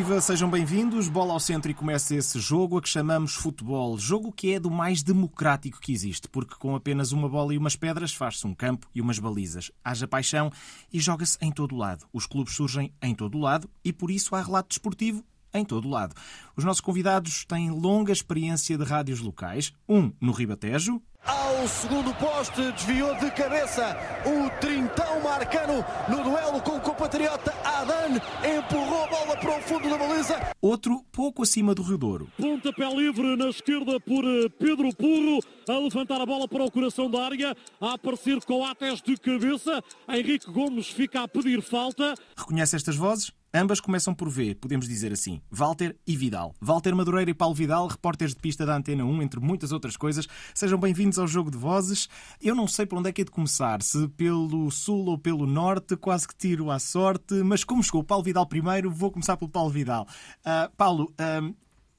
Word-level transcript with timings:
Viva, 0.00 0.18
sejam 0.18 0.48
bem-vindos. 0.48 1.10
Bola 1.10 1.34
ao 1.34 1.38
centro 1.38 1.70
e 1.70 1.74
começa 1.74 2.14
esse 2.14 2.40
jogo 2.40 2.78
a 2.78 2.80
que 2.80 2.88
chamamos 2.88 3.34
futebol. 3.34 3.98
Jogo 3.98 4.32
que 4.32 4.54
é 4.54 4.58
do 4.58 4.70
mais 4.70 5.02
democrático 5.02 5.78
que 5.78 5.92
existe, 5.92 6.26
porque 6.26 6.54
com 6.54 6.74
apenas 6.74 7.12
uma 7.12 7.28
bola 7.28 7.52
e 7.52 7.58
umas 7.58 7.76
pedras 7.76 8.14
faz-se 8.14 8.46
um 8.46 8.54
campo 8.54 8.88
e 8.94 9.00
umas 9.02 9.18
balizas. 9.18 9.70
Haja 9.84 10.08
paixão 10.08 10.50
e 10.90 10.98
joga-se 10.98 11.36
em 11.42 11.52
todo 11.52 11.76
lado. 11.76 12.06
Os 12.14 12.24
clubes 12.24 12.54
surgem 12.54 12.94
em 13.02 13.14
todo 13.14 13.36
lado 13.36 13.68
e 13.84 13.92
por 13.92 14.10
isso 14.10 14.34
há 14.34 14.40
relato 14.40 14.70
desportivo 14.70 15.22
em 15.52 15.66
todo 15.66 15.86
lado. 15.86 16.14
Os 16.56 16.64
nossos 16.64 16.80
convidados 16.80 17.44
têm 17.44 17.70
longa 17.70 18.10
experiência 18.10 18.78
de 18.78 18.84
rádios 18.84 19.20
locais, 19.20 19.74
um 19.86 20.10
no 20.18 20.32
Ribatejo, 20.32 21.02
ao 21.24 21.68
segundo 21.68 22.14
poste, 22.14 22.72
desviou 22.72 23.14
de 23.16 23.30
cabeça 23.30 23.96
o 24.24 24.50
Trintão 24.60 25.20
Marcano 25.20 25.84
no 26.08 26.22
duelo 26.22 26.60
com 26.62 26.76
o 26.76 26.80
compatriota 26.80 27.52
Adan, 27.64 28.16
empurrou 28.58 29.04
a 29.04 29.06
bola 29.06 29.36
para 29.36 29.58
o 29.58 29.62
fundo 29.62 29.88
da 29.88 29.98
baliza. 29.98 30.40
Outro 30.60 31.04
pouco 31.12 31.42
acima 31.42 31.74
do 31.74 31.82
Rio 31.82 31.98
Douro. 31.98 32.28
Pontapé 32.36 32.88
livre 32.94 33.36
na 33.36 33.48
esquerda 33.48 34.00
por 34.00 34.24
eh, 34.24 34.48
Pedro 34.58 34.94
Purro, 34.94 35.40
a 35.68 35.78
levantar 35.78 36.20
a 36.20 36.26
bola 36.26 36.48
para 36.48 36.64
o 36.64 36.70
coração 36.70 37.10
da 37.10 37.24
área, 37.24 37.56
a 37.80 37.94
aparecer 37.94 38.42
com 38.44 38.64
Ates 38.64 39.02
de 39.02 39.16
cabeça. 39.16 39.82
Henrique 40.08 40.50
Gomes 40.50 40.88
fica 40.88 41.22
a 41.22 41.28
pedir 41.28 41.62
falta. 41.62 42.14
Reconhece 42.36 42.76
estas 42.76 42.96
vozes? 42.96 43.32
Ambas 43.52 43.80
começam 43.80 44.14
por 44.14 44.30
V, 44.30 44.54
podemos 44.54 44.86
dizer 44.86 45.12
assim. 45.12 45.40
Walter 45.50 45.96
e 46.06 46.16
Vidal. 46.16 46.54
Walter 46.60 46.94
Madureira 46.94 47.32
e 47.32 47.34
Paulo 47.34 47.52
Vidal, 47.52 47.88
repórteres 47.88 48.32
de 48.32 48.40
pista 48.40 48.64
da 48.64 48.76
Antena 48.76 49.04
1, 49.04 49.22
entre 49.22 49.40
muitas 49.40 49.72
outras 49.72 49.96
coisas. 49.96 50.28
Sejam 50.54 50.78
bem-vindos 50.78 51.18
ao 51.18 51.26
Jogo 51.26 51.50
de 51.50 51.58
Vozes. 51.58 52.08
Eu 52.40 52.54
não 52.54 52.68
sei 52.68 52.86
por 52.86 53.00
onde 53.00 53.08
é 53.08 53.12
que 53.12 53.22
é 53.22 53.24
de 53.24 53.30
começar, 53.32 53.82
se 53.82 54.06
pelo 54.10 54.70
sul 54.70 55.06
ou 55.06 55.18
pelo 55.18 55.48
norte, 55.48 55.96
quase 55.96 56.28
que 56.28 56.36
tiro 56.36 56.70
à 56.70 56.78
sorte, 56.78 57.34
mas 57.42 57.64
como 57.64 57.82
chegou 57.82 58.02
o 58.02 58.04
Paulo 58.04 58.22
Vidal 58.22 58.46
primeiro, 58.46 58.88
vou 58.88 59.10
começar 59.10 59.36
pelo 59.36 59.50
Paulo 59.50 59.70
Vidal. 59.70 60.06
Uh, 60.46 60.70
Paulo, 60.76 61.12
uh, 61.20 61.54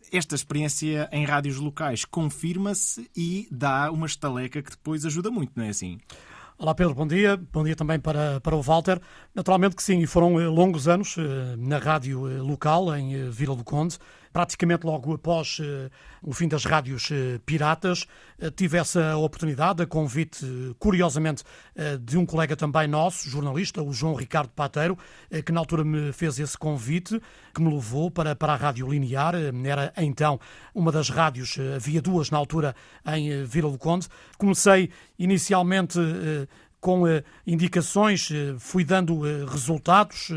esta 0.09 0.35
experiência 0.35 1.09
em 1.11 1.25
rádios 1.25 1.57
locais 1.57 2.05
confirma-se 2.05 3.11
e 3.13 3.49
dá 3.51 3.91
uma 3.91 4.07
estaleca 4.07 4.61
que 4.61 4.71
depois 4.71 5.05
ajuda 5.05 5.29
muito, 5.29 5.51
não 5.53 5.65
é 5.65 5.69
assim? 5.69 5.99
Olá 6.61 6.75
Pedro, 6.75 6.93
bom 6.93 7.07
dia. 7.07 7.37
Bom 7.51 7.63
dia 7.63 7.75
também 7.75 7.99
para, 7.99 8.39
para 8.39 8.55
o 8.55 8.61
Walter. 8.61 9.01
Naturalmente 9.33 9.75
que 9.75 9.81
sim, 9.81 10.05
foram 10.05 10.39
eh, 10.39 10.45
longos 10.45 10.87
anos 10.87 11.15
eh, 11.17 11.55
na 11.57 11.79
rádio 11.79 12.29
eh, 12.29 12.39
local, 12.39 12.95
em 12.95 13.31
Vila 13.31 13.55
do 13.55 13.63
Conde 13.63 13.97
praticamente 14.31 14.85
logo 14.85 15.13
após 15.13 15.59
uh, 15.59 15.89
o 16.21 16.33
fim 16.33 16.47
das 16.47 16.65
rádios 16.65 17.09
uh, 17.11 17.39
piratas. 17.45 18.07
Uh, 18.39 18.49
tive 18.51 18.77
essa 18.77 19.17
oportunidade, 19.17 19.83
a 19.83 19.87
convite, 19.87 20.45
curiosamente, 20.79 21.43
de 22.01 22.17
um 22.17 22.25
colega 22.25 22.55
também 22.55 22.87
nosso, 22.87 23.29
jornalista, 23.29 23.81
o 23.81 23.93
João 23.93 24.15
Ricardo 24.15 24.49
Pateiro, 24.49 24.97
que 25.45 25.51
na 25.51 25.59
altura 25.59 25.83
me 25.83 26.11
fez 26.11 26.39
esse 26.39 26.57
convite, 26.57 27.21
que 27.53 27.61
me 27.61 27.73
levou 27.73 28.11
para, 28.11 28.35
para 28.35 28.53
a 28.53 28.55
Rádio 28.55 28.89
Linear. 28.89 29.35
Era 29.35 29.93
então 29.97 30.39
uma 30.73 30.91
das 30.91 31.09
rádios, 31.09 31.57
havia 31.75 32.01
duas 32.01 32.29
na 32.29 32.37
altura 32.37 32.75
em 33.05 33.43
Vila 33.43 33.71
do 33.71 33.77
Conde. 33.77 34.07
Comecei 34.37 34.89
inicialmente 35.17 35.99
com 36.81 37.07
eh, 37.07 37.23
indicações, 37.45 38.29
eh, 38.31 38.55
fui 38.57 38.83
dando 38.83 39.25
eh, 39.25 39.45
resultados. 39.47 40.31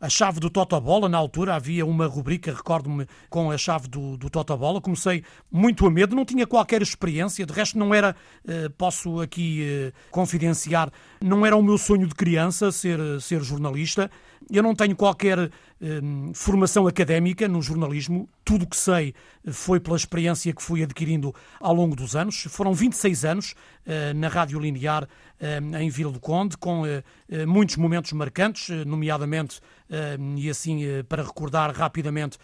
a 0.00 0.08
chave 0.08 0.40
do 0.40 0.50
Totobola, 0.50 1.08
na 1.08 1.16
altura, 1.16 1.54
havia 1.54 1.86
uma 1.86 2.06
rubrica, 2.06 2.52
recordo-me, 2.52 3.06
com 3.30 3.50
a 3.50 3.56
chave 3.56 3.86
do, 3.88 4.16
do 4.16 4.28
Totobola. 4.28 4.80
Comecei 4.80 5.22
muito 5.50 5.86
a 5.86 5.90
medo, 5.90 6.16
não 6.16 6.24
tinha 6.24 6.46
qualquer 6.46 6.82
experiência, 6.82 7.46
de 7.46 7.52
resto 7.52 7.78
não 7.78 7.94
era, 7.94 8.16
posso 8.76 9.20
aqui 9.20 9.92
confidenciar, 10.10 10.90
não 11.20 11.46
era 11.46 11.56
o 11.56 11.62
meu 11.62 11.78
sonho 11.78 12.06
de 12.06 12.14
criança 12.14 12.72
ser, 12.72 12.98
ser 13.20 13.42
jornalista. 13.42 14.10
Eu 14.50 14.62
não 14.62 14.74
tenho 14.74 14.94
qualquer 14.94 15.50
Hum, 15.86 16.32
formação 16.32 16.86
académica 16.86 17.46
no 17.46 17.60
jornalismo. 17.60 18.26
Tudo 18.42 18.62
o 18.62 18.66
que 18.66 18.76
sei 18.76 19.12
foi 19.52 19.78
pela 19.78 19.96
experiência 19.96 20.50
que 20.54 20.62
fui 20.62 20.82
adquirindo 20.82 21.34
ao 21.60 21.74
longo 21.74 21.94
dos 21.94 22.16
anos. 22.16 22.44
Foram 22.48 22.72
26 22.72 23.24
anos 23.26 23.52
uh, 23.52 24.14
na 24.14 24.28
Rádio 24.28 24.58
Linear 24.58 25.04
uh, 25.04 25.76
em 25.76 25.90
Vila 25.90 26.10
do 26.10 26.18
Conde, 26.20 26.56
com 26.56 26.84
muitos 27.46 27.76
momentos 27.76 28.12
marcantes, 28.12 28.68
nomeadamente, 28.86 29.60
e 30.36 30.48
assim 30.48 30.80
para 31.08 31.22
recordar 31.22 31.74
rapidamente, 31.74 32.38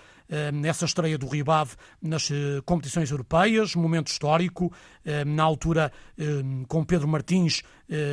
essa 0.64 0.84
estreia 0.84 1.16
do 1.18 1.26
Rio 1.26 1.50
Ave 1.50 1.74
nas 2.02 2.28
competições 2.64 3.10
europeias, 3.10 3.74
momento 3.74 4.08
histórico, 4.08 4.72
na 5.26 5.42
altura 5.42 5.92
com 6.68 6.84
Pedro 6.84 7.08
Martins 7.08 7.62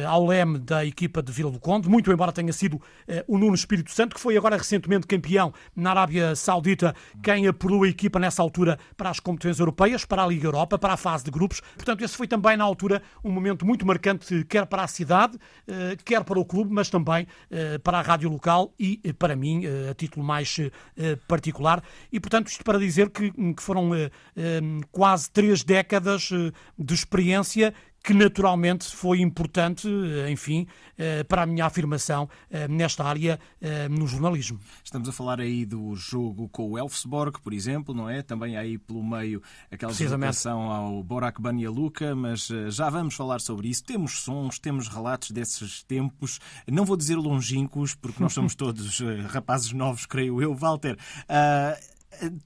ao 0.07 0.25
leme 0.25 0.57
da 0.57 0.85
equipa 0.85 1.21
de 1.21 1.31
Vila 1.31 1.51
do 1.51 1.59
Conde, 1.59 1.89
muito 1.89 2.11
embora 2.11 2.31
tenha 2.31 2.51
sido 2.53 2.81
o 3.27 3.37
Nuno 3.37 3.55
Espírito 3.55 3.91
Santo, 3.91 4.15
que 4.15 4.21
foi 4.21 4.37
agora 4.37 4.57
recentemente 4.57 5.05
campeão 5.05 5.53
na 5.75 5.91
Arábia 5.91 6.35
Saudita, 6.35 6.95
quem 7.21 7.47
apurou 7.47 7.83
a 7.83 7.87
equipa 7.87 8.19
nessa 8.19 8.41
altura 8.41 8.79
para 8.95 9.09
as 9.09 9.19
competições 9.19 9.59
europeias, 9.59 10.05
para 10.05 10.23
a 10.23 10.27
Liga 10.27 10.47
Europa, 10.47 10.77
para 10.77 10.93
a 10.93 10.97
fase 10.97 11.23
de 11.23 11.31
grupos. 11.31 11.61
Portanto, 11.75 12.03
esse 12.03 12.15
foi 12.15 12.27
também 12.27 12.57
na 12.57 12.63
altura 12.63 13.01
um 13.23 13.31
momento 13.31 13.65
muito 13.65 13.85
marcante, 13.85 14.43
quer 14.45 14.65
para 14.65 14.83
a 14.83 14.87
cidade, 14.87 15.37
eh, 15.67 15.97
quer 16.03 16.23
para 16.23 16.39
o 16.39 16.45
clube, 16.45 16.73
mas 16.73 16.89
também 16.89 17.27
eh, 17.51 17.77
para 17.77 17.99
a 17.99 18.01
rádio 18.01 18.29
local 18.29 18.73
e 18.79 18.99
eh, 19.03 19.13
para 19.13 19.35
mim, 19.35 19.63
a 19.89 19.93
título 19.93 20.25
mais 20.25 20.57
particular. 21.27 21.83
E, 22.11 22.19
portanto, 22.19 22.47
isto 22.47 22.63
para 22.63 22.79
dizer 22.79 23.09
que, 23.09 23.31
que 23.31 23.61
foram 23.61 23.89
quase 24.91 25.29
três 25.29 25.63
décadas 25.63 26.29
de 26.77 26.93
experiência 26.93 27.73
que 28.07 28.13
naturalmente 28.13 28.95
foi 28.95 29.19
importante, 29.19 29.85
eh, 29.85 30.31
enfim, 30.31 30.65
eh, 30.97 31.25
para 31.25 31.43
a 31.43 31.45
minha 31.45 31.65
afirmação 31.65 32.29
eh, 32.49 32.65
nesta 32.65 33.03
área 33.03 33.37
no 33.89 34.07
jornalismo. 34.07 34.59
Estamos 34.83 35.09
a 35.09 35.11
falar 35.11 35.41
aí 35.41 35.65
do 35.65 35.93
jogo 35.95 36.47
com 36.47 36.71
o 36.71 36.77
Elfsborg, 36.77 37.41
por 37.41 37.51
exemplo, 37.51 37.93
não 37.93 38.09
é? 38.09 38.21
Também 38.21 38.55
aí 38.55 38.77
pelo 38.77 39.03
meio 39.03 39.41
aquela 39.69 39.91
deslocação 39.91 40.71
ao 40.71 41.03
Borac 41.03 41.41
Banialuca, 41.41 42.15
mas 42.15 42.47
já 42.69 42.89
vamos 42.89 43.15
falar 43.15 43.41
sobre 43.41 43.67
isso. 43.67 43.83
Temos 43.83 44.19
sons, 44.19 44.57
temos 44.59 44.87
relatos 44.87 45.31
desses 45.31 45.83
tempos, 45.83 46.39
não 46.71 46.85
vou 46.85 46.95
dizer 46.95 47.15
longínquos, 47.15 47.93
porque 47.93 48.21
nós 48.21 48.31
somos 48.31 48.53
todos 48.55 49.01
rapazes 49.27 49.73
novos, 49.73 50.05
creio 50.05 50.41
eu. 50.41 50.53
Walter, 50.53 50.97
uh, 51.23 51.96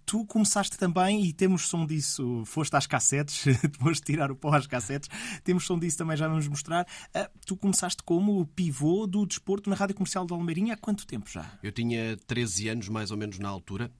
tu 0.05 0.25
começaste 0.25 0.77
também, 0.77 1.25
e 1.25 1.33
temos 1.33 1.67
som 1.67 1.85
disso, 1.85 2.43
foste 2.45 2.75
às 2.75 2.87
cassetes, 2.87 3.45
depois 3.61 3.97
de 3.97 4.03
tirar 4.03 4.31
o 4.31 4.35
pó 4.35 4.53
às 4.53 4.67
cassetes, 4.67 5.09
temos 5.43 5.65
som 5.65 5.77
disso 5.77 5.97
também, 5.97 6.17
já 6.17 6.27
vamos 6.27 6.47
mostrar. 6.47 6.85
Ah, 7.13 7.29
tu 7.45 7.55
começaste 7.55 8.03
como 8.03 8.45
pivô 8.47 9.07
do 9.07 9.25
desporto 9.25 9.69
na 9.69 9.75
Rádio 9.75 9.95
Comercial 9.95 10.25
de 10.25 10.33
Almeirinha 10.33 10.73
há 10.73 10.77
quanto 10.77 11.05
tempo 11.05 11.29
já? 11.29 11.59
Eu 11.61 11.71
tinha 11.71 12.17
13 12.27 12.69
anos, 12.69 12.89
mais 12.89 13.11
ou 13.11 13.17
menos, 13.17 13.39
na 13.39 13.49
altura. 13.49 13.91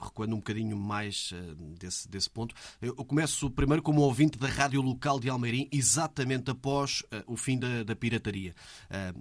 Eh, 0.00 0.04
eh, 0.04 0.10
recuando 0.10 0.34
um 0.34 0.38
bocadinho 0.38 0.76
mais 0.76 1.30
eh, 1.32 1.54
desse, 1.78 2.08
desse 2.08 2.30
ponto. 2.30 2.54
Eu 2.80 2.94
começo 3.04 3.50
primeiro 3.50 3.82
como 3.82 4.00
ouvinte 4.00 4.38
da 4.38 4.48
rádio 4.48 4.80
local 4.80 5.20
de 5.20 5.28
Almeirim, 5.28 5.68
exatamente 5.70 6.50
após 6.50 7.02
o 7.26 7.36
fim 7.36 7.58
da, 7.58 7.82
da 7.82 7.94
pirataria. 7.94 8.54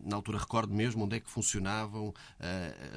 na 0.06 0.16
altura 0.16 0.38
recordo 0.38 0.73
mesmo 0.73 1.03
onde 1.03 1.18
é 1.18 1.19
que 1.19 1.29
funcionavam 1.29 2.13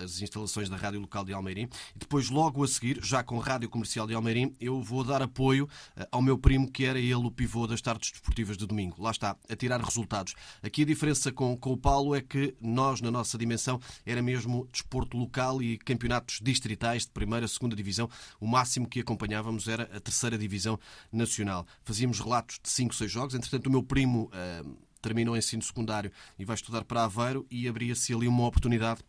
as 0.03 0.21
instalações 0.21 0.69
da 0.69 0.77
rádio 0.77 1.01
local 1.01 1.25
de 1.25 1.33
Almeirim. 1.33 1.69
E 1.95 1.99
depois, 1.99 2.31
logo 2.31 2.63
a 2.63 2.69
seguir, 2.69 3.01
já 3.03 3.23
com 3.23 3.39
Rádio 3.39 3.69
Comercial 3.69 4.07
de 4.07 4.15
Almeirim, 4.15 4.55
eu 4.61 4.81
vou 4.81 5.05
dar 5.05 5.23
apoio 5.23 5.69
eh, 5.97 6.07
ao 6.11 6.23
meu 6.23 6.39
primo, 6.39 6.71
que 6.71 6.85
era 6.85 6.99
ele 6.99 7.15
o 7.15 7.31
pivô 7.31 7.67
das 7.67 7.81
tardes 7.81 8.11
desportivas 8.13 8.57
de 8.57 8.67
domingo. 8.67 9.03
Lá 9.03 9.11
está, 9.11 9.37
a 9.49 9.57
tirar 9.57 9.81
resultados. 9.81 10.35
Aqui 10.63 10.83
a 10.83 10.87
diferença 10.87 11.33
com, 11.33 11.57
com 11.57 11.73
o 11.73 11.77
Paulo 11.77 12.15
é 12.15 12.21
que 12.21 12.55
nós, 12.61 13.01
na 13.01 13.11
nossa 13.11 13.37
dimensão, 13.37 13.81
era 14.05 14.23
mesmo 14.23 14.69
desporto 14.71 15.17
local 15.17 15.63
e 15.63 15.79
campeonatos 15.79 16.41
distritais 16.43 17.05
de 17.05 17.11
primeira, 17.11 17.47
segunda 17.49 17.72
divisão. 17.77 18.09
O 18.41 18.47
máximo 18.47 18.89
que 18.89 19.01
acompanhávamos 19.01 19.69
era 19.69 19.85
a 19.85 20.01
terceira 20.01 20.39
divisão 20.39 20.79
nacional. 21.13 21.67
Fazíamos 21.85 22.21
relatos 22.21 22.59
de 22.63 22.69
5, 22.69 22.95
6 22.95 23.11
jogos. 23.11 23.35
Entretanto, 23.35 23.67
o 23.67 23.71
meu 23.71 23.83
primo. 23.83 24.31
Uh, 24.33 24.93
terminou 25.03 25.35
o 25.35 25.37
ensino 25.37 25.61
secundário 25.61 26.13
e 26.39 26.45
vai 26.45 26.55
estudar 26.55 26.85
para 26.85 27.03
Aveiro 27.03 27.45
e 27.51 27.67
abria-se 27.67 28.15
ali 28.15 28.29
uma 28.29 28.47
oportunidade 28.47 29.03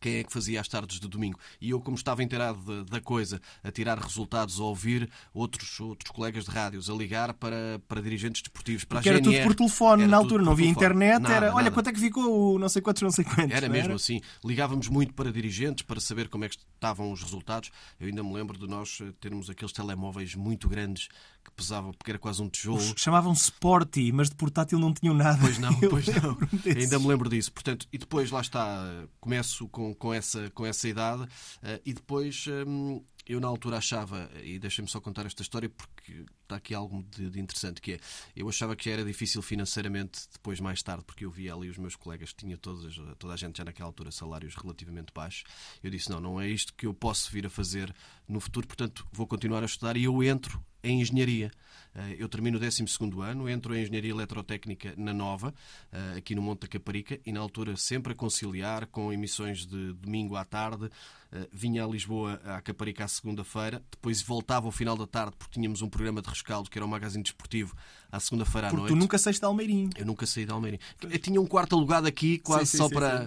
quem 0.00 0.16
é 0.16 0.24
que 0.24 0.32
fazia 0.32 0.60
as 0.60 0.68
tardes 0.68 1.00
de 1.00 1.08
domingo. 1.08 1.38
E 1.60 1.70
eu, 1.70 1.80
como 1.80 1.96
estava 1.96 2.22
inteirado 2.22 2.84
da 2.84 3.00
coisa, 3.00 3.40
a 3.62 3.70
tirar 3.70 3.98
resultados, 3.98 4.60
a 4.60 4.64
ouvir 4.64 5.08
outros, 5.32 5.78
outros 5.80 6.10
colegas 6.10 6.44
de 6.44 6.50
rádios, 6.50 6.90
a 6.90 6.94
ligar 6.94 7.34
para, 7.34 7.80
para 7.88 8.00
dirigentes 8.00 8.42
desportivos, 8.42 8.84
para 8.84 8.98
Porque 8.98 9.08
a 9.08 9.12
GNR. 9.12 9.28
era 9.28 9.38
tudo 9.38 9.48
por 9.48 9.56
telefone 9.56 10.06
na 10.06 10.16
altura, 10.16 10.42
não 10.42 10.52
havia 10.52 10.68
internet, 10.68 11.20
nada, 11.20 11.34
era, 11.34 11.46
olha, 11.48 11.64
nada. 11.64 11.70
quanto 11.70 11.88
é 11.88 11.92
que 11.92 12.00
ficou 12.00 12.54
o 12.54 12.58
não 12.58 12.68
sei 12.68 12.82
quantos, 12.82 13.02
não 13.02 13.10
sei 13.10 13.24
quantos. 13.24 13.56
Era 13.56 13.68
mesmo 13.68 13.86
era? 13.86 13.94
assim. 13.94 14.20
Ligávamos 14.44 14.88
muito 14.88 15.14
para 15.14 15.32
dirigentes, 15.32 15.84
para 15.84 16.00
saber 16.00 16.28
como 16.28 16.44
é 16.44 16.48
que 16.48 16.56
estavam 16.56 17.12
os 17.12 17.22
resultados. 17.22 17.70
Eu 17.98 18.08
ainda 18.08 18.22
me 18.22 18.32
lembro 18.32 18.58
de 18.58 18.66
nós 18.66 19.00
termos 19.20 19.48
aqueles 19.50 19.72
telemóveis 19.72 20.34
muito 20.34 20.68
grandes 20.68 21.08
que 21.46 21.52
pesavam, 21.52 21.92
porque 21.92 22.10
era 22.10 22.18
quase 22.18 22.42
um 22.42 22.48
tijolo. 22.48 22.94
Chamavam-se 22.96 23.44
Sporty, 23.44 24.12
mas 24.12 24.28
de 24.28 24.36
portátil 24.36 24.78
não 24.78 24.92
tinham 24.92 25.14
nada. 25.14 25.38
Pois 25.40 25.58
não, 25.58 25.74
pois 25.90 26.06
não. 26.06 26.36
Ainda 26.64 26.98
me 26.98 27.06
lembro 27.06 27.28
disso. 27.28 27.52
Portanto, 27.52 27.86
e 27.92 27.98
depois 27.98 28.30
lá 28.30 28.40
está, 28.40 29.06
começo 29.20 29.68
com 29.68 29.94
com, 29.94 30.12
essa, 30.12 30.50
com 30.50 30.64
essa 30.64 30.88
idade 30.88 31.22
uh, 31.22 31.80
e 31.84 31.92
depois. 31.92 32.46
Um, 32.66 33.02
eu 33.28 33.40
na 33.40 33.48
altura 33.48 33.78
achava, 33.78 34.30
e 34.44 34.56
deixem-me 34.56 34.88
só 34.88 35.00
contar 35.00 35.26
esta 35.26 35.42
história 35.42 35.68
porque 35.68 35.95
está 36.42 36.56
aqui 36.56 36.74
algo 36.74 37.02
de, 37.02 37.30
de, 37.30 37.40
interessante, 37.40 37.80
que 37.80 37.94
é, 37.94 38.00
eu 38.34 38.48
achava 38.48 38.76
que 38.76 38.88
era 38.88 39.04
difícil 39.04 39.42
financeiramente 39.42 40.20
depois, 40.32 40.60
mais 40.60 40.82
tarde, 40.82 41.04
porque 41.04 41.24
eu 41.24 41.30
via 41.30 41.54
ali 41.54 41.68
os 41.68 41.76
meus 41.76 41.96
colegas, 41.96 42.32
tinha 42.32 42.56
todas, 42.56 42.94
toda 43.18 43.34
a 43.34 43.36
gente 43.36 43.58
já 43.58 43.64
naquela 43.64 43.88
altura 43.88 44.10
salários 44.10 44.54
relativamente 44.54 45.12
baixos. 45.12 45.44
Eu 45.82 45.90
disse, 45.90 46.08
não, 46.10 46.20
não 46.20 46.40
é 46.40 46.48
isto 46.48 46.72
que 46.74 46.86
eu 46.86 46.94
posso 46.94 47.30
vir 47.32 47.46
a 47.46 47.50
fazer 47.50 47.94
no 48.28 48.40
futuro, 48.40 48.66
portanto 48.66 49.06
vou 49.12 49.26
continuar 49.26 49.62
a 49.62 49.66
estudar 49.66 49.96
e 49.96 50.04
eu 50.04 50.22
entro 50.22 50.62
em 50.86 51.00
engenharia. 51.00 51.50
Eh, 51.94 52.16
eu 52.18 52.28
termino 52.28 52.58
o 52.58 52.60
12 52.60 52.84
ano, 53.22 53.48
entro 53.48 53.74
em 53.74 53.82
Engenharia 53.82 54.10
Eletrotécnica 54.10 54.94
na 54.96 55.12
Nova, 55.12 55.52
eh, 55.92 56.14
aqui 56.18 56.34
no 56.34 56.42
Monte 56.42 56.62
da 56.62 56.68
Caparica, 56.68 57.18
e 57.26 57.32
na 57.32 57.40
altura 57.40 57.76
sempre 57.76 58.12
a 58.12 58.14
conciliar 58.14 58.86
com 58.86 59.12
emissões 59.12 59.66
de 59.66 59.92
domingo 59.94 60.36
à 60.36 60.44
tarde. 60.44 60.88
Eh, 61.32 61.48
vinha 61.52 61.84
a 61.84 61.88
Lisboa 61.88 62.40
à 62.44 62.60
Caparica 62.60 63.04
à 63.04 63.08
segunda-feira, 63.08 63.82
depois 63.90 64.22
voltava 64.22 64.66
ao 64.66 64.72
final 64.72 64.96
da 64.96 65.06
tarde 65.06 65.34
porque 65.36 65.54
tínhamos 65.54 65.82
um 65.82 65.88
programa 65.96 66.20
de 66.20 66.28
rescaldo 66.28 66.68
que 66.68 66.78
era 66.78 66.84
um 66.84 66.88
magazine 66.88 67.22
desportivo 67.22 67.74
à 68.12 68.20
segunda-feira 68.20 68.68
à 68.68 68.70
porque 68.70 68.82
noite. 68.82 68.92
tu 68.94 68.96
nunca 68.96 69.18
saíste 69.18 69.40
de 69.40 69.46
Almeirim. 69.46 69.90
Eu 69.96 70.06
nunca 70.06 70.26
saí 70.26 70.44
de 70.44 70.52
Almeirim. 70.52 70.78
Eu 71.02 71.18
tinha 71.18 71.40
um 71.40 71.46
quarto 71.46 71.74
alugado 71.74 72.06
aqui 72.06 72.38
quase 72.38 72.66
sim, 72.66 72.72
sim, 72.72 72.78
só, 72.78 72.88
sim, 72.88 72.94
para, 72.94 73.26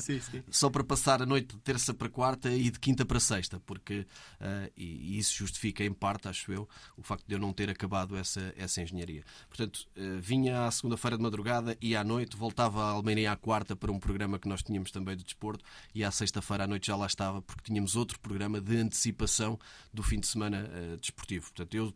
só 0.49 0.69
para 0.69 0.83
passar 0.83 1.21
a 1.21 1.25
noite 1.25 1.55
de 1.55 1.61
terça 1.61 1.93
para 1.93 2.09
quarta 2.09 2.49
e 2.51 2.69
de 2.69 2.79
quinta 2.79 3.05
para 3.05 3.19
sexta, 3.19 3.59
porque 3.65 3.99
uh, 3.99 4.71
e, 4.77 5.15
e 5.15 5.17
isso 5.17 5.35
justifica 5.35 5.83
em 5.83 5.91
parte, 5.91 6.27
acho 6.27 6.51
eu, 6.51 6.67
o 6.95 7.03
facto 7.03 7.25
de 7.27 7.33
eu 7.33 7.39
não 7.39 7.51
ter 7.51 7.69
acabado 7.69 8.15
essa, 8.15 8.53
essa 8.55 8.81
engenharia. 8.81 9.23
Portanto, 9.47 9.87
uh, 9.97 10.21
vinha 10.21 10.65
à 10.65 10.71
segunda-feira 10.71 11.17
de 11.17 11.23
madrugada 11.23 11.77
e 11.81 11.95
à 11.95 12.03
noite, 12.03 12.37
voltava 12.37 12.83
a 12.83 12.89
Almeirim 12.91 13.25
à 13.25 13.35
quarta 13.35 13.75
para 13.75 13.91
um 13.91 13.99
programa 13.99 14.37
que 14.39 14.47
nós 14.47 14.61
tínhamos 14.61 14.91
também 14.91 15.15
de 15.17 15.23
desporto 15.23 15.63
e 15.93 16.03
à 16.03 16.11
sexta-feira 16.11 16.63
à 16.63 16.67
noite 16.67 16.87
já 16.87 16.95
lá 16.95 17.05
estava 17.05 17.41
porque 17.41 17.63
tínhamos 17.63 17.95
outro 17.95 18.19
programa 18.19 18.61
de 18.61 18.77
antecipação 18.77 19.59
do 19.93 20.03
fim 20.03 20.19
de 20.19 20.27
semana 20.27 20.69
uh, 20.69 20.97
desportivo. 20.97 21.51
Portanto, 21.51 21.73
eu 21.73 21.93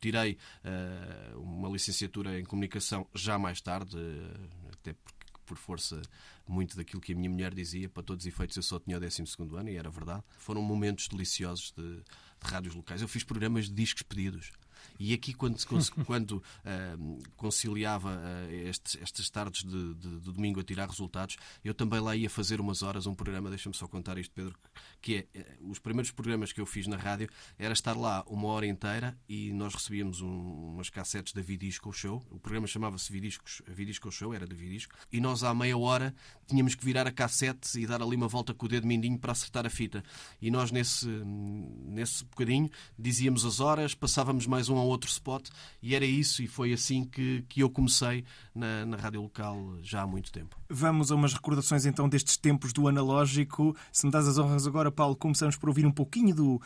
tirei 0.00 0.38
uh, 0.64 1.40
uma 1.40 1.68
licenciatura 1.68 2.38
em 2.38 2.44
comunicação 2.44 3.06
já 3.14 3.38
mais 3.38 3.60
tarde, 3.60 3.96
uh, 3.96 4.70
até 4.72 4.94
porque 4.94 5.20
por 5.50 5.56
força 5.56 6.00
muito 6.46 6.76
daquilo 6.76 7.00
que 7.00 7.12
a 7.12 7.16
minha 7.16 7.28
mulher 7.28 7.52
dizia, 7.52 7.88
para 7.88 8.04
todos 8.04 8.24
os 8.24 8.32
efeitos 8.32 8.56
eu 8.56 8.62
só 8.62 8.78
tinha 8.78 8.96
o 8.96 9.00
12 9.00 9.24
ano 9.56 9.68
e 9.68 9.76
era 9.76 9.90
verdade. 9.90 10.22
Foram 10.38 10.62
momentos 10.62 11.08
deliciosos 11.08 11.72
de, 11.76 11.82
de 11.82 12.04
rádios 12.40 12.74
locais. 12.74 13.02
Eu 13.02 13.08
fiz 13.08 13.24
programas 13.24 13.64
de 13.66 13.74
discos 13.74 14.02
pedidos. 14.02 14.52
E 14.98 15.14
aqui, 15.14 15.32
quando, 15.32 15.58
quando 16.06 16.32
uh, 16.32 17.22
conciliava 17.36 18.10
uh, 18.10 18.52
estes, 18.68 18.98
estas 19.00 19.30
tardes 19.30 19.64
de, 19.64 19.94
de, 19.94 20.20
de, 20.20 20.32
domingo 20.32 20.60
a 20.60 20.62
tirar 20.62 20.88
resultados, 20.88 21.36
eu 21.64 21.74
também 21.74 22.00
lá 22.00 22.14
ia 22.14 22.30
fazer 22.30 22.60
umas 22.60 22.82
horas 22.82 23.06
um 23.06 23.14
programa, 23.14 23.48
deixa-me 23.48 23.74
só 23.74 23.86
contar 23.86 24.18
isto, 24.18 24.32
Pedro, 24.34 24.54
que 25.00 25.26
é, 25.34 25.40
uh, 25.60 25.70
os 25.70 25.78
primeiros 25.78 26.10
programas 26.10 26.52
que 26.52 26.60
eu 26.60 26.66
fiz 26.66 26.86
na 26.86 26.96
rádio 26.96 27.28
era 27.58 27.72
estar 27.72 27.96
lá 27.96 28.24
uma 28.26 28.48
hora 28.48 28.66
inteira 28.66 29.18
e 29.28 29.52
nós 29.52 29.74
recebíamos 29.74 30.20
um, 30.20 30.74
umas 30.74 30.90
cassetes 30.90 31.32
da 31.32 31.42
Vidisco 31.42 31.92
Show. 31.92 32.22
O 32.30 32.38
programa 32.38 32.66
chamava-se 32.66 33.10
Vidisco 33.12 34.10
Show, 34.10 34.34
era 34.34 34.46
da 34.46 34.54
Vidisco, 34.54 34.94
e 35.12 35.20
nós 35.20 35.42
à 35.42 35.54
meia 35.54 35.76
hora 35.76 36.14
tínhamos 36.46 36.74
que 36.74 36.84
virar 36.84 37.06
a 37.06 37.12
cassete 37.12 37.78
e 37.78 37.86
dar 37.86 38.02
ali 38.02 38.16
uma 38.16 38.28
volta 38.28 38.52
com 38.54 38.66
o 38.66 38.68
dedo 38.68 38.86
mindinho 38.86 39.18
para 39.18 39.32
acertar 39.32 39.66
a 39.66 39.70
fita. 39.70 40.02
E 40.40 40.50
nós, 40.50 40.70
nesse, 40.70 41.06
nesse 41.06 42.24
bocadinho, 42.24 42.70
dizíamos 42.98 43.44
as 43.44 43.60
horas, 43.60 43.94
passávamos 43.94 44.46
mais 44.46 44.68
um 44.70 44.78
ao 44.78 44.86
outro 44.86 45.08
spot 45.10 45.48
e 45.82 45.94
era 45.94 46.04
isso 46.04 46.42
e 46.42 46.46
foi 46.46 46.72
assim 46.72 47.04
que, 47.04 47.44
que 47.48 47.60
eu 47.60 47.70
comecei 47.70 48.24
na, 48.54 48.84
na 48.86 48.96
rádio 48.96 49.22
local 49.22 49.76
já 49.82 50.02
há 50.02 50.06
muito 50.06 50.30
tempo. 50.32 50.56
Vamos 50.68 51.10
a 51.10 51.14
umas 51.14 51.32
recordações 51.32 51.86
então 51.86 52.08
destes 52.08 52.36
tempos 52.36 52.72
do 52.72 52.88
analógico. 52.88 53.76
Se 53.92 54.06
me 54.06 54.12
das 54.12 54.26
as 54.26 54.38
honras 54.38 54.66
agora, 54.66 54.90
Paulo, 54.90 55.16
começamos 55.16 55.56
por 55.56 55.68
ouvir 55.68 55.86
um 55.86 55.92
pouquinho 55.92 56.34
do 56.34 56.54
uh, 56.54 56.60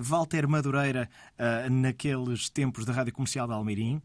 Walter 0.00 0.48
Madureira 0.48 1.08
uh, 1.38 1.70
naqueles 1.70 2.48
tempos 2.48 2.84
da 2.84 2.92
Rádio 2.92 3.12
Comercial 3.12 3.46
de 3.46 3.52
Almeirim. 3.52 4.00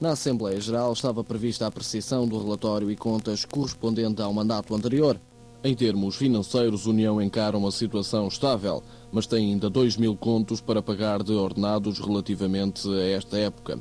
Na 0.00 0.10
Assembleia 0.12 0.60
Geral 0.60 0.92
estava 0.92 1.22
prevista 1.22 1.64
a 1.64 1.68
apreciação 1.68 2.26
do 2.26 2.42
relatório 2.42 2.90
e 2.90 2.96
contas 2.96 3.44
correspondente 3.44 4.20
ao 4.20 4.32
mandato 4.32 4.74
anterior. 4.74 5.20
Em 5.64 5.76
termos 5.76 6.16
financeiros, 6.16 6.86
União 6.86 7.22
encara 7.22 7.56
uma 7.56 7.70
situação 7.70 8.26
estável, 8.26 8.82
mas 9.12 9.28
tem 9.28 9.52
ainda 9.52 9.70
2 9.70 9.96
mil 9.96 10.16
contos 10.16 10.60
para 10.60 10.82
pagar 10.82 11.22
de 11.22 11.30
ordenados 11.32 12.00
relativamente 12.00 12.88
a 12.88 13.06
esta 13.10 13.38
época. 13.38 13.80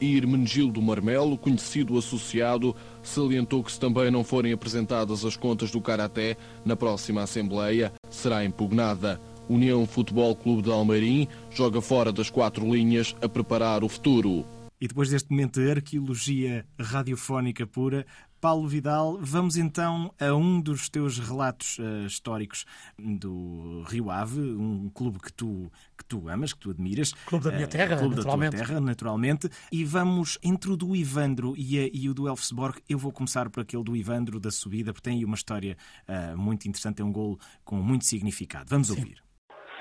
E 0.00 0.16
Hermenegildo 0.16 0.82
Marmelo, 0.82 1.38
conhecido 1.38 1.96
associado, 1.96 2.74
salientou 3.00 3.62
que 3.62 3.70
se 3.70 3.78
também 3.78 4.10
não 4.10 4.24
forem 4.24 4.52
apresentadas 4.52 5.24
as 5.24 5.36
contas 5.36 5.70
do 5.70 5.80
Karaté 5.80 6.36
na 6.64 6.74
próxima 6.74 7.22
Assembleia, 7.22 7.92
será 8.10 8.44
impugnada. 8.44 9.20
União 9.48 9.86
Futebol 9.86 10.34
Clube 10.34 10.62
de 10.62 10.72
Almeirim 10.72 11.28
joga 11.50 11.80
fora 11.80 12.12
das 12.12 12.28
quatro 12.28 12.64
linhas 12.74 13.14
a 13.22 13.28
preparar 13.28 13.84
o 13.84 13.88
futuro. 13.88 14.44
E 14.80 14.88
depois 14.88 15.10
deste 15.10 15.30
momento 15.30 15.60
de 15.60 15.70
arqueologia 15.70 16.64
radiofónica 16.78 17.66
pura, 17.66 18.06
Paulo 18.40 18.66
Vidal, 18.66 19.18
vamos 19.20 19.58
então 19.58 20.14
a 20.18 20.32
um 20.32 20.60
dos 20.60 20.88
teus 20.88 21.18
relatos 21.18 21.78
uh, 21.78 22.06
históricos 22.06 22.64
do 22.98 23.84
Rio 23.86 24.10
Ave, 24.10 24.40
um 24.40 24.90
clube 24.94 25.18
que 25.20 25.30
tu, 25.30 25.70
que 25.96 26.04
tu 26.06 26.26
amas, 26.26 26.54
que 26.54 26.60
tu 26.60 26.70
admiras. 26.70 27.12
Clube 27.26 27.44
da 27.44 27.50
minha 27.50 27.64
eh, 27.64 27.68
terra, 27.68 27.96
uh, 27.96 27.98
clube 27.98 28.16
naturalmente. 28.16 28.52
da 28.52 28.58
tua 28.58 28.66
terra, 28.66 28.80
naturalmente. 28.80 29.50
E 29.70 29.84
vamos 29.84 30.38
entre 30.42 30.70
o 30.70 30.76
do 30.76 30.96
Ivandro 30.96 31.54
e, 31.54 31.78
a, 31.78 31.90
e 31.92 32.08
o 32.08 32.14
do 32.14 32.26
Elfsborg. 32.26 32.80
Eu 32.88 32.96
vou 32.96 33.12
começar 33.12 33.50
por 33.50 33.60
aquele 33.60 33.84
do 33.84 33.94
Ivandro, 33.94 34.40
da 34.40 34.50
subida, 34.50 34.92
porque 34.94 35.10
tem 35.10 35.18
aí 35.18 35.24
uma 35.24 35.36
história 35.36 35.76
uh, 36.08 36.36
muito 36.38 36.66
interessante, 36.66 37.02
é 37.02 37.04
um 37.04 37.12
golo 37.12 37.38
com 37.62 37.76
muito 37.76 38.06
significado. 38.06 38.64
Vamos 38.70 38.88
Sim. 38.88 38.94
ouvir. 38.94 39.22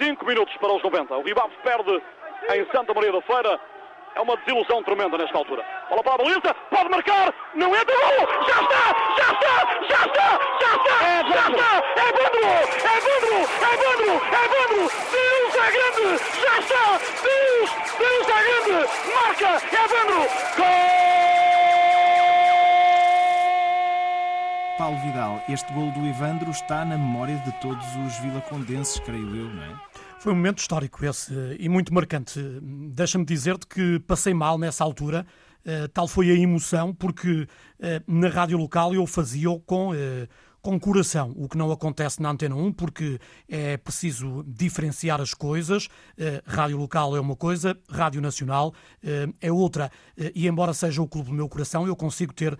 Cinco 0.01 0.25
minutos 0.25 0.53
para 0.57 0.75
os 0.75 0.83
90. 0.83 1.15
O 1.15 1.23
Rio 1.23 1.39
Ave 1.39 1.55
perde 1.63 1.91
em 1.91 2.65
Santa 2.75 2.93
Maria 2.93 3.13
da 3.13 3.21
Feira 3.21 3.59
é 4.15 4.21
uma 4.21 4.35
desilusão 4.37 4.83
tremenda 4.83 5.17
nesta 5.17 5.37
altura. 5.37 5.63
Bola 5.89 6.03
para 6.03 6.13
a 6.13 6.17
baliza, 6.19 6.53
pode 6.69 6.89
marcar, 6.89 7.33
não 7.55 7.75
entra 7.75 7.95
gol! 7.95 8.27
Já 8.47 8.61
está! 8.61 8.95
Já 9.17 9.33
está! 9.33 9.55
Já 9.89 10.01
está! 10.05 10.29
Já 10.61 10.71
está! 10.77 10.95
É 11.03 11.17
já 11.27 11.49
está! 11.49 11.71
É 11.97 12.11
Bandro! 12.11 12.45
É 12.45 12.97
Bandro! 13.01 13.37
É 13.59 13.73
Bandro! 13.81 14.13
É 14.29 14.43
Bandro! 14.53 14.83
Deus 15.11 15.53
é 15.55 15.67
grande! 15.71 16.07
Já 16.41 16.55
está! 16.59 16.85
Deus! 17.23 17.69
Deus 17.97 18.25
é 18.29 18.39
grande! 18.43 18.77
Marca! 19.15 19.51
É 19.75 19.83
Bandro! 19.87 20.21
Gol! 20.57 20.99
Paulo 24.77 24.97
Vidal, 24.99 25.43
este 25.49 25.73
gol 25.73 25.91
do 25.91 26.05
Evandro 26.05 26.51
está 26.51 26.85
na 26.85 26.97
memória 26.97 27.37
de 27.37 27.51
todos 27.59 27.85
os 27.95 28.17
vilacondenses, 28.19 28.99
creio 28.99 29.35
eu, 29.35 29.49
não 29.49 29.63
é? 29.63 29.75
Foi 30.19 30.33
um 30.33 30.35
momento 30.35 30.59
histórico 30.59 31.03
esse 31.05 31.33
e 31.57 31.67
muito 31.67 31.93
marcante. 31.93 32.39
Deixa-me 32.61 33.25
dizer-te 33.25 33.65
que 33.65 33.99
passei 34.01 34.33
mal 34.33 34.57
nessa 34.57 34.83
altura. 34.83 35.25
Uh, 35.65 35.87
tal 35.89 36.07
foi 36.07 36.31
a 36.31 36.33
emoção, 36.33 36.93
porque 36.93 37.41
uh, 37.41 37.47
na 38.07 38.29
rádio 38.29 38.57
local 38.57 38.93
eu 38.93 39.05
fazia-o 39.05 39.59
com. 39.59 39.91
Com 40.69 40.79
coração, 40.79 41.33
o 41.35 41.49
que 41.49 41.57
não 41.57 41.71
acontece 41.71 42.21
na 42.21 42.29
Antena 42.29 42.55
1, 42.55 42.73
porque 42.73 43.19
é 43.47 43.75
preciso 43.75 44.43
diferenciar 44.47 45.19
as 45.19 45.33
coisas. 45.33 45.85
Uh, 45.85 46.43
rádio 46.45 46.77
local 46.77 47.15
é 47.15 47.19
uma 47.19 47.35
coisa, 47.35 47.75
rádio 47.89 48.21
nacional 48.21 48.71
uh, 49.03 49.33
é 49.41 49.51
outra. 49.51 49.91
Uh, 50.15 50.29
e 50.35 50.47
embora 50.47 50.71
seja 50.73 51.01
o 51.01 51.07
clube 51.07 51.29
do 51.29 51.35
meu 51.35 51.49
coração, 51.49 51.87
eu 51.87 51.95
consigo 51.95 52.31
ter 52.33 52.55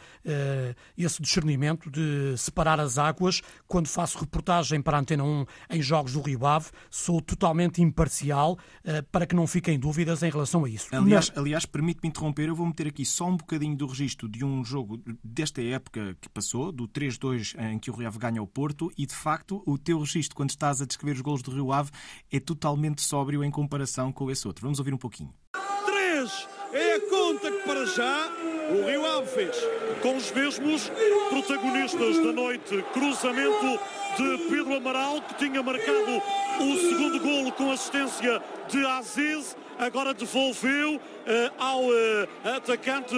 esse 0.97 1.21
discernimento 1.21 1.89
de 1.91 2.35
separar 2.35 2.79
as 2.79 2.97
águas. 2.97 3.41
Quando 3.67 3.87
faço 3.87 4.17
reportagem 4.17 4.81
para 4.81 4.97
a 4.97 5.01
Antena 5.01 5.23
1 5.23 5.45
em 5.69 5.81
jogos 5.81 6.13
do 6.13 6.21
Rio 6.21 6.45
Ave, 6.45 6.69
sou 6.89 7.21
totalmente 7.21 7.81
imparcial 7.81 8.57
para 9.11 9.25
que 9.27 9.35
não 9.35 9.45
fiquem 9.45 9.77
dúvidas 9.77 10.23
em 10.23 10.29
relação 10.29 10.65
a 10.65 10.69
isso. 10.69 10.87
Aliás, 10.91 11.31
aliás 11.35 11.65
permite-me 11.65 12.09
interromper, 12.09 12.47
eu 12.47 12.55
vou 12.55 12.65
meter 12.65 12.87
aqui 12.87 13.05
só 13.05 13.27
um 13.27 13.37
bocadinho 13.37 13.75
do 13.75 13.87
registro 13.87 14.29
de 14.29 14.43
um 14.45 14.63
jogo 14.63 15.01
desta 15.23 15.61
época 15.61 16.15
que 16.21 16.29
passou, 16.29 16.71
do 16.71 16.87
3-2 16.87 17.59
em 17.59 17.77
que 17.77 17.89
que 17.89 17.91
o 17.91 17.95
Rio 17.99 18.07
Ave 18.07 18.19
ganha 18.19 18.39
ao 18.39 18.47
Porto 18.47 18.91
e, 18.97 19.05
de 19.05 19.13
facto, 19.13 19.61
o 19.65 19.77
teu 19.77 19.99
registro, 19.99 20.35
quando 20.35 20.49
estás 20.49 20.81
a 20.81 20.85
descrever 20.85 21.15
os 21.15 21.21
golos 21.21 21.41
do 21.41 21.51
Rio 21.51 21.71
Ave, 21.71 21.91
é 22.31 22.39
totalmente 22.39 23.01
sóbrio 23.01 23.43
em 23.43 23.51
comparação 23.51 24.11
com 24.11 24.29
esse 24.31 24.47
outro. 24.47 24.63
Vamos 24.63 24.79
ouvir 24.79 24.93
um 24.93 24.97
pouquinho. 24.97 25.33
Três 25.85 26.47
é 26.73 26.95
a 26.95 27.09
conta 27.09 27.51
que, 27.51 27.63
para 27.63 27.85
já, 27.85 28.29
o 28.69 28.85
Rio 28.85 29.05
Ave 29.05 29.27
fez 29.27 29.55
com 30.01 30.15
os 30.15 30.31
mesmos 30.31 30.91
protagonistas 31.29 32.17
da 32.17 32.31
noite. 32.31 32.83
Cruzamento 32.93 33.79
de 34.17 34.37
Pedro 34.49 34.75
Amaral, 34.75 35.21
que 35.21 35.35
tinha 35.35 35.61
marcado 35.63 36.21
o 36.59 36.77
segundo 36.77 37.19
golo 37.19 37.51
com 37.53 37.71
assistência 37.71 38.41
de 38.67 38.85
Aziz 38.85 39.55
agora 39.79 40.13
devolveu 40.13 40.97
uh, 40.97 40.99
ao 41.57 41.85
uh, 41.85 42.55
atacante 42.57 43.15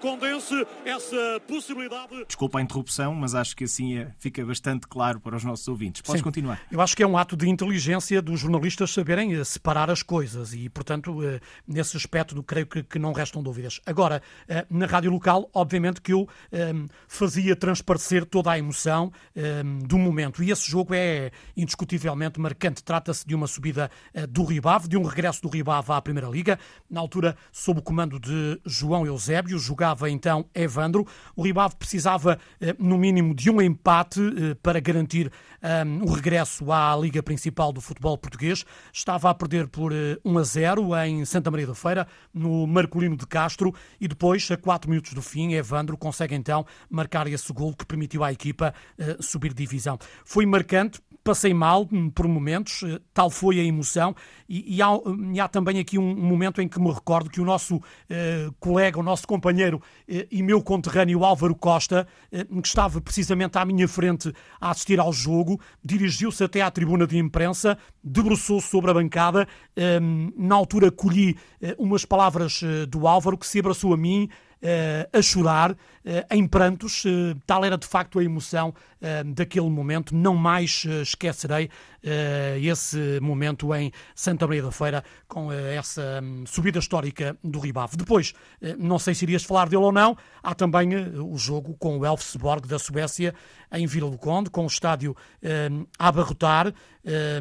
Condense 0.00 0.66
essa 0.84 1.40
possibilidade. 1.46 2.24
Desculpa 2.26 2.58
a 2.58 2.62
interrupção, 2.62 3.14
mas 3.14 3.34
acho 3.34 3.56
que 3.56 3.64
assim 3.64 3.98
é, 3.98 4.12
fica 4.18 4.44
bastante 4.44 4.86
claro 4.86 5.18
para 5.18 5.36
os 5.36 5.42
nossos 5.42 5.66
ouvintes. 5.66 6.02
Podes 6.02 6.20
Sim. 6.20 6.24
continuar. 6.24 6.60
Eu 6.70 6.80
acho 6.80 6.96
que 6.96 7.02
é 7.02 7.06
um 7.06 7.18
ato 7.18 7.36
de 7.36 7.48
inteligência 7.48 8.22
dos 8.22 8.40
jornalistas 8.40 8.92
saberem 8.92 9.36
uh, 9.36 9.44
separar 9.44 9.90
as 9.90 10.02
coisas 10.02 10.52
e, 10.54 10.68
portanto, 10.68 11.16
nesse 11.66 11.96
aspecto, 11.96 12.40
creio 12.42 12.66
que, 12.66 12.82
que, 12.82 12.98
não 12.98 13.12
restam 13.12 13.42
dúvidas. 13.42 13.80
Agora, 13.86 14.22
na 14.70 14.86
rádio 14.94 15.10
local, 15.10 15.48
obviamente 15.52 16.00
que 16.00 16.12
eu 16.12 16.28
fazia 17.08 17.56
transparecer 17.56 18.24
toda 18.24 18.50
a 18.50 18.58
emoção 18.58 19.12
do 19.86 19.98
momento 19.98 20.42
e 20.42 20.50
esse 20.50 20.70
jogo 20.70 20.94
é 20.94 21.30
indiscutivelmente 21.56 22.40
marcante. 22.40 22.82
Trata-se 22.82 23.26
de 23.26 23.34
uma 23.34 23.46
subida 23.46 23.90
uh, 24.14 24.26
do 24.26 24.44
Ribave, 24.44 24.88
de 24.88 24.96
um 24.96 25.02
regresso 25.02 25.42
do 25.42 25.48
Ribave 25.48 25.92
à 25.92 26.00
Primeira 26.00 26.28
Liga, 26.28 26.58
na 26.90 27.00
altura 27.00 27.36
sob 27.52 27.80
o 27.80 27.82
comando 27.82 28.18
de 28.18 28.60
João 28.64 29.06
Eusébio, 29.06 29.58
jogava 29.58 30.10
então 30.10 30.46
Evandro. 30.54 31.06
O 31.34 31.42
Ribave 31.42 31.76
precisava, 31.76 32.38
uh, 32.60 32.66
no 32.78 32.98
mínimo, 32.98 33.34
de 33.34 33.50
um 33.50 33.60
empate 33.60 34.20
uh, 34.20 34.56
para 34.62 34.80
garantir 34.80 35.30
um, 35.86 36.04
o 36.04 36.12
regresso 36.12 36.70
à 36.70 36.94
Liga 36.96 37.22
Principal 37.22 37.72
do 37.72 37.80
futebol 37.80 38.18
português. 38.18 38.64
Estava 38.92 39.30
a 39.30 39.34
perder 39.34 39.68
por 39.68 39.92
1 40.24 40.38
a 40.38 40.42
0 40.42 40.96
em 41.06 41.24
Santa 41.24 41.50
Maria 41.50 41.66
da 41.66 41.74
Feira, 41.74 42.06
no 42.32 42.66
Marcolino 42.66 43.16
de 43.16 43.26
Castro, 43.26 43.74
e 44.00 44.06
depois, 44.06 44.50
a 44.50 44.56
4 44.56 44.83
minutos 44.88 45.12
do 45.12 45.22
fim, 45.22 45.52
Evandro 45.54 45.96
consegue 45.96 46.34
então 46.34 46.66
marcar 46.90 47.26
esse 47.26 47.52
gol 47.52 47.74
que 47.74 47.86
permitiu 47.86 48.22
à 48.24 48.32
equipa 48.32 48.74
subir 49.20 49.52
divisão. 49.52 49.98
Foi 50.24 50.46
marcante, 50.46 51.00
passei 51.24 51.54
mal 51.54 51.88
hum, 51.90 52.10
por 52.10 52.28
momentos, 52.28 52.82
eh, 52.82 53.00
tal 53.14 53.30
foi 53.30 53.58
a 53.58 53.64
emoção, 53.64 54.14
e, 54.46 54.76
e, 54.76 54.82
há, 54.82 54.88
e 55.32 55.40
há, 55.40 55.48
também 55.48 55.78
aqui 55.80 55.98
um 55.98 56.14
momento 56.14 56.60
em 56.60 56.68
que 56.68 56.78
me 56.78 56.92
recordo 56.92 57.30
que 57.30 57.40
o 57.40 57.44
nosso 57.44 57.76
uh, 57.76 57.82
colega, 58.60 59.00
o 59.00 59.02
nosso 59.02 59.26
companheiro 59.26 59.78
uh, 59.78 60.26
e 60.30 60.42
meu 60.42 60.62
conterrâneo 60.62 61.24
Álvaro 61.24 61.54
Costa, 61.54 62.06
uh, 62.30 62.60
que 62.60 62.68
estava 62.68 63.00
precisamente 63.00 63.56
à 63.56 63.64
minha 63.64 63.88
frente 63.88 64.30
a 64.60 64.70
assistir 64.70 65.00
ao 65.00 65.14
jogo, 65.14 65.58
dirigiu-se 65.82 66.44
até 66.44 66.60
à 66.60 66.70
tribuna 66.70 67.06
de 67.06 67.16
imprensa, 67.16 67.78
debruçou-se 68.02 68.68
sobre 68.68 68.90
a 68.90 68.94
bancada, 68.94 69.48
hum, 70.02 70.30
na 70.36 70.54
altura 70.54 70.90
colhi 70.90 71.38
umas 71.78 72.04
palavras 72.04 72.60
do 72.88 73.08
Álvaro 73.08 73.38
que 73.38 73.46
se 73.46 73.58
abraçou 73.58 73.94
a 73.94 73.96
mim, 73.96 74.28
a 74.64 75.20
chorar, 75.22 75.76
em 76.30 76.46
prantos. 76.46 77.04
Tal 77.46 77.64
era 77.64 77.78
de 77.78 77.86
facto 77.86 78.18
a 78.18 78.24
emoção 78.24 78.74
daquele 79.34 79.68
momento. 79.68 80.14
Não 80.14 80.34
mais 80.34 80.84
esquecerei 81.02 81.70
esse 82.60 83.18
momento 83.20 83.74
em 83.74 83.90
Santa 84.14 84.46
Maria 84.46 84.62
da 84.62 84.70
Feira 84.70 85.04
com 85.26 85.50
essa 85.52 86.20
hum, 86.22 86.44
subida 86.46 86.78
histórica 86.78 87.36
do 87.42 87.58
Ribave. 87.58 87.96
Depois, 87.96 88.34
não 88.78 88.98
sei 88.98 89.14
se 89.14 89.24
irias 89.24 89.42
falar 89.44 89.68
dele 89.68 89.82
ou 89.82 89.92
não, 89.92 90.16
há 90.42 90.54
também 90.54 90.94
o 90.94 91.36
jogo 91.36 91.74
com 91.78 91.98
o 91.98 92.06
Elfsborg 92.06 92.68
da 92.68 92.78
Suécia 92.78 93.34
em 93.72 93.86
Vila 93.86 94.10
do 94.10 94.18
Conde, 94.18 94.50
com 94.50 94.64
o 94.64 94.66
estádio 94.66 95.16
a 95.98 96.08
abarrotar, 96.08 96.72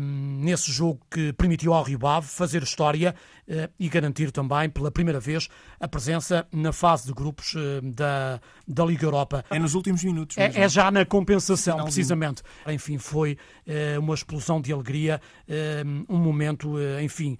nesse 0.02 0.72
jogo 0.72 1.00
que 1.10 1.32
permitiu 1.34 1.74
ao 1.74 1.84
Ribave 1.84 2.28
fazer 2.28 2.64
história 2.64 3.14
e 3.80 3.90
garantir 3.90 4.32
também, 4.32 4.70
pela 4.70 4.92
primeira 4.92 5.20
vez, 5.20 5.50
a 5.80 5.88
presença 5.88 6.48
na 6.52 6.72
fase 6.72 7.08
de 7.08 7.14
grupos 7.14 7.56
da, 7.84 8.42
da 8.68 8.86
Liga 8.86 9.06
Europa. 9.06 9.44
É 9.50 9.60
nos 9.60 9.74
últimos 9.74 10.04
minutos. 10.04 10.38
É, 10.38 10.62
é, 10.62 10.70
já 10.70 10.90
na 10.90 11.06
compensação, 11.06 11.74
Finalzinho. 11.74 11.86
precisamente. 11.86 12.42
Enfim, 12.68 12.98
foi 12.98 13.38
uh, 13.68 14.00
uma 14.00 14.14
explosão 14.14 14.62
de 14.62 14.72
alegria, 14.72 15.22
uh, 15.48 16.14
um 16.14 16.18
momento, 16.18 16.76
uh, 16.76 17.02
enfim, 17.02 17.38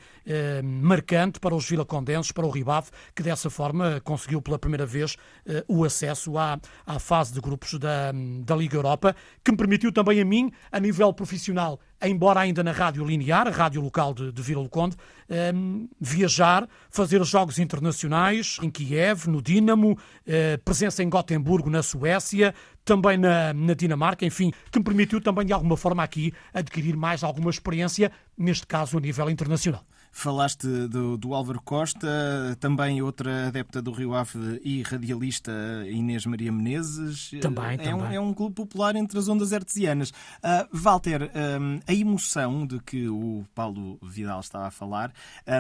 marcante 0.64 1.40
para 1.40 1.56
os 1.56 1.68
vilacondenses, 1.68 2.32
para 2.32 2.46
o 2.46 2.50
Ribave, 2.50 2.90
que 3.16 3.24
dessa 3.24 3.50
forma 3.50 4.02
conseguiu 4.04 4.42
pela 4.42 4.58
primeira 4.58 4.86
vez 4.86 5.16
o 5.68 5.84
acesso 5.84 6.38
à, 6.38 6.60
à 6.86 7.00
fase 7.00 7.34
de 7.34 7.42
grupos 7.42 7.78
da, 7.78 8.12
da 8.44 8.56
Liga 8.56 8.78
Europa, 8.78 9.16
que 9.44 9.52
me 9.52 9.58
permitiu 9.58 9.92
também 9.92 10.22
a 10.22 10.26
mim, 10.26 10.52
a 10.72 10.80
nível 10.80 11.12
profissional, 11.14 11.80
embora 12.10 12.42
ainda 12.42 12.64
na 12.64 12.72
rádio 12.72 13.06
linear, 13.06 13.48
a 13.48 13.52
rádio 13.52 13.82
local 13.82 14.14
de, 14.14 14.32
de 14.32 14.42
Vila 14.42 14.64
do 14.64 14.70
Conde, 14.70 14.96
um, 15.30 15.34
ehm, 15.34 15.88
viajar, 16.00 16.68
fazer 16.90 17.24
jogos 17.24 17.60
internacionais 17.60 18.58
em 18.62 18.70
Kiev, 18.70 19.28
no 19.28 19.42
Dinamo, 19.42 19.94
uh, 19.94 19.98
presença 20.64 21.02
em 21.02 21.10
Gotemburgo, 21.10 21.70
na 21.70 21.82
Suécia, 21.82 22.54
também 22.84 23.18
na, 23.18 23.54
na 23.54 23.74
Dinamarca, 23.74 24.26
enfim, 24.26 24.52
que 24.72 24.80
me 24.80 24.86
permitiu 24.86 25.22
também 25.22 25.46
de 25.46 25.54
alguma 25.54 25.78
forma 25.78 26.04
aqui 26.04 26.34
adquirir 26.54 26.96
mais 26.96 27.24
alguma 27.24 27.50
experiência, 27.50 28.12
neste 28.38 28.68
caso 28.68 28.98
a 28.98 29.02
nível 29.02 29.30
internacional. 29.30 29.84
Falaste 30.16 30.68
do, 30.88 31.18
do, 31.18 31.34
Álvaro 31.34 31.60
Costa, 31.60 32.08
também 32.60 33.02
outra 33.02 33.48
adepta 33.48 33.82
do 33.82 33.92
Rio 33.92 34.14
Ave 34.14 34.62
e 34.64 34.84
radialista 34.84 35.52
Inês 35.90 36.24
Maria 36.28 36.52
Menezes. 36.52 37.32
Também, 37.42 37.74
é 37.74 37.78
também. 37.78 37.96
Um, 37.96 38.12
é 38.12 38.20
um 38.20 38.32
clube 38.32 38.54
popular 38.54 38.96
entre 38.96 39.18
as 39.18 39.28
ondas 39.28 39.52
artesianas. 39.52 40.12
Uh, 40.12 40.70
Walter, 40.72 41.32
um, 41.60 41.80
a 41.88 41.94
emoção 41.94 42.66
de 42.66 42.80
que 42.80 43.10
o 43.10 43.44
Paulo 43.56 43.98
Vidal 44.04 44.40
estava 44.40 44.68
a 44.68 44.72
falar, 44.72 45.12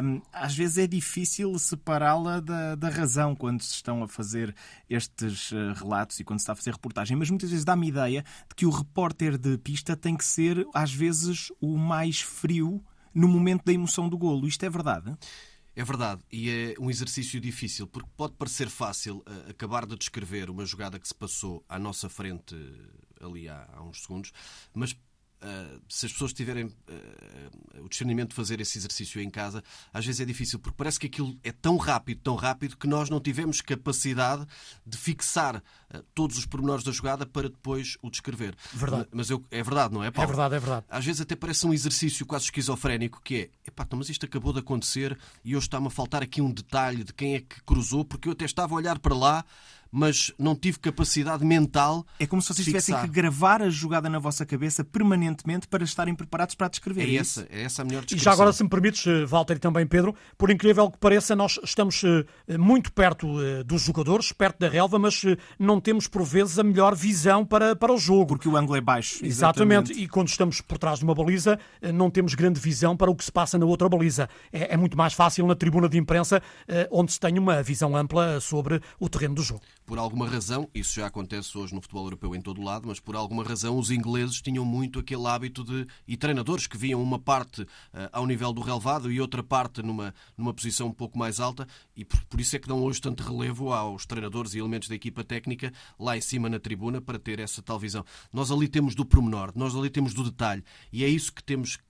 um, 0.03 0.21
às 0.31 0.55
vezes 0.55 0.77
é 0.77 0.85
difícil 0.85 1.57
separá-la 1.57 2.39
da, 2.39 2.75
da 2.75 2.89
razão 2.89 3.35
quando 3.35 3.63
se 3.63 3.73
estão 3.73 4.03
a 4.03 4.07
fazer 4.07 4.53
estes 4.87 5.51
uh, 5.51 5.73
relatos 5.75 6.19
e 6.19 6.23
quando 6.23 6.39
se 6.39 6.43
está 6.43 6.53
a 6.53 6.55
fazer 6.55 6.71
reportagem, 6.73 7.17
mas 7.17 7.27
muitas 7.27 7.49
vezes 7.49 7.65
dá-me 7.65 7.87
ideia 7.87 8.23
de 8.47 8.55
que 8.55 8.67
o 8.67 8.69
repórter 8.69 9.35
de 9.35 9.57
pista 9.57 9.97
tem 9.97 10.15
que 10.15 10.23
ser, 10.23 10.63
às 10.75 10.93
vezes, 10.93 11.51
o 11.59 11.75
mais 11.75 12.21
frio 12.21 12.83
no 13.13 13.27
momento 13.27 13.63
da 13.65 13.73
emoção 13.73 14.09
do 14.09 14.17
golo. 14.17 14.47
Isto 14.47 14.65
é 14.65 14.69
verdade? 14.69 15.15
É 15.75 15.83
verdade, 15.83 16.21
e 16.31 16.49
é 16.51 16.75
um 16.79 16.87
exercício 16.87 17.41
difícil, 17.41 17.87
porque 17.87 18.09
pode 18.15 18.33
parecer 18.33 18.69
fácil 18.69 19.23
uh, 19.27 19.49
acabar 19.49 19.87
de 19.87 19.95
descrever 19.95 20.47
uma 20.51 20.63
jogada 20.67 20.99
que 20.99 21.07
se 21.07 21.15
passou 21.15 21.65
à 21.67 21.79
nossa 21.79 22.07
frente 22.07 22.53
uh, 22.53 23.25
ali 23.25 23.49
há 23.49 23.81
uns 23.81 24.03
segundos, 24.03 24.31
mas 24.71 24.95
Uh, 25.43 25.81
se 25.89 26.05
as 26.05 26.13
pessoas 26.13 26.31
tiverem 26.31 26.65
uh, 26.65 27.83
o 27.83 27.89
discernimento 27.89 28.29
de 28.29 28.35
fazer 28.35 28.61
esse 28.61 28.77
exercício 28.77 29.19
em 29.21 29.29
casa, 29.29 29.61
às 29.93 30.05
vezes 30.05 30.21
é 30.21 30.25
difícil, 30.25 30.57
porque 30.57 30.77
parece 30.77 30.97
que 30.97 31.07
aquilo 31.07 31.37
é 31.43 31.51
tão 31.51 31.75
rápido, 31.75 32.21
tão 32.21 32.35
rápido, 32.35 32.77
que 32.77 32.87
nós 32.87 33.09
não 33.09 33.19
tivemos 33.19 33.59
capacidade 33.59 34.47
de 34.85 34.97
fixar 34.97 35.57
uh, 35.57 36.01
todos 36.15 36.37
os 36.37 36.45
pormenores 36.45 36.85
da 36.85 36.93
jogada 36.93 37.25
para 37.25 37.49
depois 37.49 37.97
o 38.01 38.09
descrever. 38.09 38.55
Verdade. 38.71 39.07
Mas 39.11 39.29
eu, 39.29 39.43
é 39.51 39.61
verdade, 39.61 39.93
não 39.93 40.01
é, 40.01 40.11
Paulo? 40.11 40.31
É 40.31 40.33
verdade, 40.33 40.55
é 40.55 40.59
verdade. 40.59 40.85
Às 40.89 41.03
vezes 41.03 41.19
até 41.19 41.35
parece 41.35 41.67
um 41.67 41.73
exercício 41.73 42.25
quase 42.25 42.45
esquizofrénico, 42.45 43.21
que 43.21 43.35
é, 43.35 43.49
epá, 43.67 43.83
então, 43.83 43.99
mas 43.99 44.07
isto 44.07 44.25
acabou 44.25 44.53
de 44.53 44.59
acontecer 44.59 45.17
e 45.43 45.57
hoje 45.57 45.65
está-me 45.65 45.87
a 45.87 45.89
faltar 45.89 46.23
aqui 46.23 46.41
um 46.41 46.51
detalhe 46.51 47.03
de 47.03 47.13
quem 47.13 47.35
é 47.35 47.41
que 47.41 47.61
cruzou, 47.63 48.05
porque 48.05 48.29
eu 48.29 48.31
até 48.31 48.45
estava 48.45 48.73
a 48.73 48.77
olhar 48.77 48.97
para 48.97 49.13
lá 49.13 49.45
mas 49.93 50.31
não 50.39 50.55
tive 50.55 50.79
capacidade 50.79 51.45
mental. 51.45 52.03
É 52.19 52.25
como 52.25 52.41
se 52.41 52.51
vocês 52.51 52.65
tivessem 52.65 52.99
que 52.99 53.07
gravar 53.07 53.61
a 53.61 53.69
jogada 53.69 54.09
na 54.09 54.17
vossa 54.17 54.43
cabeça 54.43 54.83
permanentemente 54.83 55.67
para 55.67 55.83
estarem 55.83 56.15
preparados 56.15 56.55
para 56.55 56.65
a 56.65 56.69
descrever. 56.69 57.03
É, 57.03 57.13
é 57.13 57.15
essa, 57.17 57.47
é 57.47 57.61
essa 57.61 57.83
a 57.83 57.85
melhor 57.85 58.01
descrição. 58.01 58.21
E 58.21 58.25
já 58.25 58.31
agora, 58.31 58.51
se 58.51 58.63
me 58.63 58.69
permites, 58.69 59.05
eh, 59.05 59.23
Walter 59.23 59.57
e 59.57 59.59
também 59.59 59.85
Pedro, 59.85 60.15
por 60.35 60.49
incrível 60.49 60.89
que 60.89 60.97
pareça, 60.97 61.35
nós 61.35 61.59
estamos 61.63 62.03
eh, 62.03 62.57
muito 62.57 62.91
perto 62.91 63.39
eh, 63.39 63.63
dos 63.63 63.83
jogadores, 63.83 64.31
perto 64.31 64.61
da 64.61 64.67
relva, 64.67 64.97
mas 64.97 65.21
não 65.59 65.79
temos 65.79 66.07
por 66.07 66.23
vezes 66.23 66.57
a 66.57 66.63
melhor 66.63 66.95
visão 66.95 67.45
para, 67.45 67.75
para 67.75 67.93
o 67.93 67.97
jogo. 67.97 68.25
Porque 68.25 68.49
o 68.49 68.57
ângulo 68.57 68.75
é 68.75 68.81
baixo. 68.81 69.23
Exatamente. 69.23 69.91
exatamente. 69.91 70.03
E 70.03 70.07
quando 70.07 70.29
estamos 70.29 70.59
por 70.59 70.79
trás 70.79 70.97
de 70.97 71.05
uma 71.05 71.13
baliza, 71.13 71.59
não 71.93 72.09
temos 72.09 72.33
grande 72.33 72.59
visão 72.59 72.97
para 72.97 73.11
o 73.11 73.15
que 73.15 73.23
se 73.23 73.31
passa 73.31 73.59
na 73.59 73.65
outra 73.67 73.87
baliza. 73.87 74.27
É, 74.51 74.73
é 74.73 74.77
muito 74.77 74.97
mais 74.97 75.13
fácil 75.13 75.45
na 75.45 75.55
tribuna 75.55 75.87
de 75.87 75.99
imprensa, 75.99 76.41
onde 76.89 77.11
se 77.11 77.19
tem 77.19 77.37
uma 77.37 77.61
visão 77.61 77.95
ampla 77.95 78.39
sobre 78.39 78.81
o 78.99 79.07
terreno 79.07 79.35
do 79.35 79.43
jogo 79.43 79.61
por 79.85 79.97
alguma 79.97 80.27
razão, 80.27 80.69
isso 80.73 80.95
já 80.95 81.07
acontece 81.07 81.57
hoje 81.57 81.73
no 81.73 81.81
futebol 81.81 82.05
europeu 82.05 82.35
em 82.35 82.41
todo 82.41 82.61
o 82.61 82.63
lado, 82.63 82.87
mas 82.87 82.99
por 82.99 83.15
alguma 83.15 83.43
razão 83.43 83.77
os 83.77 83.91
ingleses 83.91 84.41
tinham 84.41 84.63
muito 84.63 84.99
aquele 84.99 85.27
hábito 85.27 85.63
de. 85.63 85.85
e 86.07 86.15
treinadores 86.15 86.67
que 86.67 86.77
viam 86.77 87.01
uma 87.01 87.19
parte 87.19 87.61
uh, 87.63 87.67
ao 88.11 88.25
nível 88.25 88.53
do 88.53 88.61
relevado 88.61 89.11
e 89.11 89.19
outra 89.19 89.43
parte 89.43 89.81
numa, 89.81 90.13
numa 90.37 90.53
posição 90.53 90.87
um 90.87 90.93
pouco 90.93 91.17
mais 91.17 91.39
alta, 91.39 91.67
e 91.95 92.05
por, 92.05 92.23
por, 92.25 92.39
isso 92.39 92.55
é 92.55 92.59
que 92.59 92.67
dão 92.67 92.81
hoje 92.81 93.01
tanto 93.01 93.23
relevo 93.23 93.73
aos 93.73 94.05
treinadores 94.05 94.53
e 94.53 94.59
elementos 94.59 94.87
da 94.87 94.95
equipa 94.95 95.23
técnica 95.23 95.71
lá 95.99 96.17
em 96.17 96.21
cima 96.21 96.49
na 96.49 96.59
tribuna 96.59 97.01
para 97.01 97.19
ter 97.19 97.39
essa 97.39 97.61
tal 97.61 97.77
visão. 97.77 98.05
Nós 98.31 98.51
ali 98.51 98.67
temos 98.67 98.95
do 98.95 99.05
pormenor, 99.05 99.51
nós 99.55 99.75
ali 99.75 99.89
temos 99.89 100.13
do 100.13 100.23
detalhe, 100.23 100.63
e 100.91 101.03
é 101.03 101.07
isso 101.07 101.33
que 101.33 101.43
temos 101.43 101.77
que 101.77 101.83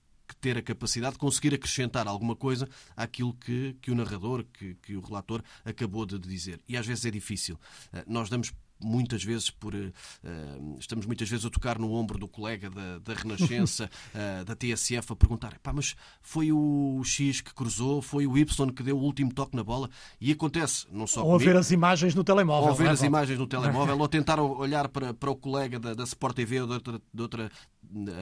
ter 0.43 0.57
a 0.57 0.61
capacidade 0.61 1.13
de 1.13 1.19
conseguir 1.19 1.53
acrescentar 1.55 2.05
alguma 2.05 2.35
coisa 2.35 2.67
àquilo 2.97 3.33
que, 3.33 3.77
que 3.81 3.89
o 3.89 3.95
narrador, 3.95 4.43
que, 4.51 4.75
que 4.75 4.93
o 4.93 4.99
relator 4.99 5.41
acabou 5.63 6.05
de 6.05 6.19
dizer. 6.19 6.59
E 6.67 6.75
às 6.75 6.85
vezes 6.85 7.05
é 7.05 7.11
difícil. 7.11 7.57
Eh, 7.93 8.03
nós 8.05 8.29
damos 8.29 8.51
muitas 8.83 9.23
vezes 9.23 9.49
por 9.49 9.73
uh, 9.73 10.77
estamos 10.77 11.05
muitas 11.05 11.29
vezes 11.29 11.45
a 11.45 11.49
tocar 11.49 11.79
no 11.79 11.93
ombro 11.93 12.17
do 12.17 12.27
colega 12.27 12.69
da, 12.69 12.99
da 12.99 13.13
Renascença, 13.13 13.89
uh, 14.13 14.43
da 14.45 14.55
TSF, 14.55 15.13
a 15.13 15.15
perguntar: 15.15 15.57
pá, 15.59 15.71
mas 15.71 15.95
foi 16.21 16.51
o 16.51 17.01
X 17.03 17.41
que 17.41 17.53
cruzou, 17.53 18.01
foi 18.01 18.27
o 18.27 18.37
Y 18.37 18.71
que 18.73 18.83
deu 18.83 18.97
o 18.97 19.01
último 19.01 19.33
toque 19.33 19.55
na 19.55 19.63
bola? 19.63 19.89
E 20.19 20.31
acontece, 20.31 20.85
não 20.91 21.07
só. 21.07 21.21
Ou 21.21 21.33
comigo, 21.33 21.51
ver 21.51 21.57
as 21.57 21.71
imagens 21.71 22.13
no 22.13 22.23
telemóvel. 22.23 22.69
Ou 22.69 22.75
ver 22.75 22.87
é, 22.87 22.89
as 22.89 23.01
imagens 23.01 23.39
no 23.39 23.47
telemóvel, 23.47 23.97
ou 23.99 24.07
tentar 24.07 24.41
olhar 24.41 24.89
para, 24.89 25.13
para 25.13 25.31
o 25.31 25.35
colega 25.35 25.79
da, 25.79 25.93
da 25.93 26.03
Sport 26.03 26.35
TV 26.35 26.61
ou 26.61 26.67
de 26.67 26.73
outra, 26.73 27.01
de 27.13 27.21
outra 27.21 27.51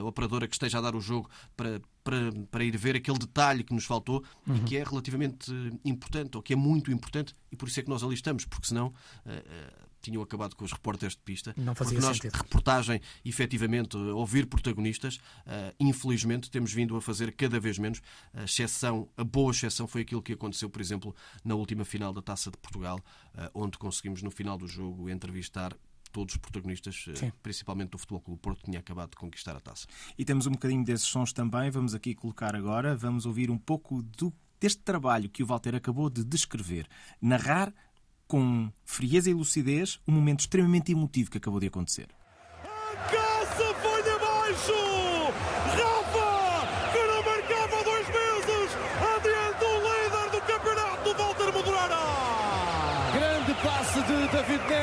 operadora 0.04 0.48
que 0.48 0.56
esteja 0.56 0.78
a 0.78 0.82
dar 0.82 0.96
o 0.96 1.02
jogo 1.02 1.30
para, 1.56 1.82
para, 2.04 2.32
para 2.50 2.64
ir 2.64 2.76
ver 2.78 2.96
aquele 2.96 3.18
detalhe 3.18 3.64
que 3.64 3.74
nos 3.74 3.86
faltou 3.86 4.24
uhum. 4.48 4.56
e 4.56 4.60
que 4.62 4.78
é 4.78 4.84
relativamente 4.84 5.52
importante, 5.86 6.38
ou 6.38 6.44
que 6.44 6.54
é 6.54 6.56
muito 6.56 6.92
importante, 6.92 7.36
e 7.52 7.56
por 7.56 7.68
isso 7.68 7.80
é 7.80 7.84
que 7.84 7.90
nós 7.90 8.04
ali 8.04 8.16
estamos, 8.16 8.46
porque 8.46 8.68
senão. 8.68 8.88
Uh, 9.26 9.92
tinham 10.02 10.22
acabado 10.22 10.56
com 10.56 10.66
os 10.66 10.72
repórteres 10.72 11.16
de 11.16 11.22
pista. 11.22 11.54
Não 11.56 11.76
fazia 11.76 11.94
porque 11.94 12.08
nós, 12.08 12.18
sentido. 12.18 12.36
reportagem, 12.36 13.02
efetivamente, 13.24 13.96
ouvir 13.96 14.48
protagonistas, 14.48 15.18
uh, 15.18 15.74
infelizmente, 15.80 16.50
temos 16.50 16.74
vindo 16.74 16.96
a 16.96 17.02
fazer 17.02 17.32
cada 17.34 17.60
vez 17.60 17.78
menos. 17.78 18.02
A 18.34 18.44
exceção, 18.44 19.08
a 19.16 19.24
boa 19.24 19.52
exceção 19.52 19.88
foi 19.88 20.02
aquilo 20.02 20.22
que 20.22 20.34
aconteceu, 20.34 20.70
por 20.70 20.82
exemplo, 20.82 21.16
na 21.46 21.56
última 21.56 21.86
final 21.86 22.12
da 22.12 22.22
Taça 22.22 22.50
de 22.50 22.58
Portugal, 22.58 23.00
uh, 23.36 23.50
onde 23.54 23.78
conseguimos, 23.78 24.22
no 24.22 24.32
final 24.32 24.58
do 24.58 24.68
jogo, 24.68 25.10
entrevistar 25.10 25.76
todos 26.12 26.36
os 26.36 26.40
protagonistas, 26.40 27.06
Sim. 27.16 27.32
principalmente 27.42 27.92
do 27.92 27.98
Futebol 27.98 28.22
Clube 28.22 28.42
Porto, 28.42 28.60
que 28.60 28.66
tinha 28.66 28.80
acabado 28.80 29.12
de 29.12 29.16
conquistar 29.16 29.56
a 29.56 29.60
taça. 29.60 29.88
E 30.18 30.26
temos 30.26 30.46
um 30.48 30.52
bocadinho 30.52 30.84
desses 30.84 31.08
sons 31.08 31.34
também, 31.34 31.70
vamos 31.70 31.96
aqui 31.96 32.14
colocar 32.14 32.56
agora, 32.56 32.96
vamos 32.96 33.26
ouvir 33.26 33.50
um 33.50 33.58
pouco 33.58 34.02
do, 34.04 34.34
deste 34.60 34.82
trabalho 34.82 35.30
que 35.30 35.44
o 35.44 35.46
Walter 35.46 35.76
acabou 35.76 36.10
de 36.10 36.24
descrever. 36.24 36.88
Narrar 37.22 37.74
com 38.28 38.72
frieza 38.86 39.30
e 39.30 39.34
lucidez 39.34 40.00
um 40.08 40.12
momento 40.14 40.42
extremamente 40.42 40.92
emotivo 40.92 41.32
que 41.32 41.38
acabou 41.38 41.60
de 41.60 41.68
acontecer. 41.68 42.08
A 42.64 42.96
caça 43.10 43.74
foi 43.82 44.04
de 44.04 44.10
abaixo! 44.10 44.91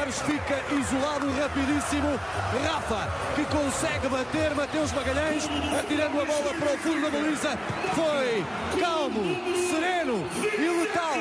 Fica 0.07 0.57
isolado 0.73 1.27
rapidíssimo. 1.39 2.19
Rafa 2.65 3.09
que 3.35 3.45
consegue 3.47 4.09
bater 4.09 4.55
Mateus 4.55 4.93
Magalhães, 4.93 5.45
atirando 5.79 6.21
a 6.21 6.25
bola 6.25 6.55
para 6.55 6.75
o 6.75 6.79
fundo 6.79 7.03
da 7.03 7.11
baliza. 7.11 7.59
Foi 7.95 8.47
calmo, 8.81 9.23
sereno 9.69 10.25
e 10.33 10.81
letal. 10.81 11.19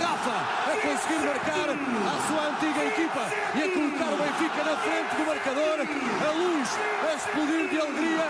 Rafa 0.00 0.38
a 0.70 0.76
conseguir 0.80 1.26
marcar 1.26 1.68
a 1.68 2.16
sua 2.26 2.48
antiga 2.48 2.84
equipa 2.86 3.26
e 3.54 3.62
a 3.62 3.68
colocar 3.74 4.12
o 4.12 4.16
Benfica 4.16 4.64
na 4.64 4.76
frente 4.76 5.16
do 5.16 5.26
marcador. 5.26 5.78
A 5.82 6.32
luz 6.32 6.68
a 7.10 7.14
explodir 7.14 7.68
de 7.68 7.80
alegria. 7.80 8.28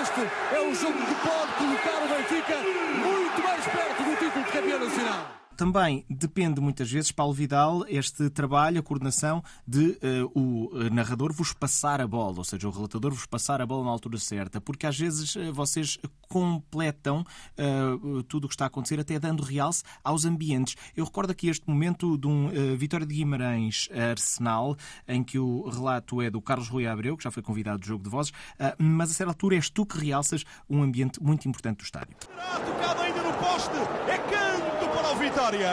Este 0.00 0.20
é 0.54 0.60
o 0.60 0.74
jogo 0.74 0.98
que 0.98 1.14
pode 1.16 1.52
colocar 1.58 2.04
o 2.04 2.08
Benfica 2.08 2.56
muito 2.56 3.42
mais 3.42 3.64
perto 3.66 4.02
do 4.02 4.16
título 4.16 4.44
de 4.44 4.52
campeão 4.52 4.78
nacional 4.80 5.45
também 5.56 6.04
depende 6.08 6.60
muitas 6.60 6.90
vezes, 6.90 7.10
Paulo 7.10 7.32
Vidal, 7.32 7.84
este 7.88 8.28
trabalho, 8.30 8.78
a 8.78 8.82
coordenação 8.82 9.42
de 9.66 9.98
uh, 10.02 10.30
o 10.34 10.70
eh, 10.74 10.90
narrador 10.90 11.32
vos 11.32 11.52
passar 11.52 12.00
a 12.00 12.06
bola, 12.06 12.38
ou 12.38 12.44
seja, 12.44 12.68
o 12.68 12.70
relatador 12.70 13.12
vos 13.12 13.26
passar 13.26 13.60
a 13.62 13.66
bola 13.66 13.84
na 13.84 13.90
altura 13.90 14.18
certa, 14.18 14.60
porque 14.60 14.86
às 14.86 14.98
vezes 14.98 15.34
uh, 15.34 15.52
vocês 15.52 15.98
completam 16.28 17.24
uh, 17.58 18.22
tudo 18.24 18.44
o 18.44 18.48
que 18.48 18.54
está 18.54 18.64
a 18.64 18.68
acontecer, 18.68 19.00
até 19.00 19.18
dando 19.18 19.42
realce 19.42 19.82
aos 20.04 20.24
ambientes. 20.24 20.76
Eu 20.94 21.04
recordo 21.04 21.30
aqui 21.30 21.48
este 21.48 21.68
momento 21.68 22.18
de 22.18 22.26
um 22.26 22.50
Vitória 22.76 23.06
de 23.06 23.14
Guimarães 23.14 23.88
Arsenal, 24.10 24.76
em 25.08 25.24
que 25.24 25.38
o 25.38 25.68
relato 25.68 26.20
é 26.20 26.30
do 26.30 26.40
Carlos 26.40 26.68
Rui 26.68 26.86
Abreu, 26.86 27.16
que 27.16 27.24
já 27.24 27.30
foi 27.30 27.42
convidado 27.42 27.78
do 27.78 27.86
jogo 27.86 28.04
de 28.04 28.10
vozes, 28.10 28.32
mas 28.78 29.10
a 29.10 29.14
certa 29.14 29.30
altura 29.32 29.56
és 29.56 29.70
tu 29.70 29.86
que 29.86 29.98
realças 29.98 30.44
um 30.68 30.82
ambiente 30.82 31.22
muito 31.22 31.48
importante 31.48 31.78
do 31.78 31.84
estádio. 31.84 32.16
Tocado 32.16 33.00
ainda 33.00 33.22
no 33.22 33.32
poste, 33.34 33.76
é 34.08 34.18
canto 34.18 34.88
para 34.88 35.12
o 35.12 35.15
Vitória. 35.26 35.68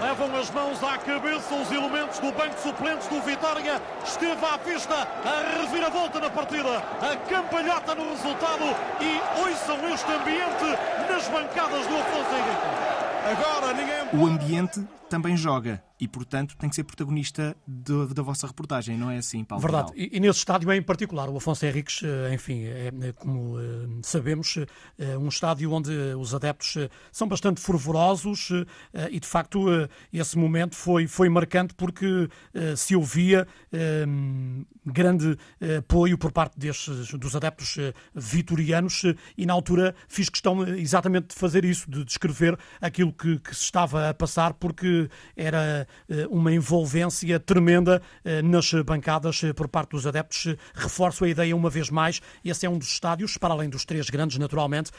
Levam 0.00 0.36
as 0.36 0.50
mãos 0.52 0.80
à 0.84 0.96
cabeça 0.96 1.52
os 1.52 1.72
elementos 1.72 2.20
do 2.20 2.30
banco 2.30 2.54
de 2.54 2.60
suplentes 2.60 3.08
do 3.08 3.20
Vitória. 3.22 3.82
Esteve 4.04 4.46
à 4.46 4.56
vista 4.56 4.94
a 4.94 5.60
reviravolta 5.60 6.20
na 6.20 6.30
partida, 6.30 6.78
a 6.78 7.16
campalhota 7.28 7.92
no 7.96 8.10
resultado 8.10 8.64
e 9.00 9.40
ouçam 9.40 9.88
este 9.92 10.12
ambiente 10.12 10.64
nas 11.10 11.26
bancadas 11.26 11.86
do 11.88 11.96
Afonso 11.96 12.34
Henrique. 12.36 12.84
Agora 13.32 13.72
ninguém. 13.74 14.22
O 14.22 14.26
ambiente 14.26 14.86
também 15.10 15.36
joga 15.36 15.82
e, 16.00 16.08
portanto, 16.08 16.56
tem 16.56 16.68
que 16.68 16.74
ser 16.74 16.84
protagonista 16.84 17.56
de, 17.66 18.14
da 18.14 18.22
vossa 18.22 18.46
reportagem, 18.46 18.98
não 18.98 19.10
é 19.10 19.18
assim, 19.18 19.44
Paulo? 19.44 19.62
Verdade. 19.62 19.92
E, 19.94 20.16
e, 20.16 20.20
nesse 20.20 20.40
estádio 20.40 20.72
em 20.72 20.82
particular, 20.82 21.28
o 21.28 21.36
Afonso 21.36 21.64
Henriques, 21.64 22.02
eh, 22.02 22.34
enfim, 22.34 22.64
é, 22.64 22.90
é 23.00 23.12
como 23.12 23.58
é, 23.58 23.62
sabemos, 24.02 24.58
é 24.98 25.16
um 25.16 25.28
estádio 25.28 25.70
onde 25.72 25.92
os 26.18 26.34
adeptos 26.34 26.76
são 27.12 27.28
bastante 27.28 27.60
fervorosos 27.60 28.50
e, 29.10 29.20
de 29.20 29.26
facto, 29.26 29.66
esse 30.12 30.36
momento 30.36 30.74
foi, 30.74 31.06
foi 31.06 31.28
marcante 31.28 31.74
porque 31.74 32.28
se 32.76 32.96
ouvia 32.96 33.46
grande 34.84 35.38
apoio 35.78 36.18
por 36.18 36.32
parte 36.32 36.58
destes, 36.58 37.12
dos 37.12 37.36
adeptos 37.36 37.76
vitorianos 38.14 39.02
e, 39.36 39.46
na 39.46 39.52
altura, 39.52 39.94
fiz 40.08 40.28
questão 40.28 40.66
exatamente 40.66 41.28
de 41.28 41.34
fazer 41.34 41.64
isso, 41.64 41.90
de 41.90 42.04
descrever 42.04 42.58
aquilo 42.80 43.12
que, 43.12 43.38
que 43.38 43.54
se 43.54 43.62
estava 43.62 44.10
a 44.10 44.14
passar, 44.14 44.54
porque 44.54 45.08
era 45.36 45.83
eh, 45.83 45.83
uma 46.30 46.52
envolvência 46.52 47.38
tremenda 47.40 48.02
eh, 48.24 48.42
nas 48.42 48.72
bancadas 48.84 49.42
eh, 49.44 49.52
por 49.52 49.68
parte 49.68 49.90
dos 49.90 50.06
adeptos. 50.06 50.54
Reforço 50.74 51.24
a 51.24 51.28
ideia 51.28 51.54
uma 51.54 51.70
vez 51.70 51.90
mais, 51.90 52.20
esse 52.44 52.66
é 52.66 52.70
um 52.70 52.78
dos 52.78 52.88
estádios, 52.88 53.36
para 53.36 53.54
além 53.54 53.68
dos 53.68 53.84
três 53.84 54.08
grandes, 54.10 54.38
naturalmente, 54.38 54.90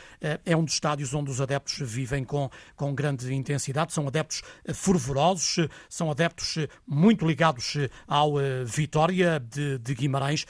é 0.46 0.56
um 0.56 0.64
dos 0.64 0.74
estádios 0.74 1.14
onde 1.14 1.32
os 1.32 1.42
adeptos 1.42 1.78
vivem 1.82 2.24
com, 2.24 2.50
com 2.76 2.94
grande 2.94 3.34
intensidade. 3.34 3.94
São 3.94 4.08
adeptos 4.08 4.42
fervorosos, 4.74 5.68
são 5.90 6.10
adeptos 6.10 6.58
muito 6.88 7.26
ligados 7.26 7.78
ao 8.08 8.36
Vitória 8.66 9.40
de, 9.40 9.78
de 9.80 9.94
Guimarães 9.94 10.46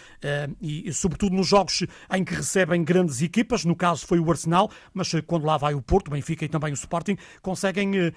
e, 0.61 0.91
sobretudo, 0.93 1.35
nos 1.35 1.47
jogos 1.47 1.85
em 2.13 2.23
que 2.23 2.33
recebem 2.33 2.83
grandes 2.83 3.21
equipas, 3.21 3.65
no 3.65 3.75
caso 3.75 4.05
foi 4.05 4.19
o 4.19 4.29
Arsenal, 4.29 4.69
mas 4.93 5.11
quando 5.25 5.45
lá 5.45 5.57
vai 5.57 5.73
o 5.73 5.81
Porto, 5.81 6.07
o 6.07 6.11
Benfica 6.11 6.45
e 6.45 6.49
também 6.49 6.71
o 6.71 6.75
Sporting, 6.75 7.17
conseguem 7.41 8.13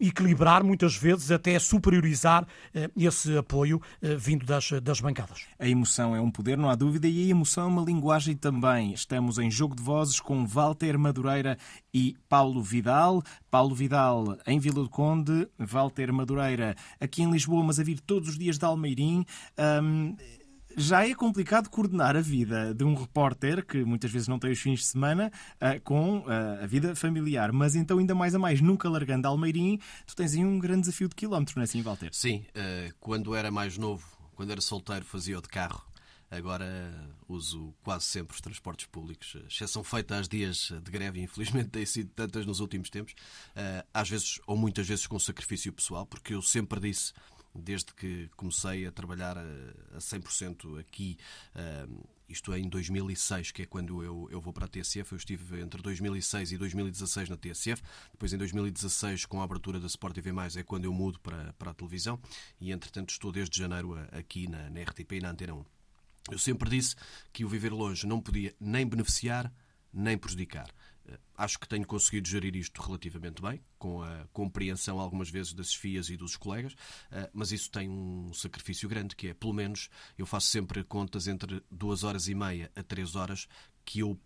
equilibrar 0.00 0.62
muitas 0.62 0.96
vezes 0.96 1.30
até 1.30 1.51
superiorizar 1.60 2.46
eh, 2.74 2.90
esse 2.96 3.36
apoio 3.36 3.80
eh, 4.00 4.16
vindo 4.16 4.44
das, 4.44 4.70
das 4.82 5.00
bancadas. 5.00 5.46
A 5.58 5.68
emoção 5.68 6.14
é 6.14 6.20
um 6.20 6.30
poder, 6.30 6.56
não 6.56 6.68
há 6.68 6.74
dúvida, 6.74 7.08
e 7.08 7.26
a 7.26 7.30
emoção 7.30 7.64
é 7.64 7.66
uma 7.66 7.82
linguagem 7.82 8.36
também. 8.36 8.92
Estamos 8.92 9.38
em 9.38 9.50
jogo 9.50 9.74
de 9.74 9.82
vozes 9.82 10.20
com 10.20 10.46
Walter 10.46 10.98
Madureira 10.98 11.58
e 11.92 12.16
Paulo 12.28 12.62
Vidal. 12.62 13.22
Paulo 13.50 13.74
Vidal 13.74 14.36
em 14.46 14.58
Vila 14.58 14.82
do 14.82 14.88
Conde, 14.88 15.48
Walter 15.58 16.12
Madureira 16.12 16.74
aqui 17.00 17.22
em 17.22 17.30
Lisboa, 17.30 17.62
mas 17.64 17.78
a 17.78 17.84
vir 17.84 18.00
todos 18.00 18.30
os 18.30 18.38
dias 18.38 18.58
de 18.58 18.64
Almeirim. 18.64 19.24
Um, 19.58 20.16
já 20.76 21.06
é 21.06 21.14
complicado 21.14 21.68
coordenar 21.68 22.16
a 22.16 22.20
vida 22.20 22.74
de 22.74 22.84
um 22.84 22.94
repórter, 22.94 23.64
que 23.64 23.84
muitas 23.84 24.10
vezes 24.10 24.28
não 24.28 24.38
tem 24.38 24.50
os 24.50 24.58
fins 24.58 24.80
de 24.80 24.86
semana, 24.86 25.30
uh, 25.56 25.80
com 25.82 26.18
uh, 26.18 26.62
a 26.62 26.66
vida 26.66 26.94
familiar. 26.94 27.52
Mas 27.52 27.74
então, 27.74 27.98
ainda 27.98 28.14
mais 28.14 28.34
a 28.34 28.38
mais, 28.38 28.60
nunca 28.60 28.88
largando 28.88 29.28
Almeirim, 29.28 29.78
tu 30.06 30.16
tens 30.16 30.34
aí 30.34 30.44
um 30.44 30.58
grande 30.58 30.82
desafio 30.82 31.08
de 31.08 31.14
quilómetro, 31.14 31.54
não 31.56 31.62
é 31.62 31.64
assim, 31.64 31.82
Walter? 31.82 32.10
Sim, 32.12 32.44
uh, 32.50 32.94
quando 33.00 33.34
era 33.34 33.50
mais 33.50 33.76
novo, 33.78 34.06
quando 34.34 34.50
era 34.50 34.60
solteiro, 34.60 35.04
fazia-o 35.04 35.42
de 35.42 35.48
carro. 35.48 35.84
Agora 36.30 36.66
uso 37.28 37.74
quase 37.82 38.06
sempre 38.06 38.34
os 38.34 38.40
transportes 38.40 38.86
públicos, 38.86 39.36
exceção 39.46 39.84
feita 39.84 40.16
às 40.16 40.26
dias 40.26 40.72
de 40.82 40.90
greve, 40.90 41.20
infelizmente 41.20 41.68
têm 41.70 41.84
sido 41.84 42.08
tantas 42.14 42.46
nos 42.46 42.58
últimos 42.58 42.88
tempos, 42.88 43.14
às 43.92 44.08
vezes 44.08 44.40
ou 44.46 44.56
muitas 44.56 44.88
vezes 44.88 45.06
com 45.06 45.18
sacrifício 45.18 45.70
pessoal, 45.74 46.06
porque 46.06 46.32
eu 46.32 46.40
sempre 46.40 46.80
disse 46.80 47.12
desde 47.54 47.92
que 47.94 48.28
comecei 48.36 48.86
a 48.86 48.92
trabalhar 48.92 49.36
a 49.38 49.98
100% 49.98 50.80
aqui, 50.80 51.16
eh, 51.54 51.86
isto 52.28 52.52
é 52.52 52.58
em 52.58 52.68
2006, 52.68 53.50
que 53.50 53.62
é 53.62 53.66
quando 53.66 54.02
eu, 54.02 54.26
eu 54.30 54.40
vou 54.40 54.52
para 54.52 54.64
a 54.64 54.68
TSF. 54.68 55.12
Eu 55.12 55.18
estive 55.18 55.60
entre 55.60 55.82
2006 55.82 56.52
e 56.52 56.58
2016 56.58 57.28
na 57.28 57.36
TSF. 57.36 57.82
Depois, 58.10 58.32
em 58.32 58.38
2016, 58.38 59.26
com 59.26 59.40
a 59.40 59.44
abertura 59.44 59.78
da 59.78 59.86
Sport 59.86 60.14
TV, 60.14 60.30
é 60.56 60.62
quando 60.62 60.86
eu 60.86 60.92
mudo 60.92 61.20
para, 61.20 61.52
para 61.54 61.72
a 61.72 61.74
televisão. 61.74 62.18
E, 62.58 62.72
entretanto, 62.72 63.10
estou 63.10 63.30
desde 63.30 63.58
janeiro 63.58 63.94
aqui 64.12 64.48
na, 64.48 64.70
na 64.70 64.80
RTP 64.82 65.12
e 65.12 65.20
na 65.20 65.30
Antena 65.30 65.54
1. 65.54 65.64
Eu 66.30 66.38
sempre 66.38 66.70
disse 66.70 66.96
que 67.32 67.44
o 67.44 67.48
viver 67.48 67.72
longe 67.72 68.06
não 68.06 68.20
podia 68.20 68.54
nem 68.58 68.86
beneficiar 68.86 69.52
nem 69.92 70.16
prejudicar. 70.16 70.70
Eh, 71.06 71.18
acho 71.36 71.58
que 71.58 71.68
tenho 71.68 71.86
conseguido 71.86 72.28
gerir 72.28 72.54
isto 72.56 72.80
relativamente 72.80 73.42
bem, 73.42 73.60
com 73.78 74.02
a 74.02 74.26
compreensão 74.32 75.00
algumas 75.00 75.28
vezes 75.30 75.52
das 75.52 75.74
FIAs 75.74 76.08
e 76.08 76.16
dos 76.16 76.36
colegas, 76.36 76.74
eh, 77.10 77.30
mas 77.32 77.52
isso 77.52 77.70
tem 77.70 77.88
um 77.88 78.32
sacrifício 78.32 78.88
grande, 78.88 79.16
que 79.16 79.28
é, 79.28 79.34
pelo 79.34 79.52
menos, 79.52 79.88
eu 80.16 80.26
faço 80.26 80.48
sempre 80.48 80.84
contas 80.84 81.26
entre 81.26 81.62
duas 81.70 82.04
horas 82.04 82.28
e 82.28 82.34
meia 82.34 82.70
a 82.76 82.82
três 82.82 83.16
horas 83.16 83.48
que 83.84 84.00
eu 84.00 84.18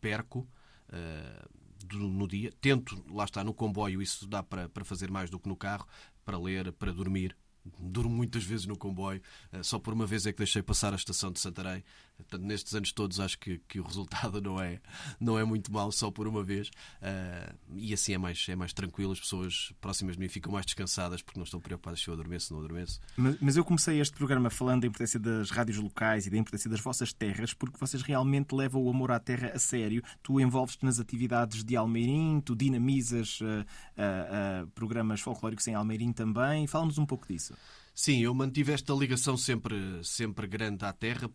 perco 0.00 0.48
eh, 0.90 1.48
no 1.92 2.26
dia. 2.26 2.52
Tento, 2.60 3.04
lá 3.10 3.24
está, 3.24 3.42
no 3.44 3.52
comboio, 3.52 4.00
isso 4.00 4.26
dá 4.26 4.42
para, 4.42 4.68
para 4.68 4.84
fazer 4.84 5.10
mais 5.10 5.28
do 5.30 5.38
que 5.38 5.48
no 5.48 5.56
carro, 5.56 5.86
para 6.24 6.38
ler, 6.38 6.72
para 6.72 6.92
dormir, 6.92 7.36
durmo 7.78 8.14
muitas 8.14 8.44
vezes 8.44 8.66
no 8.66 8.76
comboio. 8.76 9.20
Só 9.62 9.78
por 9.78 9.92
uma 9.92 10.06
vez 10.06 10.24
é 10.26 10.32
que 10.32 10.38
deixei 10.38 10.62
passar 10.62 10.92
a 10.92 10.96
estação 10.96 11.32
de 11.32 11.40
Santarém. 11.40 11.84
Portanto, 12.16 12.46
nestes 12.46 12.74
anos 12.74 12.92
todos 12.92 13.20
acho 13.20 13.38
que, 13.38 13.58
que 13.68 13.80
o 13.80 13.82
resultado 13.82 14.40
não 14.40 14.60
é, 14.60 14.80
não 15.20 15.38
é 15.38 15.44
muito 15.44 15.72
mau 15.72 15.90
só 15.92 16.10
por 16.10 16.26
uma 16.26 16.42
vez. 16.42 16.68
Uh, 16.68 17.54
e 17.74 17.92
assim 17.92 18.14
é 18.14 18.18
mais, 18.18 18.46
é 18.48 18.56
mais 18.56 18.72
tranquilo, 18.72 19.12
as 19.12 19.20
pessoas 19.20 19.72
próximas 19.80 20.16
de 20.16 20.20
mim 20.20 20.28
ficam 20.28 20.52
mais 20.52 20.64
descansadas 20.64 21.22
porque 21.22 21.38
não 21.38 21.44
estão 21.44 21.60
preocupadas 21.60 22.00
se 22.00 22.08
eu 22.08 22.14
adormeço 22.14 22.54
ou 22.54 22.60
não 22.60 22.66
adormeço. 22.66 23.00
Mas, 23.16 23.36
mas, 23.40 23.56
eu 23.56 23.64
comecei 23.64 24.00
este 24.00 24.14
programa 24.14 24.50
falando 24.50 24.82
da 24.82 24.86
importância 24.86 25.20
das 25.20 25.50
rádios 25.50 25.78
locais 25.78 26.26
e 26.26 26.30
da 26.30 26.38
importância 26.38 26.70
das 26.70 26.80
vossas 26.80 27.12
terras 27.12 27.52
porque 27.52 27.76
vocês 27.78 28.02
realmente 28.02 28.54
levam 28.54 28.82
o 28.82 28.90
amor 28.90 29.10
à 29.10 29.18
terra 29.18 29.52
a 29.54 29.58
sério. 29.58 30.02
Tu 30.22 30.40
envolves-te 30.40 30.84
nas 30.84 30.98
atividades 30.98 31.62
de 31.64 31.76
Almeirim, 31.76 32.40
tu 32.40 32.54
dinamizas 32.54 33.40
uh, 33.40 33.44
uh, 33.44 34.66
programas 34.68 35.20
folclóricos 35.20 35.66
em 35.68 35.74
Almeirim 35.74 36.12
também. 36.12 36.66
Fala-nos 36.66 36.98
um 36.98 37.06
pouco 37.06 37.26
disso. 37.26 37.54
Sim, 37.94 38.22
eu 38.22 38.34
mantive 38.34 38.72
esta 38.72 38.94
ligação 38.94 39.36
sempre, 39.36 40.02
sempre 40.02 40.46
grande 40.46 40.84
à 40.84 40.92
terra 40.92 41.30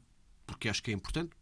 porque 0.47 0.69
acho 0.69 0.81
que 0.81 0.89
é 0.89 0.93
importante. 0.93 1.36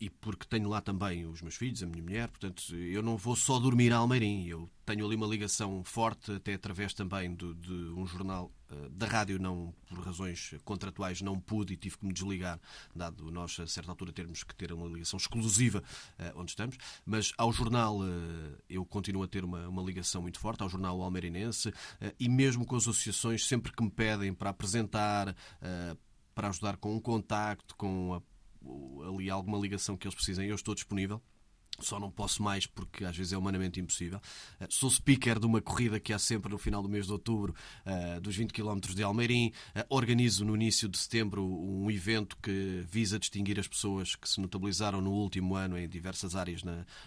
e 0.00 0.08
porque 0.08 0.46
tenho 0.46 0.68
lá 0.68 0.80
também 0.80 1.26
os 1.26 1.42
meus 1.42 1.56
filhos, 1.56 1.82
a 1.82 1.86
minha 1.86 2.02
mulher, 2.02 2.28
portanto, 2.28 2.72
eu 2.76 3.02
não 3.02 3.16
vou 3.16 3.34
só 3.34 3.58
dormir 3.58 3.92
a 3.92 3.96
Almeirim. 3.96 4.46
Eu 4.46 4.70
tenho 4.86 5.04
ali 5.04 5.16
uma 5.16 5.26
ligação 5.26 5.82
forte, 5.82 6.30
até 6.30 6.54
através 6.54 6.94
também 6.94 7.34
de, 7.34 7.52
de 7.54 7.72
um 7.72 8.06
jornal 8.06 8.52
uh, 8.70 8.88
da 8.90 9.08
rádio, 9.08 9.40
não 9.40 9.74
por 9.88 9.98
razões 9.98 10.54
contratuais, 10.64 11.20
não 11.20 11.40
pude 11.40 11.74
e 11.74 11.76
tive 11.76 11.98
que 11.98 12.06
me 12.06 12.12
desligar, 12.12 12.60
dado 12.94 13.28
nós, 13.32 13.58
a 13.58 13.66
certa 13.66 13.90
altura, 13.90 14.12
termos 14.12 14.44
que 14.44 14.54
ter 14.54 14.72
uma 14.72 14.86
ligação 14.86 15.16
exclusiva 15.16 15.82
uh, 16.16 16.40
onde 16.40 16.52
estamos. 16.52 16.76
Mas 17.04 17.32
ao 17.36 17.52
jornal 17.52 17.98
uh, 17.98 18.56
eu 18.70 18.84
continuo 18.86 19.24
a 19.24 19.28
ter 19.28 19.44
uma, 19.44 19.68
uma, 19.68 19.82
ligação 19.82 20.22
muito 20.22 20.38
forte, 20.38 20.62
ao 20.62 20.68
jornal 20.68 21.02
Almeirinense, 21.02 21.72
e 22.20 22.28
mesmo 22.28 22.64
com 22.64 22.76
as 22.76 22.84
associações, 22.84 23.48
sempre 23.48 23.72
que 23.72 23.82
me 23.82 23.90
pedem 23.90 24.32
para 24.32 24.50
apresentar, 24.50 25.34
para 26.34 26.48
ajudar 26.48 26.76
com 26.76 26.94
um 26.94 27.00
contacto, 27.00 27.74
com 27.74 28.14
a 28.14 28.22
ali 29.06 29.30
alguma 29.30 29.58
ligação 29.58 29.96
que 29.96 30.06
eles 30.06 30.14
precisem, 30.14 30.48
eu 30.48 30.54
estou 30.54 30.74
disponível. 30.74 31.22
Só 31.80 32.00
não 32.00 32.10
posso 32.10 32.42
mais 32.42 32.66
porque 32.66 33.04
às 33.04 33.16
vezes 33.16 33.32
é 33.32 33.38
humanamente 33.38 33.78
impossível. 33.78 34.20
Eh, 34.58 34.66
sou 34.68 34.90
speaker 34.90 35.38
de 35.38 35.46
uma 35.46 35.60
corrida 35.60 36.00
que 36.00 36.12
há 36.12 36.18
sempre 36.18 36.50
no 36.50 36.58
final 36.58 36.82
do 36.82 36.88
mês 36.88 37.06
de 37.06 37.12
outubro, 37.12 37.54
eh, 37.86 38.18
dos 38.18 38.34
20 38.34 38.52
km 38.52 38.80
de 38.80 39.02
Almeirim. 39.02 39.52
Eh, 39.74 39.86
organizo 39.88 40.44
no 40.44 40.56
início 40.56 40.88
de 40.88 40.98
setembro 40.98 41.46
um 41.46 41.88
evento 41.88 42.36
que 42.42 42.84
visa 42.90 43.16
distinguir 43.16 43.60
as 43.60 43.68
pessoas 43.68 44.16
que 44.16 44.28
se 44.28 44.40
notabilizaram 44.40 45.00
no 45.00 45.12
último 45.12 45.54
ano 45.54 45.78
em 45.78 45.88
diversas 45.88 46.34
áreas 46.34 46.62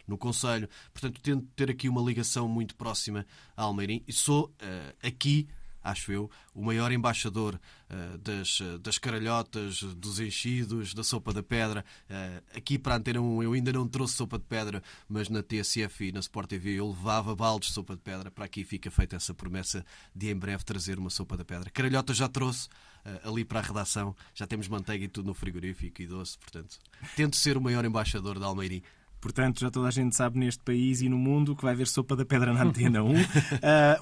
no 0.08 0.18
Conselho. 0.18 0.70
Portanto, 0.94 1.20
tento 1.22 1.46
ter 1.54 1.70
aqui 1.70 1.90
uma 1.90 2.02
ligação 2.02 2.48
muito 2.48 2.76
próxima 2.76 3.26
a 3.58 3.64
Almeirim 3.64 4.04
e 4.08 4.14
sou 4.14 4.56
aqui 5.04 5.50
acho 5.84 6.12
eu, 6.12 6.30
o 6.54 6.64
maior 6.64 6.92
embaixador 6.92 7.60
uh, 7.90 8.18
das, 8.18 8.60
eh, 8.62 8.78
das 8.78 8.98
caralhotas, 8.98 9.82
dos 9.82 10.20
enchidos, 10.20 10.94
da 10.94 11.04
sopa 11.04 11.34
da 11.34 11.42
pedra. 11.42 11.84
Uh, 12.10 12.58
aqui 12.58 12.78
para 12.78 12.96
a 12.96 12.98
Antena 12.98 13.22
1 13.22 13.44
eu 13.44 13.54
ainda 13.54 13.74
não 13.74 13.88
trouxe 13.88 14.16
sopa 14.16 14.38
de 14.38 14.46
pedra, 14.46 14.84
mas 15.08 15.30
na 15.30 15.42
TSF 15.42 16.10
e 16.10 16.12
na 16.12 16.20
Sport 16.20 16.50
TV 16.50 16.76
eu 16.76 16.90
levava 16.90 17.36
baldes 17.36 17.70
de 17.70 17.76
sopa 17.76 17.96
de 17.96 18.02
pedra. 18.02 18.30
Para 18.30 18.46
aqui 18.46 18.64
fica 18.64 18.92
feita 18.92 19.16
essa 19.16 19.34
promessa 19.34 19.86
de 20.16 20.30
em 20.30 20.36
breve 20.36 20.64
trazer 20.64 21.00
uma 21.00 21.10
sopa 21.10 21.36
da 21.36 21.46
pedra. 21.46 21.70
Caralhotas 21.70 22.18
já 22.18 22.28
trouxe. 22.28 22.68
Uh, 23.04 23.30
ali 23.30 23.44
para 23.44 23.58
a 23.58 23.64
redação, 23.64 24.16
já 24.32 24.46
temos 24.46 24.68
manteiga 24.68 25.04
e 25.04 25.08
tudo 25.08 25.26
no 25.26 25.34
frigorífico 25.34 26.04
e 26.04 26.06
doce, 26.06 26.38
portanto, 26.38 26.78
tento 27.16 27.36
ser 27.36 27.58
o 27.58 27.62
maior 27.62 27.84
embaixador 27.84 28.38
da 28.38 28.46
Almeirim 28.46 28.84
Portanto, 29.22 29.60
já 29.60 29.70
toda 29.70 29.88
a 29.88 29.92
gente 29.92 30.16
sabe 30.16 30.40
neste 30.40 30.64
país 30.64 31.02
e 31.02 31.08
no 31.08 31.18
mundo 31.18 31.56
que 31.56 31.62
vai 31.62 31.74
haver 31.74 31.88
sopa 31.88 32.16
da 32.16 32.26
pedra 32.26 32.52
na 32.52 32.64
antena 32.64 33.04
1. 33.04 33.14
uh, 33.14 33.16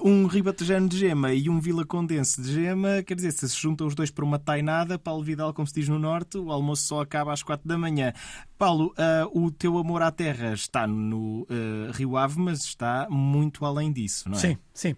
um 0.02 0.26
ribatejano 0.26 0.88
de 0.88 0.98
gema 0.98 1.34
e 1.34 1.50
um 1.50 1.60
vila 1.60 1.84
condense 1.84 2.40
de 2.40 2.52
gema, 2.52 3.02
quer 3.02 3.14
dizer, 3.14 3.32
se 3.32 3.46
se 3.46 3.60
juntam 3.60 3.86
os 3.86 3.94
dois 3.94 4.10
para 4.10 4.24
uma 4.24 4.38
tainada, 4.38 4.98
Paulo 4.98 5.22
Vidal, 5.22 5.52
como 5.52 5.68
se 5.68 5.74
diz 5.74 5.88
no 5.88 5.98
Norte, 5.98 6.38
o 6.38 6.50
almoço 6.50 6.84
só 6.84 7.02
acaba 7.02 7.32
às 7.34 7.42
quatro 7.42 7.68
da 7.68 7.76
manhã. 7.76 8.14
Paulo, 8.56 8.94
uh, 8.98 9.44
o 9.44 9.50
teu 9.50 9.76
amor 9.76 10.00
à 10.02 10.10
terra 10.10 10.54
está 10.54 10.86
no 10.86 11.42
uh, 11.42 11.92
Rio 11.92 12.16
Ave, 12.16 12.38
mas 12.38 12.64
está 12.64 13.06
muito 13.10 13.64
além 13.66 13.92
disso, 13.92 14.28
não 14.28 14.38
é? 14.38 14.40
Sim, 14.40 14.58
sim. 14.72 14.96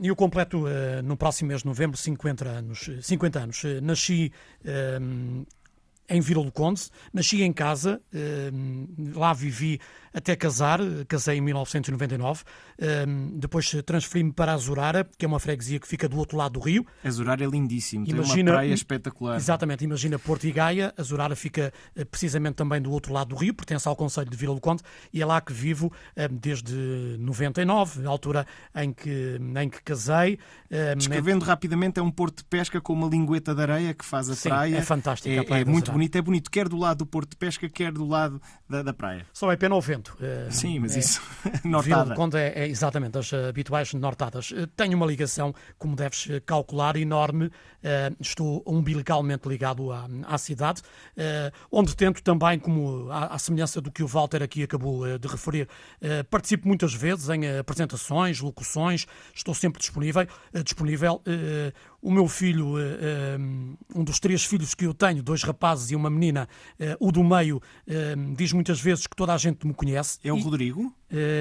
E 0.00 0.08
eu 0.08 0.16
completo 0.16 0.64
no 1.04 1.16
próximo 1.16 1.48
mês 1.48 1.60
de 1.60 1.66
novembro 1.66 1.96
50 1.96 2.48
anos. 2.48 2.90
50 3.02 3.38
anos. 3.38 3.62
Nasci 3.82 4.32
em 6.08 6.20
Vila 6.20 6.44
do 6.44 6.52
Conde. 6.52 6.82
Nasci 7.12 7.42
em 7.42 7.52
casa, 7.52 8.00
lá 9.14 9.32
vivi 9.32 9.80
até 10.12 10.34
casar, 10.34 10.80
casei 11.06 11.38
em 11.38 11.40
1999. 11.40 12.42
depois 13.34 13.70
transferi-me 13.84 14.32
para 14.32 14.52
Azurara, 14.52 15.08
que 15.16 15.24
é 15.24 15.28
uma 15.28 15.38
freguesia 15.38 15.78
que 15.78 15.86
fica 15.86 16.08
do 16.08 16.16
outro 16.18 16.36
lado 16.36 16.52
do 16.52 16.60
rio. 16.60 16.86
Azurara 17.04 17.44
é 17.44 17.46
lindíssimo, 17.46 18.04
imagina, 18.06 18.34
tem 18.34 18.44
uma 18.44 18.52
praia 18.52 18.74
espetacular. 18.74 19.36
Exatamente, 19.36 19.84
imagina 19.84 20.18
Porto 20.18 20.46
e 20.46 20.52
Gaia. 20.52 20.92
Azurara 20.96 21.36
fica 21.36 21.72
eh, 21.94 22.04
precisamente 22.04 22.54
também 22.54 22.80
do 22.80 22.90
outro 22.90 23.12
lado 23.12 23.28
do 23.28 23.36
rio, 23.36 23.54
pertence 23.54 23.86
ao 23.86 23.94
Conselho 23.94 24.30
de 24.30 24.36
Vila 24.36 24.54
do 24.54 24.60
Conde, 24.60 24.82
e 25.12 25.22
é 25.22 25.26
lá 25.26 25.40
que 25.40 25.52
vivo 25.52 25.92
desde 26.30 27.16
99, 27.18 28.06
a 28.06 28.10
altura 28.10 28.46
em 28.74 28.92
que, 28.92 29.38
em 29.62 29.68
que 29.68 29.82
casei. 29.82 30.38
Descrevendo 30.96 31.44
é... 31.44 31.48
rapidamente, 31.48 32.00
é 32.00 32.02
um 32.02 32.10
porto 32.10 32.38
de 32.38 32.44
pesca 32.44 32.80
com 32.80 32.92
uma 32.92 33.08
lingueta 33.08 33.54
de 33.54 33.62
areia 33.62 33.94
que 33.94 34.04
faz 34.04 34.28
a 34.28 34.34
Sim, 34.34 34.48
praia. 34.48 34.76
É 34.76 34.82
fantástico. 34.82 35.28
É, 35.28 35.60
é 35.60 35.64
muito 35.64 35.92
bonito, 35.98 36.16
é 36.16 36.22
bonito, 36.22 36.50
quer 36.50 36.68
do 36.68 36.78
lado 36.78 36.98
do 36.98 37.06
porto 37.06 37.30
de 37.30 37.36
pesca, 37.36 37.68
quer 37.68 37.90
do 37.90 38.06
lado 38.06 38.40
da, 38.68 38.82
da 38.82 38.92
praia. 38.92 39.26
Só 39.32 39.50
é 39.50 39.56
pena 39.56 39.74
o 39.74 39.80
vento. 39.80 40.16
Eh, 40.20 40.48
Sim, 40.48 40.78
mas 40.78 40.94
é, 40.94 41.00
isso. 41.00 41.20
nortada. 41.64 42.14
Conde 42.14 42.38
é, 42.38 42.52
é, 42.60 42.68
exatamente 42.68 43.18
as 43.18 43.32
habituais 43.32 43.92
nortadas. 43.94 44.52
Eh, 44.54 44.68
tenho 44.76 44.96
uma 44.96 45.04
ligação, 45.04 45.52
como 45.76 45.96
deves 45.96 46.28
eh, 46.30 46.40
calcular, 46.40 46.96
enorme. 46.96 47.50
Estou 48.20 48.62
umbilicalmente 48.66 49.48
ligado 49.48 49.92
à, 49.92 50.08
à 50.26 50.36
cidade, 50.36 50.82
onde 51.70 51.94
tento 51.94 52.20
também, 52.24 52.58
como 52.58 53.08
à, 53.08 53.34
à, 53.34 53.38
semelhança 53.38 53.80
do 53.80 53.90
que 53.90 54.02
o 54.02 54.06
Walter 54.06 54.42
aqui 54.42 54.64
acabou 54.64 55.16
de 55.16 55.28
referir, 55.28 55.68
participo 56.28 56.66
muitas 56.66 56.92
vezes 56.92 57.28
em 57.28 57.56
apresentações, 57.56 58.40
locuções, 58.40 59.06
estou 59.32 59.54
sempre 59.54 59.78
disponível. 59.78 60.26
disponível 60.64 61.22
o 62.00 62.12
meu 62.12 62.28
filho, 62.28 62.78
eh, 62.78 62.98
eh, 63.00 63.38
um 63.94 64.04
dos 64.04 64.20
três 64.20 64.44
filhos 64.44 64.74
que 64.74 64.86
eu 64.86 64.94
tenho, 64.94 65.22
dois 65.22 65.42
rapazes 65.42 65.90
e 65.90 65.96
uma 65.96 66.08
menina, 66.08 66.48
eh, 66.78 66.96
o 67.00 67.10
do 67.10 67.24
meio, 67.24 67.60
diz 68.36 68.52
muitas 68.52 68.80
vezes 68.80 69.06
que 69.06 69.16
toda 69.16 69.34
a 69.34 69.36
gente 69.36 69.66
me 69.66 69.74
conhece. 69.74 70.18
É 70.22 70.32
o 70.32 70.36
e, 70.36 70.42
Rodrigo? 70.42 70.94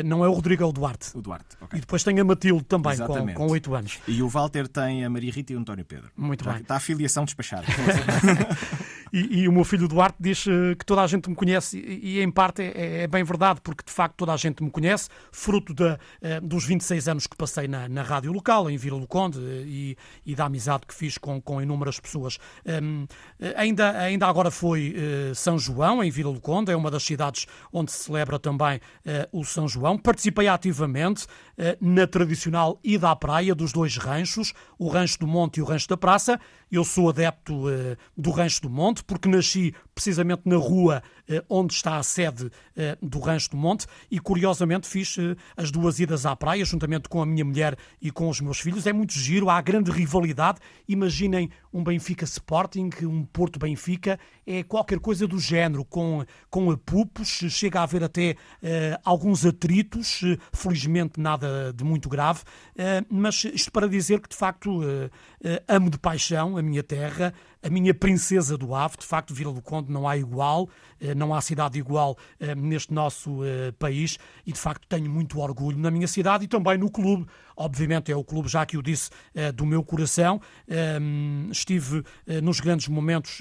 Não 0.05 0.23
é 0.23 0.27
o 0.27 0.33
Rodrigo, 0.33 0.63
é 0.63 0.65
o 0.65 0.71
Duarte. 0.71 1.15
O 1.15 1.21
Duarte, 1.21 1.57
ok. 1.61 1.77
E 1.77 1.81
depois 1.81 2.03
tem 2.03 2.19
a 2.19 2.23
Matilde 2.23 2.63
também, 2.63 2.97
com 3.33 3.47
oito 3.47 3.75
anos. 3.75 3.99
E 4.07 4.21
o 4.21 4.27
Walter 4.27 4.67
tem 4.67 5.05
a 5.05 5.09
Maria 5.09 5.31
Rita 5.31 5.53
e 5.53 5.55
o 5.55 5.59
António 5.59 5.85
Pedro. 5.85 6.09
Muito 6.15 6.43
Já 6.43 6.53
bem. 6.53 6.61
Está 6.61 6.75
a 6.75 6.79
filiação 6.79 7.25
despachada. 7.25 7.65
e, 9.11 9.41
e, 9.41 9.47
o 9.47 9.51
meu 9.51 9.63
filho 9.63 9.87
Duarte 9.87 10.17
diz 10.19 10.45
que 10.77 10.85
toda 10.85 11.01
a 11.01 11.07
gente 11.07 11.29
me 11.29 11.35
conhece 11.35 11.77
e, 11.77 12.17
e 12.17 12.21
em 12.21 12.31
parte 12.31 12.61
é, 12.61 13.03
é, 13.03 13.07
bem 13.07 13.23
verdade, 13.23 13.61
porque 13.61 13.83
de 13.85 13.91
facto 13.91 14.15
toda 14.17 14.33
a 14.33 14.37
gente 14.37 14.63
me 14.63 14.69
conhece, 14.69 15.09
fruto 15.31 15.73
de, 15.73 15.97
dos 16.41 16.65
26 16.65 17.07
anos 17.07 17.27
que 17.27 17.35
passei 17.35 17.67
na, 17.67 17.87
na 17.87 18.03
rádio 18.03 18.31
local, 18.31 18.69
em 18.69 18.77
Vila 18.77 18.99
do 18.99 19.07
Conde, 19.07 19.39
e, 19.39 19.97
e 20.25 20.35
da 20.35 20.45
amizade 20.45 20.85
que 20.87 20.93
fiz 20.93 21.17
com, 21.17 21.41
com 21.41 21.61
inúmeras 21.61 21.99
pessoas. 21.99 22.37
Um, 22.65 23.07
ainda, 23.55 23.91
ainda 23.99 24.27
agora 24.27 24.51
foi 24.51 24.95
São 25.35 25.57
João, 25.57 26.03
em 26.03 26.09
Vila 26.09 26.33
do 26.33 26.41
Conde, 26.41 26.71
é 26.71 26.75
uma 26.75 26.91
das 26.91 27.03
cidades 27.03 27.45
onde 27.71 27.91
se 27.91 28.05
celebra 28.05 28.39
também 28.39 28.79
o 29.31 29.43
São 29.43 29.67
João. 29.67 29.97
Participei 29.97 30.47
ativamente 30.47 31.25
na 31.79 32.07
tradicional 32.07 32.79
ida 32.83 33.11
à 33.11 33.15
praia 33.15 33.55
dos 33.55 33.71
dois 33.71 33.97
ranchos, 33.97 34.53
o 34.77 34.87
Rancho 34.87 35.19
do 35.19 35.27
Monte 35.27 35.57
e 35.57 35.61
o 35.61 35.65
Rancho 35.65 35.87
da 35.87 35.97
Praça. 35.97 36.39
Eu 36.71 36.83
sou 36.83 37.09
adepto 37.09 37.63
do 38.15 38.31
Rancho 38.31 38.61
do 38.61 38.69
Monte, 38.69 38.96
porque 39.03 39.29
nasci 39.29 39.73
precisamente 39.93 40.43
na 40.45 40.55
rua 40.55 41.01
onde 41.49 41.73
está 41.73 41.97
a 41.97 42.03
sede 42.03 42.49
do 43.01 43.19
Rancho 43.19 43.51
do 43.51 43.57
Monte. 43.57 43.85
E, 44.09 44.19
curiosamente, 44.19 44.87
fiz 44.87 45.17
as 45.55 45.71
duas 45.71 45.99
idas 45.99 46.25
à 46.25 46.35
praia, 46.35 46.63
juntamente 46.63 47.09
com 47.09 47.21
a 47.21 47.25
minha 47.25 47.43
mulher 47.43 47.77
e 48.01 48.11
com 48.11 48.29
os 48.29 48.39
meus 48.39 48.59
filhos. 48.59 48.87
É 48.87 48.93
muito 48.93 49.13
giro, 49.13 49.49
há 49.49 49.61
grande 49.61 49.91
rivalidade. 49.91 50.59
Imaginem 50.87 51.49
um 51.73 51.83
Benfica 51.83 52.25
Sporting, 52.25 52.89
um 53.03 53.23
Porto 53.23 53.59
Benfica, 53.59 54.19
é 54.45 54.63
qualquer 54.63 54.99
coisa 54.99 55.27
do 55.27 55.39
género, 55.39 55.85
com, 55.85 56.25
com 56.49 56.71
apupos, 56.71 57.27
chega 57.49 57.79
a 57.79 57.83
haver 57.83 58.03
até 58.03 58.31
uh, 58.31 58.99
alguns 59.03 59.45
atritos, 59.45 60.21
uh, 60.23 60.37
felizmente 60.51 61.19
nada 61.19 61.71
de 61.73 61.83
muito 61.83 62.09
grave, 62.09 62.41
uh, 62.41 63.05
mas 63.09 63.43
isto 63.45 63.71
para 63.71 63.87
dizer 63.87 64.21
que 64.21 64.29
de 64.29 64.35
facto 64.35 64.81
amo 65.67 65.89
de 65.89 65.99
paixão 65.99 66.57
a 66.57 66.61
minha 66.61 66.83
terra, 66.83 67.33
a 67.61 67.69
minha 67.69 67.93
princesa 67.93 68.57
do 68.57 68.73
Ave, 68.73 68.97
de 68.97 69.05
facto, 69.05 69.33
Vila 69.33 69.53
do 69.53 69.61
Conde 69.61 69.91
não 69.91 70.07
há 70.07 70.17
igual, 70.17 70.69
não 71.17 71.33
há 71.33 71.41
cidade 71.41 71.77
igual 71.77 72.17
neste 72.55 72.93
nosso 72.93 73.39
país 73.79 74.17
e 74.45 74.51
de 74.51 74.59
facto 74.59 74.87
tenho 74.87 75.09
muito 75.09 75.39
orgulho 75.39 75.77
na 75.77 75.91
minha 75.91 76.07
cidade 76.07 76.45
e 76.45 76.47
também 76.47 76.77
no 76.77 76.89
clube. 76.89 77.25
Obviamente 77.55 78.11
é 78.11 78.15
o 78.15 78.23
clube, 78.23 78.47
já 78.47 78.65
que 78.65 78.77
o 78.77 78.83
disse, 78.83 79.09
do 79.55 79.65
meu 79.65 79.83
coração. 79.83 80.39
Estive 81.51 82.03
nos 82.43 82.59
grandes 82.59 82.87
momentos 82.87 83.39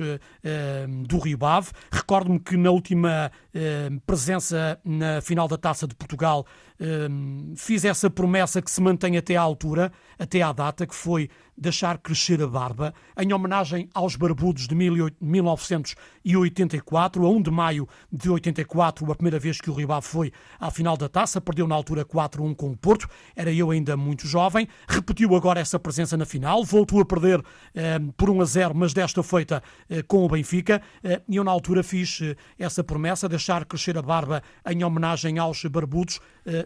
do 1.07 1.19
Rio 1.19 1.45
Ave. 1.45 1.71
Recordo-me 1.93 2.41
que 2.41 2.57
na 2.57 2.71
última 2.71 3.31
eh, 3.55 3.91
presença 4.07 4.79
na 4.85 5.21
final 5.21 5.49
da 5.49 5.57
Taça 5.57 5.87
de 5.87 5.95
Portugal 5.95 6.47
eh, 6.79 7.09
fiz 7.57 7.85
essa 7.85 8.09
promessa 8.11 8.63
que 8.63 8.71
se 8.71 8.81
mantém 8.81 9.17
até 9.17 9.35
à 9.37 9.43
altura, 9.43 9.91
até 10.19 10.43
à 10.43 10.53
data, 10.53 10.87
que 10.87 10.95
foi 10.95 11.29
deixar 11.57 11.97
crescer 11.99 12.43
a 12.43 12.47
barba, 12.47 12.93
em 13.19 13.33
homenagem 13.33 13.89
aos 13.95 14.15
barbudos 14.15 14.69
de 14.69 14.75
1984, 14.75 17.25
a 17.25 17.31
1 17.31 17.43
de 17.43 17.51
maio 17.51 17.89
de 18.13 18.29
84, 18.29 19.11
a 19.11 19.15
primeira 19.15 19.39
vez 19.39 19.59
que 19.61 19.71
o 19.71 19.93
Ave 19.93 20.07
foi 20.07 20.31
à 20.61 20.71
final 20.71 20.99
da 20.99 21.09
Taça, 21.09 21.41
perdeu 21.41 21.67
na 21.67 21.75
altura 21.75 22.05
4-1 22.05 22.55
com 22.55 22.73
o 22.73 22.77
Porto, 22.77 23.09
era 23.35 23.51
eu 23.51 23.71
ainda 23.71 23.97
muito 23.97 24.27
jovem, 24.27 24.69
repetiu 24.87 25.35
agora 25.35 25.59
essa 25.59 25.79
presença 25.79 26.15
na 26.17 26.27
final, 26.27 26.63
voltou 26.63 27.01
a 27.01 27.07
perder 27.07 27.43
eh, 27.75 27.99
por 28.17 28.29
1 28.29 28.43
a 28.43 28.45
0, 28.45 28.75
mas 28.75 28.93
desta 28.93 29.23
feita 29.23 29.63
eh, 29.89 30.03
com 30.03 30.25
o 30.25 30.29
Benfica, 30.29 30.83
eh, 31.03 31.23
e 31.27 31.37
eu 31.37 31.45
na 31.45 31.51
altura 31.51 31.83
fiz 31.83 32.21
eh, 32.21 32.37
essa 32.59 32.85
promessa, 32.85 33.27
deixar 33.29 33.65
crescer 33.65 33.97
a 33.97 34.03
barba 34.03 34.43
em 34.69 34.85
homenagem 34.85 35.39
aos 35.39 35.65
barbudos, 35.65 36.21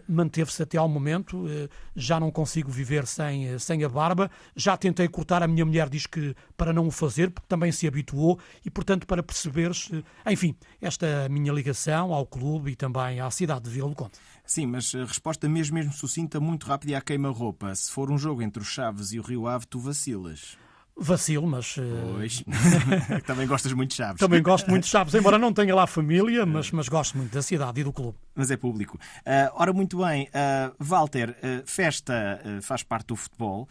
manteve-se 0.07 0.61
até 0.63 0.77
ao 0.77 0.87
momento, 0.87 1.45
já 1.95 2.19
não 2.19 2.31
consigo 2.31 2.71
viver 2.71 3.05
sem, 3.07 3.57
sem 3.59 3.83
a 3.83 3.89
barba, 3.89 4.29
já 4.55 4.77
tentei 4.77 5.07
cortar, 5.07 5.41
a 5.43 5.47
minha 5.47 5.65
mulher 5.65 5.89
diz 5.89 6.05
que 6.05 6.35
para 6.55 6.71
não 6.71 6.87
o 6.87 6.91
fazer, 6.91 7.31
porque 7.31 7.47
também 7.47 7.71
se 7.71 7.87
habituou 7.87 8.39
e, 8.65 8.69
portanto, 8.69 9.07
para 9.07 9.23
perceberes, 9.23 9.89
enfim, 10.25 10.55
esta 10.81 11.27
minha 11.29 11.51
ligação 11.51 12.13
ao 12.13 12.25
clube 12.25 12.71
e 12.71 12.75
também 12.75 13.19
à 13.19 13.29
cidade 13.31 13.65
de 13.65 13.69
Vila 13.69 13.89
do 13.89 13.95
Conde. 13.95 14.13
Sim, 14.45 14.67
mas 14.67 14.93
a 14.93 15.05
resposta 15.05 15.47
mesmo, 15.47 15.75
mesmo 15.75 15.93
sucinta, 15.93 16.39
muito 16.39 16.65
rápida 16.65 16.91
e 16.91 16.95
à 16.95 17.01
queima-roupa. 17.01 17.73
Se 17.75 17.91
for 17.91 18.11
um 18.11 18.17
jogo 18.17 18.41
entre 18.41 18.61
os 18.61 18.67
Chaves 18.67 19.13
e 19.13 19.19
o 19.19 19.21
Rio 19.21 19.47
Ave, 19.47 19.65
tu 19.65 19.79
vacilas. 19.79 20.57
Vacilo, 20.97 21.47
mas. 21.47 21.77
Eh, 21.77 21.81
pois. 22.13 22.43
Também 23.25 23.47
gostas 23.47 23.73
muito 23.73 23.91
de 23.91 23.95
Chaves. 23.95 24.19
Também 24.19 24.41
gosto 24.41 24.69
muito 24.69 24.83
de 24.83 24.89
Chaves, 24.91 25.13
embora 25.15 25.37
não 25.37 25.51
tenha 25.51 25.73
lá 25.73 25.87
família, 25.87 26.45
mas, 26.45 26.71
mas 26.71 26.87
gosto 26.87 27.17
muito 27.17 27.33
da 27.33 27.41
cidade 27.41 27.81
e 27.81 27.83
do 27.83 27.91
clube. 27.91 28.17
Mas 28.35 28.51
é 28.51 28.57
público. 28.57 28.97
Uh, 29.19 29.51
ora, 29.53 29.73
muito 29.73 29.97
bem. 29.97 30.27
Uh, 30.27 30.75
Walter, 30.79 31.31
uh, 31.31 31.63
festa 31.65 32.39
faz 32.61 32.83
parte 32.83 33.07
do 33.07 33.15
futebol 33.15 33.67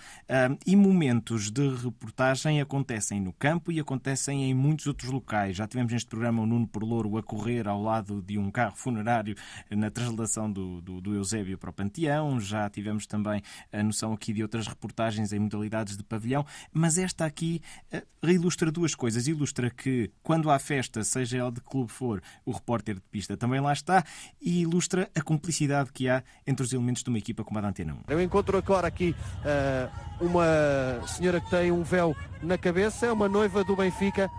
e 0.66 0.76
momentos 0.76 1.50
de 1.50 1.68
reportagem 1.68 2.60
acontecem 2.60 3.20
no 3.20 3.32
campo 3.32 3.70
e 3.70 3.80
acontecem 3.80 4.50
em 4.50 4.54
muitos 4.54 4.86
outros 4.86 5.10
locais. 5.10 5.56
Já 5.56 5.66
tivemos 5.66 5.92
neste 5.92 6.08
programa 6.08 6.42
o 6.42 6.46
Nuno 6.46 6.66
Porlouro 6.66 7.16
a 7.16 7.22
correr 7.22 7.68
ao 7.68 7.82
lado 7.82 8.22
de 8.22 8.38
um 8.38 8.50
carro 8.50 8.76
funerário 8.76 9.34
na 9.70 9.90
translação 9.90 10.50
do, 10.50 10.80
do, 10.80 11.00
do 11.00 11.14
Eusébio 11.14 11.58
para 11.58 11.70
o 11.70 11.72
Panteão. 11.72 12.40
Já 12.40 12.68
tivemos 12.68 13.06
também 13.06 13.42
a 13.72 13.82
noção 13.82 14.12
aqui 14.12 14.32
de 14.32 14.42
outras 14.42 14.66
reportagens 14.66 15.32
em 15.32 15.38
modalidades 15.38 15.96
de 15.96 16.02
pavilhão. 16.02 16.44
Mas 16.72 16.98
esta 16.98 17.09
esta 17.10 17.24
aqui 17.24 17.60
uh, 17.92 18.28
ilustra 18.28 18.70
duas 18.70 18.94
coisas. 18.94 19.26
Ilustra 19.26 19.68
que, 19.68 20.10
quando 20.22 20.50
há 20.50 20.58
festa, 20.58 21.02
seja 21.02 21.38
ela 21.38 21.52
de 21.52 21.60
clube 21.60 21.90
for, 21.90 22.22
o 22.44 22.52
repórter 22.52 22.94
de 22.94 23.02
pista 23.02 23.36
também 23.36 23.60
lá 23.60 23.72
está, 23.72 24.04
e 24.40 24.62
ilustra 24.62 25.10
a 25.14 25.20
cumplicidade 25.20 25.92
que 25.92 26.08
há 26.08 26.22
entre 26.46 26.64
os 26.64 26.72
elementos 26.72 27.02
de 27.02 27.08
uma 27.08 27.18
equipa 27.18 27.44
como 27.44 27.58
a 27.58 27.62
da 27.62 27.68
Antena 27.68 27.94
1. 28.08 28.12
Eu 28.12 28.22
encontro 28.22 28.56
agora 28.56 28.86
aqui 28.86 29.14
uh, 29.40 30.24
uma 30.24 31.06
senhora 31.06 31.40
que 31.40 31.50
tem 31.50 31.72
um 31.72 31.82
véu 31.82 32.16
na 32.42 32.56
cabeça, 32.56 33.06
é 33.06 33.12
uma 33.12 33.28
noiva 33.28 33.64
do 33.64 33.76
Benfica, 33.76 34.30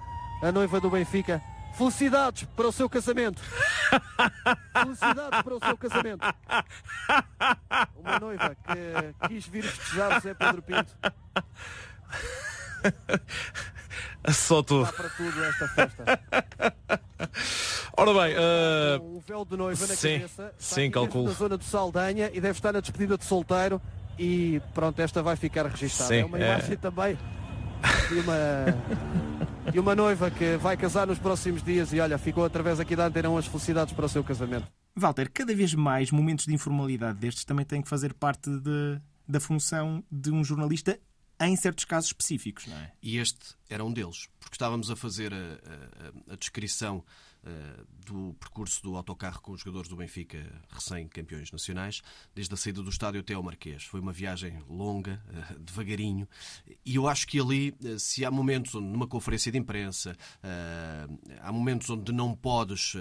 a 0.41 0.51
noiva 0.51 0.79
do 0.79 0.89
Benfica. 0.89 1.41
Felicidades 1.73 2.43
para 2.55 2.67
o 2.67 2.71
seu 2.71 2.89
casamento. 2.89 3.41
Felicidades 4.73 5.41
para 5.41 5.55
o 5.55 5.60
seu 5.60 5.77
casamento. 5.77 6.36
Uma 7.95 8.19
noiva 8.19 8.55
que 8.55 9.27
quis 9.27 9.47
vir 9.47 9.63
festejar 9.63 10.15
José 10.15 10.34
Pedro 10.34 10.62
Pinto. 10.62 10.93
Só 14.32 14.62
tu. 14.62 14.84
Dá 14.84 14.91
para 14.94 15.10
tudo 15.10 15.44
esta 15.44 15.67
festa. 15.70 16.20
Ora 17.98 18.13
bem, 18.13 18.36
uh... 18.36 19.17
um 19.17 19.20
véu 19.20 19.46
de 19.46 19.58
noiva 19.58 19.88
na 19.88 19.96
sim, 19.96 20.20
cabeça. 20.20 20.54
Sim, 20.58 20.91
calculo. 20.91 21.26
Na 21.26 21.34
zona 21.34 21.58
do 21.58 21.63
Saldanha 21.63 22.30
e 22.34 22.39
deve 22.39 22.58
estar 22.58 22.72
na 22.72 22.80
despedida 22.80 23.17
de 23.17 23.26
solteiro. 23.26 23.82
E 24.17 24.62
pronto, 24.74 25.00
esta 25.00 25.22
vai 25.22 25.36
ficar 25.36 25.65
registada. 25.65 26.10
Sim, 26.10 26.20
é 26.20 26.26
uma 26.26 26.39
imagem 26.39 26.74
é... 26.74 26.76
também 26.76 27.17
de 28.10 28.20
uma, 28.20 29.72
de 29.72 29.80
uma 29.80 29.96
noiva 29.96 30.30
que 30.30 30.58
vai 30.58 30.78
casar 30.78 31.08
nos 31.08 31.20
próximos 31.20 31.63
dias. 31.63 31.91
E 31.94 32.00
olha, 32.00 32.17
ficou 32.17 32.46
através 32.46 32.80
aqui 32.80 32.96
da 32.96 33.08
antena 33.08 33.30
umas 33.30 33.48
felicidades 33.48 33.94
para 33.94 34.06
o 34.06 34.10
seu 34.10 34.24
casamento. 34.24 34.67
Walter, 34.96 35.30
cada 35.32 35.56
vez 35.56 35.74
mais 35.74 36.12
momentos 36.12 36.46
de 36.46 36.54
informalidade 36.54 37.17
destes 37.17 37.46
também 37.46 37.65
têm 37.65 37.82
que 37.82 37.89
fazer 37.89 38.13
parte 38.13 38.50
de, 38.50 39.02
da 39.28 39.39
função 39.39 40.04
de 40.12 40.32
um 40.32 40.44
jornalista 40.44 41.00
em 41.41 41.56
certos 41.56 41.86
casos 41.86 42.10
específicos, 42.10 42.67
não 42.67 42.77
é? 42.77 42.91
E 43.01 43.17
este 43.17 43.56
era 43.69 43.84
um 43.84 43.91
deles, 43.91 44.27
porque 44.39 44.56
estávamos 44.56 44.89
a 44.91 44.95
fazer 44.95 45.34
a, 45.34 45.38
a, 46.30 46.34
a 46.34 46.36
descrição 46.36 47.04
do 48.06 48.36
percurso 48.39 48.82
do 48.84 48.95
autocarro 48.95 49.41
com 49.41 49.51
os 49.51 49.62
jogadores 49.62 49.89
do 49.89 49.95
Benfica, 49.95 50.45
recém-campeões 50.69 51.51
nacionais, 51.51 52.01
desde 52.36 52.54
a 52.54 52.58
saída 52.58 52.82
do 52.82 52.89
estádio 52.89 53.21
até 53.21 53.34
ao 53.34 53.43
Marquês. 53.43 53.84
Foi 53.84 53.99
uma 53.99 54.12
viagem 54.12 54.62
longa, 54.69 55.21
uh, 55.30 55.60
devagarinho, 55.60 56.27
e 56.86 56.95
eu 56.95 57.08
acho 57.08 57.27
que 57.27 57.39
ali, 57.39 57.75
uh, 57.84 57.99
se 57.99 58.25
há 58.25 58.32
momentos 58.32 58.75
onde, 58.75 58.88
numa 58.88 59.08
conferência 59.08 59.51
de 59.51 59.58
imprensa, 59.58 60.15
há 61.41 61.51
momentos 61.51 61.89
onde 61.89 62.12
não 62.12 62.36
podes 62.36 62.93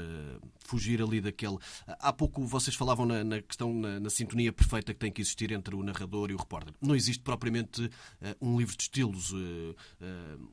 fugir 0.65 1.03
ali 1.03 1.21
daquele. 1.21 1.59
Há 1.87 2.13
pouco 2.13 2.47
vocês 2.47 2.77
falavam 2.77 3.07
na, 3.07 3.41
questão, 3.43 3.73
na, 3.73 4.11
sintonia 4.11 4.53
perfeita 4.53 4.93
que 4.93 5.01
tem 5.01 5.13
que 5.13 5.21
existir 5.21 5.53
entre 5.53 5.75
o 5.75 5.83
narrador 5.83 6.31
e 6.31 6.35
o 6.35 6.37
repórter. 6.37 6.75
Não 6.81 6.95
existe 6.95 7.23
propriamente 7.23 7.91
um 8.41 8.59
livro 8.59 8.77
de 8.77 8.83
estilos 8.85 9.33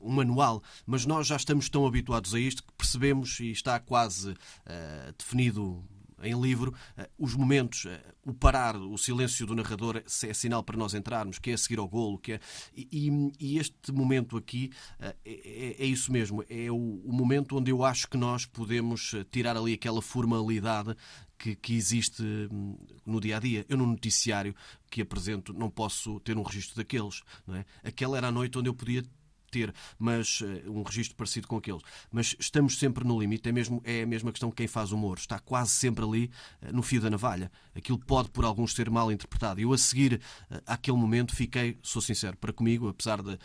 um 0.00 0.10
manual, 0.10 0.62
mas 0.86 1.06
nós 1.06 1.26
já 1.26 1.36
estamos 1.36 1.68
tão 1.68 1.86
habituados 1.86 2.34
a 2.34 2.40
isto 2.40 2.62
que 2.62 2.72
percebemos 2.72 3.40
e 3.40 3.50
está 3.50 3.77
quase 3.78 4.30
uh, 4.30 5.12
definido 5.16 5.84
em 6.22 6.40
livro, 6.40 6.74
uh, 6.96 7.08
os 7.18 7.34
momentos, 7.34 7.84
uh, 7.84 7.90
o 8.24 8.34
parar, 8.34 8.76
o 8.76 8.96
silêncio 8.98 9.46
do 9.46 9.54
narrador 9.54 9.96
é 9.96 10.34
sinal 10.34 10.62
para 10.62 10.76
nós 10.76 10.94
entrarmos, 10.94 11.38
que 11.38 11.50
é 11.50 11.56
seguir 11.56 11.78
ao 11.78 11.88
golo, 11.88 12.18
que 12.18 12.32
é... 12.32 12.40
e, 12.76 13.10
e 13.38 13.58
este 13.58 13.92
momento 13.92 14.36
aqui 14.36 14.70
uh, 15.00 15.14
é, 15.24 15.76
é, 15.78 15.86
isso 15.86 16.12
mesmo, 16.12 16.44
é 16.48 16.70
o, 16.70 16.76
o, 16.76 17.12
momento 17.12 17.56
onde 17.56 17.70
eu 17.70 17.84
acho 17.84 18.08
que 18.08 18.16
nós 18.16 18.44
podemos 18.44 19.14
tirar 19.30 19.56
ali 19.56 19.74
aquela 19.74 20.02
formalidade 20.02 20.94
que, 21.38 21.54
que, 21.54 21.74
existe 21.74 22.22
hum, 22.22 22.76
no 23.06 23.20
dia 23.20 23.36
a 23.36 23.40
dia. 23.40 23.64
Eu, 23.68 23.76
no 23.76 23.86
noticiário 23.86 24.54
que 24.90 25.00
apresento, 25.00 25.52
não 25.52 25.70
posso 25.70 26.18
ter 26.20 26.36
um 26.36 26.42
registro 26.42 26.76
daqueles. 26.76 27.22
Não 27.46 27.54
é? 27.54 27.64
Aquela 27.84 28.16
era 28.16 28.28
a 28.28 28.32
noite 28.32 28.58
onde 28.58 28.68
eu 28.68 28.74
podia 28.74 29.04
ter 29.50 29.74
mas 29.98 30.40
uh, 30.40 30.70
um 30.70 30.82
registro 30.82 31.16
parecido 31.16 31.46
com 31.46 31.56
aqueles. 31.56 31.82
Mas 32.10 32.36
estamos 32.38 32.78
sempre 32.78 33.04
no 33.04 33.18
limite, 33.18 33.48
é, 33.48 33.52
mesmo, 33.52 33.82
é 33.84 34.02
a 34.02 34.06
mesma 34.06 34.30
questão 34.30 34.50
que 34.50 34.56
quem 34.56 34.66
faz 34.66 34.92
humor. 34.92 35.18
Está 35.18 35.38
quase 35.38 35.70
sempre 35.70 36.04
ali 36.04 36.30
uh, 36.62 36.74
no 36.74 36.82
fio 36.82 37.00
da 37.00 37.10
navalha. 37.10 37.50
Aquilo 37.74 37.98
pode, 37.98 38.30
por 38.30 38.44
alguns, 38.44 38.74
ser 38.74 38.90
mal 38.90 39.10
interpretado. 39.10 39.60
Eu, 39.60 39.72
a 39.72 39.78
seguir 39.78 40.20
uh, 40.50 40.62
àquele 40.66 40.96
momento, 40.96 41.34
fiquei, 41.34 41.78
sou 41.82 42.02
sincero, 42.02 42.36
para 42.36 42.52
comigo, 42.52 42.88
apesar 42.88 43.22
de, 43.22 43.38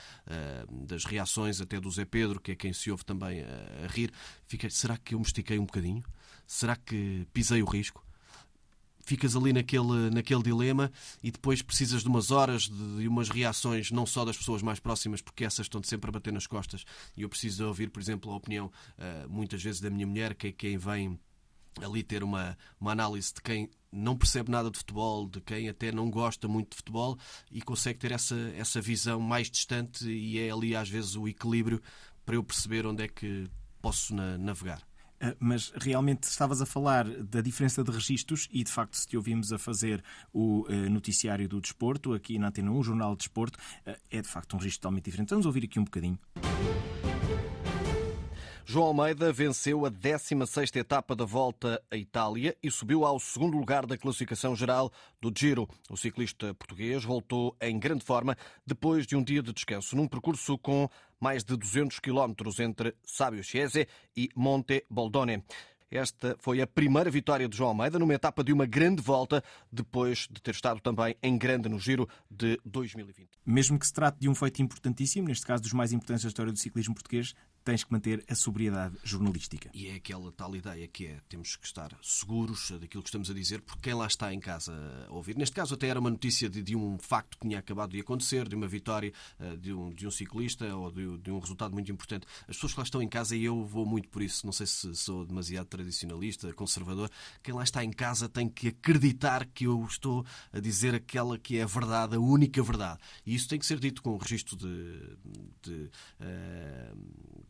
das 0.87 1.05
reações 1.05 1.61
até 1.61 1.79
do 1.79 1.89
Zé 1.89 2.05
Pedro, 2.05 2.39
que 2.39 2.51
é 2.51 2.55
quem 2.55 2.73
se 2.73 2.89
ouve 2.89 3.05
também 3.05 3.41
a 3.41 3.87
rir, 3.87 4.11
fiquei, 4.47 4.69
será 4.69 4.97
que 4.97 5.13
eu 5.13 5.19
me 5.19 5.25
estiquei 5.25 5.59
um 5.59 5.65
bocadinho? 5.65 6.03
Será 6.47 6.75
que 6.75 7.27
pisei 7.33 7.61
o 7.61 7.65
risco? 7.65 8.03
Ficas 9.03 9.35
ali 9.35 9.53
naquele, 9.53 10.09
naquele 10.09 10.41
dilema 10.41 10.91
e 11.21 11.31
depois 11.31 11.61
precisas 11.61 12.01
de 12.01 12.07
umas 12.07 12.31
horas 12.31 12.63
de, 12.63 13.07
umas 13.07 13.29
reações, 13.29 13.91
não 13.91 14.05
só 14.05 14.25
das 14.25 14.37
pessoas 14.37 14.61
mais 14.61 14.79
próximas, 14.79 15.21
porque 15.21 15.43
essas 15.43 15.65
estão 15.65 15.81
sempre 15.83 16.09
a 16.09 16.13
bater 16.13 16.33
nas 16.33 16.47
costas. 16.47 16.83
E 17.15 17.21
eu 17.21 17.29
preciso 17.29 17.67
ouvir, 17.67 17.89
por 17.89 18.01
exemplo, 18.01 18.31
a 18.31 18.35
opinião 18.35 18.67
uh, 18.67 19.29
muitas 19.29 19.61
vezes 19.61 19.81
da 19.81 19.89
minha 19.89 20.07
mulher, 20.07 20.33
que 20.33 20.47
é 20.47 20.51
quem 20.51 20.77
vem 20.77 21.19
ali 21.81 22.03
ter 22.03 22.23
uma, 22.23 22.57
uma 22.79 22.91
análise 22.91 23.33
de 23.33 23.41
quem 23.41 23.69
não 23.91 24.17
percebe 24.17 24.51
nada 24.51 24.69
de 24.69 24.77
futebol, 24.77 25.27
de 25.27 25.41
quem 25.41 25.69
até 25.69 25.91
não 25.91 26.09
gosta 26.09 26.47
muito 26.47 26.71
de 26.71 26.77
futebol 26.77 27.17
e 27.51 27.61
consegue 27.61 27.99
ter 27.99 28.11
essa, 28.11 28.35
essa 28.55 28.81
visão 28.81 29.19
mais 29.19 29.49
distante 29.49 30.07
e 30.09 30.39
é 30.39 30.51
ali 30.51 30.75
às 30.75 30.89
vezes 30.89 31.15
o 31.15 31.27
equilíbrio 31.27 31.81
para 32.25 32.35
eu 32.35 32.43
perceber 32.43 32.85
onde 32.85 33.03
é 33.03 33.07
que 33.07 33.47
posso 33.81 34.15
na, 34.15 34.37
navegar. 34.37 34.81
Ah, 35.23 35.33
mas 35.39 35.71
realmente 35.79 36.23
estavas 36.23 36.61
a 36.61 36.65
falar 36.65 37.07
da 37.23 37.39
diferença 37.39 37.81
de 37.81 37.89
registros 37.89 38.49
e, 38.51 38.61
de 38.61 38.69
facto, 38.69 38.95
se 38.95 39.07
te 39.07 39.15
ouvimos 39.15 39.53
a 39.53 39.57
fazer 39.57 40.03
o 40.33 40.65
ah, 40.67 40.89
noticiário 40.89 41.47
do 41.47 41.61
desporto, 41.61 42.13
aqui 42.13 42.37
na 42.37 42.49
Antena 42.49 42.69
1, 42.71 42.77
o 42.77 42.83
Jornal 42.83 43.11
de 43.11 43.19
Desporto, 43.19 43.57
ah, 43.87 43.97
é 44.11 44.21
de 44.21 44.27
facto 44.27 44.53
um 44.55 44.57
registro 44.57 44.81
totalmente 44.81 45.05
diferente. 45.05 45.29
Vamos 45.29 45.45
ouvir 45.45 45.63
aqui 45.63 45.79
um 45.79 45.85
bocadinho. 45.85 46.19
João 48.65 48.87
Almeida 48.87 49.31
venceu 49.33 49.85
a 49.85 49.91
16ª 49.91 50.77
etapa 50.77 51.13
da 51.13 51.25
Volta 51.25 51.83
à 51.91 51.97
Itália 51.97 52.55
e 52.63 52.71
subiu 52.71 53.03
ao 53.05 53.19
segundo 53.19 53.57
lugar 53.57 53.85
da 53.85 53.97
classificação 53.97 54.55
geral 54.55 54.89
do 55.21 55.31
Giro. 55.37 55.67
O 55.89 55.97
ciclista 55.97 56.53
português 56.53 57.03
voltou 57.03 57.55
em 57.61 57.77
grande 57.77 58.05
forma 58.05 58.37
depois 58.65 59.05
de 59.05 59.17
um 59.17 59.23
dia 59.23 59.43
de 59.43 59.51
descanso, 59.51 59.97
num 59.97 60.07
percurso 60.07 60.57
com 60.57 60.89
mais 61.19 61.43
de 61.43 61.57
200 61.57 61.99
quilómetros 61.99 62.59
entre 62.59 62.95
Sábio 63.03 63.43
Chiese 63.43 63.85
e 64.15 64.29
Monte 64.33 64.85
Boldone. 64.89 65.43
Esta 65.91 66.35
foi 66.39 66.59
a 66.59 66.65
primeira 66.65 67.11
vitória 67.11 67.47
de 67.47 67.55
João 67.55 67.69
Almeida 67.69 67.99
numa 67.99 68.15
etapa 68.15 68.43
de 68.43 68.51
uma 68.51 68.65
grande 68.65 68.99
volta, 68.99 69.43
depois 69.71 70.27
de 70.31 70.41
ter 70.41 70.51
estado 70.51 70.79
também 70.79 71.15
em 71.21 71.37
grande 71.37 71.69
no 71.69 71.77
Giro 71.77 72.09
de 72.31 72.59
2020. 72.65 73.29
Mesmo 73.45 73.77
que 73.77 73.85
se 73.85 73.93
trate 73.93 74.19
de 74.19 74.27
um 74.27 74.33
feito 74.33 74.59
importantíssimo, 74.61 75.27
neste 75.27 75.45
caso 75.45 75.61
dos 75.61 75.73
mais 75.73 75.93
importantes 75.93 76.23
da 76.23 76.29
história 76.29 76.51
do 76.51 76.57
ciclismo 76.57 76.95
português, 76.95 77.35
tens 77.63 77.83
que 77.83 77.91
manter 77.91 78.23
a 78.27 78.35
sobriedade 78.35 78.95
jornalística. 79.03 79.69
E 79.73 79.87
é 79.87 79.95
aquela 79.95 80.31
tal 80.31 80.55
ideia 80.55 80.87
que 80.87 81.07
é, 81.07 81.19
temos 81.29 81.55
que 81.55 81.65
estar 81.65 81.97
seguros 82.01 82.71
daquilo 82.71 83.03
que 83.03 83.09
estamos 83.09 83.29
a 83.29 83.33
dizer, 83.33 83.61
porque 83.61 83.81
quem 83.81 83.93
lá 83.93 84.07
está 84.07 84.33
em 84.33 84.39
casa 84.39 84.73
a 85.07 85.13
ouvir, 85.13 85.37
neste 85.37 85.55
caso 85.55 85.73
até 85.73 85.87
era 85.87 85.99
uma 85.99 86.09
notícia 86.09 86.49
de, 86.49 86.61
de 86.61 86.75
um 86.75 86.97
facto 86.97 87.37
que 87.37 87.47
tinha 87.47 87.59
acabado 87.59 87.91
de 87.91 87.99
acontecer, 87.99 88.47
de 88.47 88.55
uma 88.55 88.67
vitória 88.67 89.13
uh, 89.39 89.57
de, 89.57 89.73
um, 89.73 89.93
de 89.93 90.07
um 90.07 90.11
ciclista 90.11 90.75
ou 90.75 90.91
de, 90.91 91.17
de, 91.19 91.31
um 91.31 91.39
resultado 91.39 91.73
muito 91.73 91.91
importante. 91.91 92.27
As 92.47 92.55
pessoas 92.55 92.73
que 92.73 92.79
lá 92.79 92.83
estão 92.83 93.01
em 93.01 93.07
casa, 93.07 93.35
e 93.35 93.45
eu 93.45 93.65
vou 93.65 93.85
muito 93.85 94.09
por 94.09 94.21
isso, 94.21 94.45
não 94.45 94.53
sei 94.53 94.67
se 94.67 94.95
sou 94.95 95.25
demasiado 95.25 95.67
tradicionalista, 95.67 96.53
conservador, 96.53 97.09
quem 97.41 97.53
lá 97.53 97.63
está 97.63 97.83
em 97.83 97.91
casa 97.91 98.27
tem 98.27 98.49
que 98.49 98.69
acreditar 98.69 99.45
que 99.45 99.65
eu 99.65 99.85
estou 99.85 100.25
a 100.51 100.59
dizer 100.59 100.95
aquela 100.95 101.37
que 101.37 101.57
é 101.57 101.63
a 101.63 101.67
verdade, 101.67 102.15
a 102.15 102.19
única 102.19 102.61
verdade. 102.61 102.99
E 103.25 103.35
isso 103.35 103.47
tem 103.47 103.59
que 103.59 103.65
ser 103.65 103.79
dito 103.79 104.01
com 104.01 104.11
o 104.11 104.17
registro 104.17 104.55
de, 104.55 105.17
de, 105.61 105.89
uh, 106.19 106.95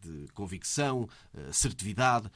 de 0.04 0.28
convicção, 0.34 1.08
assertividade, 1.50 2.30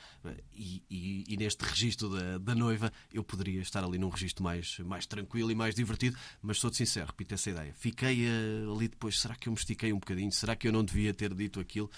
e, 0.53 0.83
e, 0.89 1.23
e, 1.27 1.37
neste 1.37 1.63
registro 1.63 2.09
da, 2.09 2.37
da, 2.37 2.55
noiva 2.55 2.91
eu 3.13 3.23
poderia 3.23 3.61
estar 3.61 3.83
ali 3.83 3.97
num 3.97 4.09
registro 4.09 4.43
mais, 4.43 4.79
mais 4.79 5.05
tranquilo 5.05 5.51
e 5.51 5.55
mais 5.55 5.75
divertido, 5.75 6.17
mas 6.41 6.59
sou-te 6.59 6.77
sincero, 6.77 7.07
repito 7.07 7.33
essa 7.33 7.49
ideia. 7.49 7.73
Fiquei 7.73 8.25
ali 8.71 8.87
depois, 8.87 9.19
será 9.19 9.35
que 9.35 9.47
eu 9.47 9.53
me 9.53 9.59
estiquei 9.59 9.93
um 9.93 9.99
bocadinho? 9.99 10.31
Será 10.31 10.55
que 10.55 10.67
eu 10.67 10.71
não 10.71 10.83
devia 10.83 11.13
ter 11.13 11.33
dito 11.33 11.59
aquilo? 11.59 11.89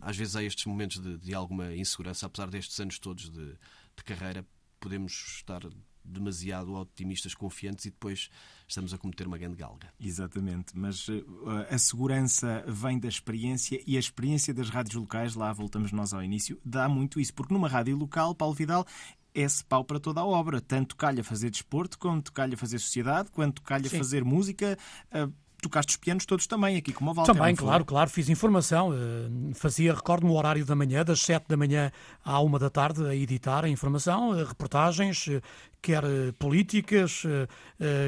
às 0.00 0.16
vezes 0.16 0.36
há 0.36 0.42
estes 0.42 0.66
momentos 0.66 1.00
de, 1.00 1.18
de 1.18 1.34
alguma 1.34 1.74
insegurança, 1.74 2.26
apesar 2.26 2.48
destes 2.48 2.78
anos 2.80 2.98
todos 2.98 3.30
de, 3.30 3.52
de 3.52 4.04
carreira, 4.04 4.46
podemos 4.80 5.12
estar 5.38 5.60
demasiado 6.04 6.74
otimistas, 6.74 7.34
confiantes 7.34 7.86
e 7.86 7.90
depois 7.90 8.28
estamos 8.66 8.92
a 8.92 8.98
cometer 8.98 9.26
uma 9.26 9.38
grande 9.38 9.56
galga. 9.56 9.88
Exatamente, 9.98 10.76
mas 10.76 11.08
uh, 11.08 11.24
a 11.70 11.78
segurança 11.78 12.64
vem 12.66 12.98
da 12.98 13.08
experiência 13.08 13.80
e 13.86 13.96
a 13.96 14.00
experiência 14.00 14.52
das 14.52 14.68
rádios 14.68 14.94
locais, 14.94 15.34
lá 15.34 15.52
voltamos 15.52 15.92
nós 15.92 16.12
ao 16.12 16.22
início, 16.22 16.60
dá 16.64 16.88
muito 16.88 17.18
isso, 17.20 17.32
porque 17.34 17.52
numa 17.52 17.68
rádio 17.68 17.96
local, 17.96 18.34
Paulo 18.34 18.54
Vidal, 18.54 18.86
é-se 19.34 19.64
pau 19.64 19.84
para 19.84 19.98
toda 19.98 20.20
a 20.20 20.24
obra. 20.24 20.60
Tanto 20.60 20.94
calha 20.94 21.24
fazer 21.24 21.50
desporto, 21.50 21.98
quanto 21.98 22.32
calha 22.32 22.56
fazer 22.56 22.78
sociedade, 22.78 23.30
quanto 23.32 23.62
calha 23.62 23.88
Sim. 23.88 23.98
fazer 23.98 24.24
música. 24.24 24.78
Uh, 25.12 25.32
tocaste 25.64 25.92
os 25.92 25.96
pianos 25.96 26.26
todos 26.26 26.46
também, 26.46 26.76
aqui 26.76 26.92
como 26.92 27.10
a 27.10 27.14
Walter. 27.14 27.32
Também, 27.32 27.54
claro, 27.54 27.84
claro, 27.84 28.10
fiz 28.10 28.28
informação. 28.28 28.92
Eh, 28.92 29.54
fazia, 29.54 29.94
recordo-me, 29.94 30.30
o 30.30 30.34
horário 30.34 30.64
da 30.64 30.74
manhã, 30.74 31.04
das 31.04 31.20
7 31.20 31.46
da 31.48 31.56
manhã 31.56 31.90
à 32.24 32.40
1 32.40 32.58
da 32.58 32.70
tarde, 32.70 33.06
a 33.06 33.14
editar 33.14 33.64
a 33.64 33.68
informação, 33.68 34.38
eh, 34.38 34.44
reportagens, 34.44 35.26
eh, 35.28 35.40
quer 35.84 36.02
políticas, 36.38 37.22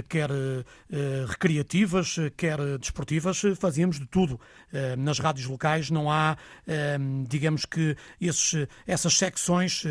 quer 0.08 0.30
recreativas, 1.28 2.16
quer 2.34 2.58
desportivas, 2.78 3.42
fazíamos 3.60 4.00
de 4.00 4.06
tudo. 4.06 4.40
Nas 4.96 5.18
rádios 5.18 5.46
locais 5.46 5.90
não 5.90 6.10
há, 6.10 6.38
digamos 7.28 7.66
que, 7.66 7.94
esses, 8.18 8.66
essas 8.86 9.12
secções 9.12 9.84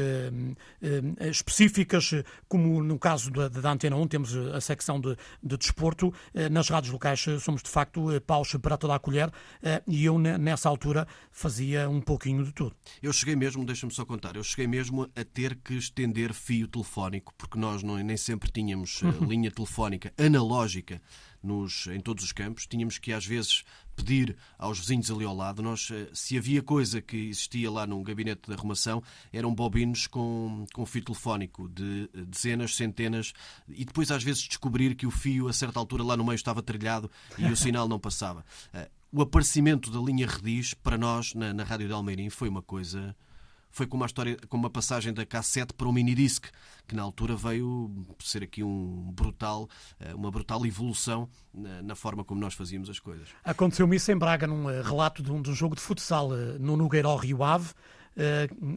específicas, 1.19 2.11
como 2.47 2.81
no 2.83 2.97
caso 2.97 3.29
da, 3.29 3.47
da 3.47 3.71
Antena 3.71 3.95
1, 3.95 4.07
temos 4.07 4.35
a 4.35 4.59
secção 4.59 4.99
de, 4.99 5.15
de 5.43 5.55
desporto. 5.55 6.11
Nas 6.51 6.69
rádios 6.69 6.91
locais 6.91 7.23
somos 7.39 7.61
de 7.61 7.69
facto 7.69 8.11
eh, 8.11 8.19
paus 8.19 8.55
para 8.61 8.77
toda 8.77 8.95
a 8.95 8.99
colher 8.99 9.31
eh, 9.61 9.81
e 9.87 10.05
eu 10.05 10.17
nessa 10.17 10.69
altura 10.69 11.07
fazia 11.31 11.89
um 11.89 12.01
pouquinho 12.01 12.43
de 12.43 12.51
tudo. 12.51 12.75
Eu 13.01 13.11
cheguei 13.13 13.35
mesmo, 13.35 13.65
deixa-me 13.65 13.93
só 13.93 14.05
contar, 14.05 14.35
eu 14.35 14.43
cheguei 14.43 14.67
mesmo 14.67 15.03
a 15.15 15.23
ter 15.23 15.55
que 15.55 15.75
estender 15.75 16.33
fio 16.33 16.67
telefónico, 16.67 17.33
porque 17.37 17.59
nós 17.59 17.74
não, 17.83 17.97
nem 17.97 18.17
sempre 18.17 18.51
tínhamos 18.51 19.01
eh, 19.03 19.07
uhum. 19.07 19.27
linha 19.27 19.51
telefónica 19.51 20.13
analógica 20.17 21.01
nos, 21.41 21.87
em 21.87 21.99
todos 21.99 22.23
os 22.23 22.31
campos. 22.31 22.65
Tínhamos 22.65 22.97
que, 22.97 23.13
às 23.13 23.25
vezes, 23.25 23.63
pedir 23.95 24.35
aos 24.57 24.79
vizinhos 24.79 25.09
ali 25.11 25.23
ao 25.25 25.35
lado. 25.35 25.61
Nós, 25.61 25.89
se 26.13 26.37
havia 26.37 26.61
coisa 26.61 27.01
que 27.01 27.29
existia 27.29 27.69
lá 27.69 27.85
num 27.85 28.03
gabinete 28.03 28.47
de 28.47 28.53
arrumação, 28.53 29.01
eram 29.31 29.53
bobinos 29.53 30.07
com, 30.07 30.65
com 30.73 30.85
fio 30.85 31.03
telefónico 31.03 31.69
de 31.69 32.09
dezenas, 32.27 32.75
centenas, 32.75 33.33
e 33.69 33.85
depois, 33.85 34.11
às 34.11 34.23
vezes, 34.23 34.41
descobrir 34.41 34.95
que 34.95 35.05
o 35.05 35.11
fio, 35.11 35.47
a 35.47 35.53
certa 35.53 35.79
altura, 35.79 36.03
lá 36.03 36.17
no 36.17 36.25
meio 36.25 36.35
estava 36.35 36.61
trilhado 36.61 37.09
e 37.37 37.45
o 37.45 37.55
sinal 37.57 37.87
não 37.87 37.99
passava. 37.99 38.43
O 39.11 39.21
aparecimento 39.21 39.89
da 39.91 39.99
linha 39.99 40.27
Rediz, 40.27 40.73
para 40.73 40.97
nós, 40.97 41.33
na, 41.33 41.53
na 41.53 41.63
Rádio 41.63 41.87
de 41.87 41.93
Almeirim, 41.93 42.29
foi 42.29 42.49
uma 42.49 42.61
coisa 42.61 43.15
foi 43.75 43.85
como 43.85 44.03
uma 44.03 44.05
história, 44.05 44.37
como 44.47 44.63
uma 44.63 44.69
passagem 44.69 45.13
da 45.13 45.25
cassete 45.25 45.73
para 45.73 45.85
o 45.85 45.91
minidisc, 45.91 46.45
que 46.87 46.95
na 46.95 47.01
altura 47.01 47.35
veio 47.35 47.91
ser 48.19 48.41
aqui 48.41 48.63
um 48.63 49.11
brutal, 49.11 49.67
eh, 49.99 50.15
uma 50.15 50.31
brutal 50.31 50.65
evolução 50.65 51.27
na, 51.53 51.93
forma 51.93 52.23
como 52.23 52.39
nós 52.39 52.53
fazíamos 52.53 52.89
as 52.89 52.99
coisas. 52.99 53.27
Aconteceu-me 53.43 53.97
isso 53.97 54.09
em 54.13 54.17
Braga 54.17 54.47
num 54.47 54.69
eh, 54.69 54.81
relato 54.81 55.21
de 55.21 55.29
um, 55.29 55.41
de 55.41 55.49
um 55.49 55.53
jogo 55.53 55.75
de 55.75 55.81
futsal 55.81 56.33
eh, 56.33 56.57
no 56.57 56.77
Nogueiró 56.77 57.17
Rio 57.17 57.43
Ave, 57.43 57.73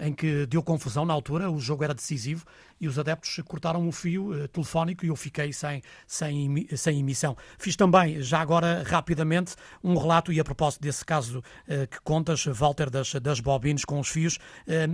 em 0.01 0.13
que 0.13 0.47
deu 0.47 0.61
confusão 0.65 1.05
na 1.05 1.15
altura, 1.15 1.49
o 1.49 1.61
jogo 1.61 1.85
era 1.85 1.95
decisivo 1.95 2.45
e 2.81 2.89
os 2.89 2.99
adeptos 2.99 3.41
cortaram 3.47 3.87
o 3.87 3.93
fio 3.93 4.33
uh, 4.33 4.49
telefónico 4.49 5.05
e 5.05 5.09
eu 5.09 5.17
fiquei 5.17 5.53
sem, 5.53 5.83
sem, 6.07 6.67
sem 6.77 7.01
emissão. 7.01 7.37
Fiz 7.59 7.77
também, 7.77 8.23
já 8.23 8.41
agora 8.41 8.85
rapidamente, 8.87 9.55
um 9.83 9.97
relato, 9.97 10.33
e 10.33 10.41
a 10.41 10.45
propósito 10.45 10.83
desse 10.83 11.05
caso 11.05 11.39
uh, 11.39 11.87
que 11.89 12.01
contas, 12.03 12.45
Walter, 12.45 12.91
das, 12.91 13.13
das 13.15 13.41
bobines 13.41 13.85
com 13.85 13.99
os 13.99 14.09
fios, 14.09 14.37
uh, 14.37 14.41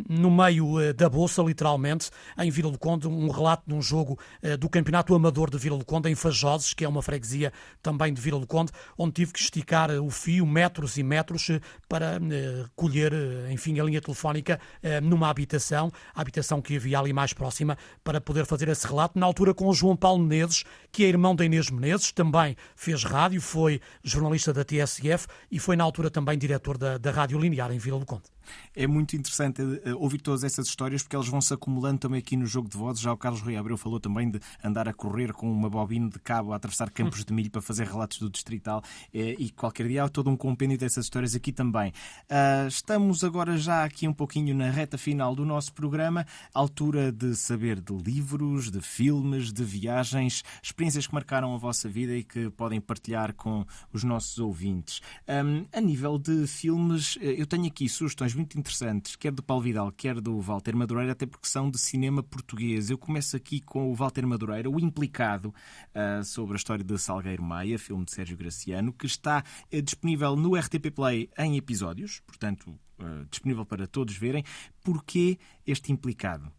no 0.08 0.30
meio 0.30 0.92
da 0.94 1.08
bolsa, 1.08 1.42
literalmente, 1.42 2.10
em 2.38 2.50
Vila 2.50 2.70
do 2.70 2.78
Conde, 2.78 3.06
um 3.06 3.30
relato 3.30 3.64
de 3.66 3.74
um 3.74 3.82
jogo 3.82 4.18
do 4.58 4.68
Campeonato 4.68 5.14
Amador 5.14 5.50
de 5.50 5.58
Vila 5.58 5.78
do 5.78 5.84
Conde, 5.84 6.08
em 6.08 6.14
Fajoses, 6.14 6.74
que 6.74 6.84
é 6.84 6.88
uma 6.88 7.02
freguesia 7.02 7.52
também 7.82 8.12
de 8.12 8.20
Vila 8.20 8.40
do 8.40 8.46
Conde, 8.46 8.72
onde 8.96 9.12
tive 9.12 9.32
que 9.32 9.38
esticar 9.38 9.90
o 9.90 10.10
fio 10.10 10.46
metros 10.46 10.96
e 10.96 11.02
metros 11.02 11.50
para 11.88 12.18
colher, 12.74 13.12
enfim, 13.50 13.78
a 13.78 13.84
linha 13.84 14.00
telefónica 14.00 14.60
numa 15.02 15.28
habitação, 15.28 15.90
a 16.14 16.20
habitação 16.20 16.60
que 16.60 16.76
havia 16.76 16.98
ali 16.98 17.12
mais 17.12 17.32
próxima 17.32 17.73
para 18.02 18.20
poder 18.20 18.46
fazer 18.46 18.68
esse 18.68 18.86
relato, 18.86 19.18
na 19.18 19.26
altura 19.26 19.54
com 19.54 19.68
o 19.68 19.74
João 19.74 19.96
Paulo 19.96 20.22
Menezes, 20.22 20.64
que 20.90 21.04
é 21.04 21.08
irmão 21.08 21.34
da 21.34 21.44
Inês 21.44 21.70
Menezes, 21.70 22.12
também 22.12 22.56
fez 22.74 23.04
rádio, 23.04 23.40
foi 23.40 23.80
jornalista 24.02 24.52
da 24.52 24.64
TSF 24.64 25.26
e 25.50 25.58
foi 25.58 25.76
na 25.76 25.84
altura 25.84 26.10
também 26.10 26.38
diretor 26.38 26.76
da, 26.76 26.98
da 26.98 27.10
Rádio 27.10 27.38
Linear 27.38 27.72
em 27.72 27.78
Vila 27.78 27.98
do 27.98 28.06
Conde. 28.06 28.33
É 28.74 28.86
muito 28.86 29.16
interessante 29.16 29.62
eh, 29.84 29.94
ouvir 29.94 30.20
todas 30.20 30.44
essas 30.44 30.66
histórias 30.66 31.02
porque 31.02 31.16
elas 31.16 31.28
vão 31.28 31.40
se 31.40 31.52
acumulando 31.54 31.98
também 31.98 32.18
aqui 32.18 32.36
no 32.36 32.46
jogo 32.46 32.68
de 32.68 32.76
vozes. 32.76 33.00
Já 33.02 33.12
o 33.12 33.16
Carlos 33.16 33.40
Rui 33.40 33.56
Abreu 33.56 33.76
falou 33.76 34.00
também 34.00 34.30
de 34.30 34.40
andar 34.62 34.88
a 34.88 34.92
correr 34.92 35.32
com 35.32 35.50
uma 35.50 35.70
bobina 35.70 36.08
de 36.08 36.18
cabo 36.18 36.52
a 36.52 36.56
atravessar 36.56 36.90
campos 36.90 37.24
de 37.24 37.32
milho 37.32 37.50
para 37.50 37.62
fazer 37.62 37.86
relatos 37.86 38.18
do 38.18 38.30
distrital 38.30 38.82
eh, 39.12 39.36
e 39.38 39.50
qualquer 39.50 39.88
dia 39.88 40.04
há 40.04 40.08
todo 40.08 40.30
um 40.30 40.36
compêndio 40.36 40.78
dessas 40.78 41.06
histórias 41.06 41.34
aqui 41.34 41.52
também. 41.52 41.92
Ah, 42.28 42.66
estamos 42.66 43.22
agora 43.24 43.56
já 43.56 43.84
aqui 43.84 44.08
um 44.08 44.12
pouquinho 44.12 44.54
na 44.54 44.70
reta 44.70 44.98
final 44.98 45.34
do 45.34 45.44
nosso 45.44 45.72
programa, 45.72 46.26
altura 46.52 47.12
de 47.12 47.34
saber 47.34 47.80
de 47.80 47.94
livros, 47.94 48.70
de 48.70 48.80
filmes, 48.80 49.52
de 49.52 49.64
viagens, 49.64 50.42
experiências 50.62 51.06
que 51.06 51.14
marcaram 51.14 51.54
a 51.54 51.58
vossa 51.58 51.88
vida 51.88 52.14
e 52.14 52.24
que 52.24 52.50
podem 52.50 52.80
partilhar 52.80 53.34
com 53.34 53.64
os 53.92 54.04
nossos 54.04 54.38
ouvintes. 54.38 55.00
A 55.72 55.80
nível 55.80 56.18
de 56.18 56.46
filmes, 56.46 57.18
eh, 57.20 57.34
eu 57.38 57.46
tenho 57.46 57.66
aqui 57.66 57.88
sugestões 57.88 58.33
muito 58.34 58.58
interessantes, 58.58 59.16
quer 59.16 59.32
do 59.32 59.42
Paulo 59.42 59.62
Vidal, 59.62 59.90
quer 59.92 60.20
do 60.20 60.40
Walter 60.40 60.74
Madureira, 60.74 61.12
até 61.12 61.26
porque 61.26 61.46
são 61.46 61.70
de 61.70 61.78
cinema 61.78 62.22
português. 62.22 62.90
Eu 62.90 62.98
começo 62.98 63.36
aqui 63.36 63.60
com 63.60 63.90
o 63.90 63.94
Walter 63.94 64.26
Madureira, 64.26 64.68
o 64.68 64.80
implicado 64.80 65.48
uh, 65.48 66.24
sobre 66.24 66.54
a 66.54 66.56
história 66.56 66.84
de 66.84 66.98
Salgueiro 66.98 67.42
Maia, 67.42 67.78
filme 67.78 68.04
de 68.04 68.12
Sérgio 68.12 68.36
Graciano, 68.36 68.92
que 68.92 69.06
está 69.06 69.44
uh, 69.72 69.82
disponível 69.82 70.36
no 70.36 70.56
RTP 70.56 70.90
Play 70.94 71.30
em 71.38 71.56
episódios, 71.56 72.20
portanto, 72.26 72.70
uh, 72.98 73.24
disponível 73.30 73.64
para 73.64 73.86
todos 73.86 74.16
verem. 74.16 74.44
Porquê 74.82 75.38
este 75.66 75.92
implicado? 75.92 76.50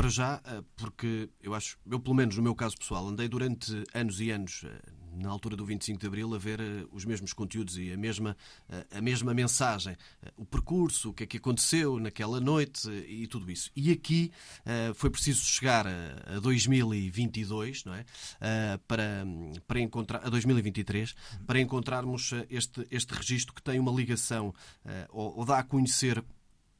Para 0.00 0.08
já, 0.08 0.40
porque 0.76 1.28
eu 1.42 1.54
acho, 1.54 1.76
eu 1.86 2.00
pelo 2.00 2.14
menos 2.14 2.34
no 2.34 2.42
meu 2.42 2.54
caso 2.54 2.74
pessoal, 2.74 3.06
andei 3.06 3.28
durante 3.28 3.84
anos 3.92 4.18
e 4.18 4.30
anos 4.30 4.64
na 5.12 5.28
altura 5.28 5.54
do 5.54 5.66
25 5.66 6.00
de 6.00 6.06
Abril, 6.06 6.34
a 6.34 6.38
ver 6.38 6.58
uh, 6.58 6.88
os 6.90 7.04
mesmos 7.04 7.34
conteúdos 7.34 7.76
e 7.76 7.92
a 7.92 7.98
mesma, 7.98 8.34
a 8.90 9.00
mesma 9.02 9.34
mensagem. 9.34 9.94
O 10.38 10.46
percurso, 10.46 11.10
o 11.10 11.12
que 11.12 11.24
é 11.24 11.26
que 11.26 11.36
aconteceu 11.36 12.00
naquela 12.00 12.40
noite 12.40 12.88
e 12.88 13.26
tudo 13.26 13.50
isso. 13.50 13.70
E 13.76 13.92
aqui 13.92 14.32
foi 14.94 15.10
preciso 15.10 15.44
chegar 15.44 15.86
a, 15.86 16.36
a 16.36 16.40
2022, 16.40 17.84
não 17.84 17.92
é? 17.92 18.06
para, 18.88 19.26
para 19.66 19.80
encontrar, 19.80 20.24
a 20.24 20.30
2023, 20.30 21.14
para 21.46 21.60
encontrarmos 21.60 22.32
este, 22.48 22.86
este 22.90 23.12
registro 23.12 23.54
que 23.54 23.62
tem 23.62 23.78
uma 23.78 23.92
ligação 23.92 24.54
ou, 25.10 25.40
ou 25.40 25.44
dá 25.44 25.58
a 25.58 25.62
conhecer 25.62 26.24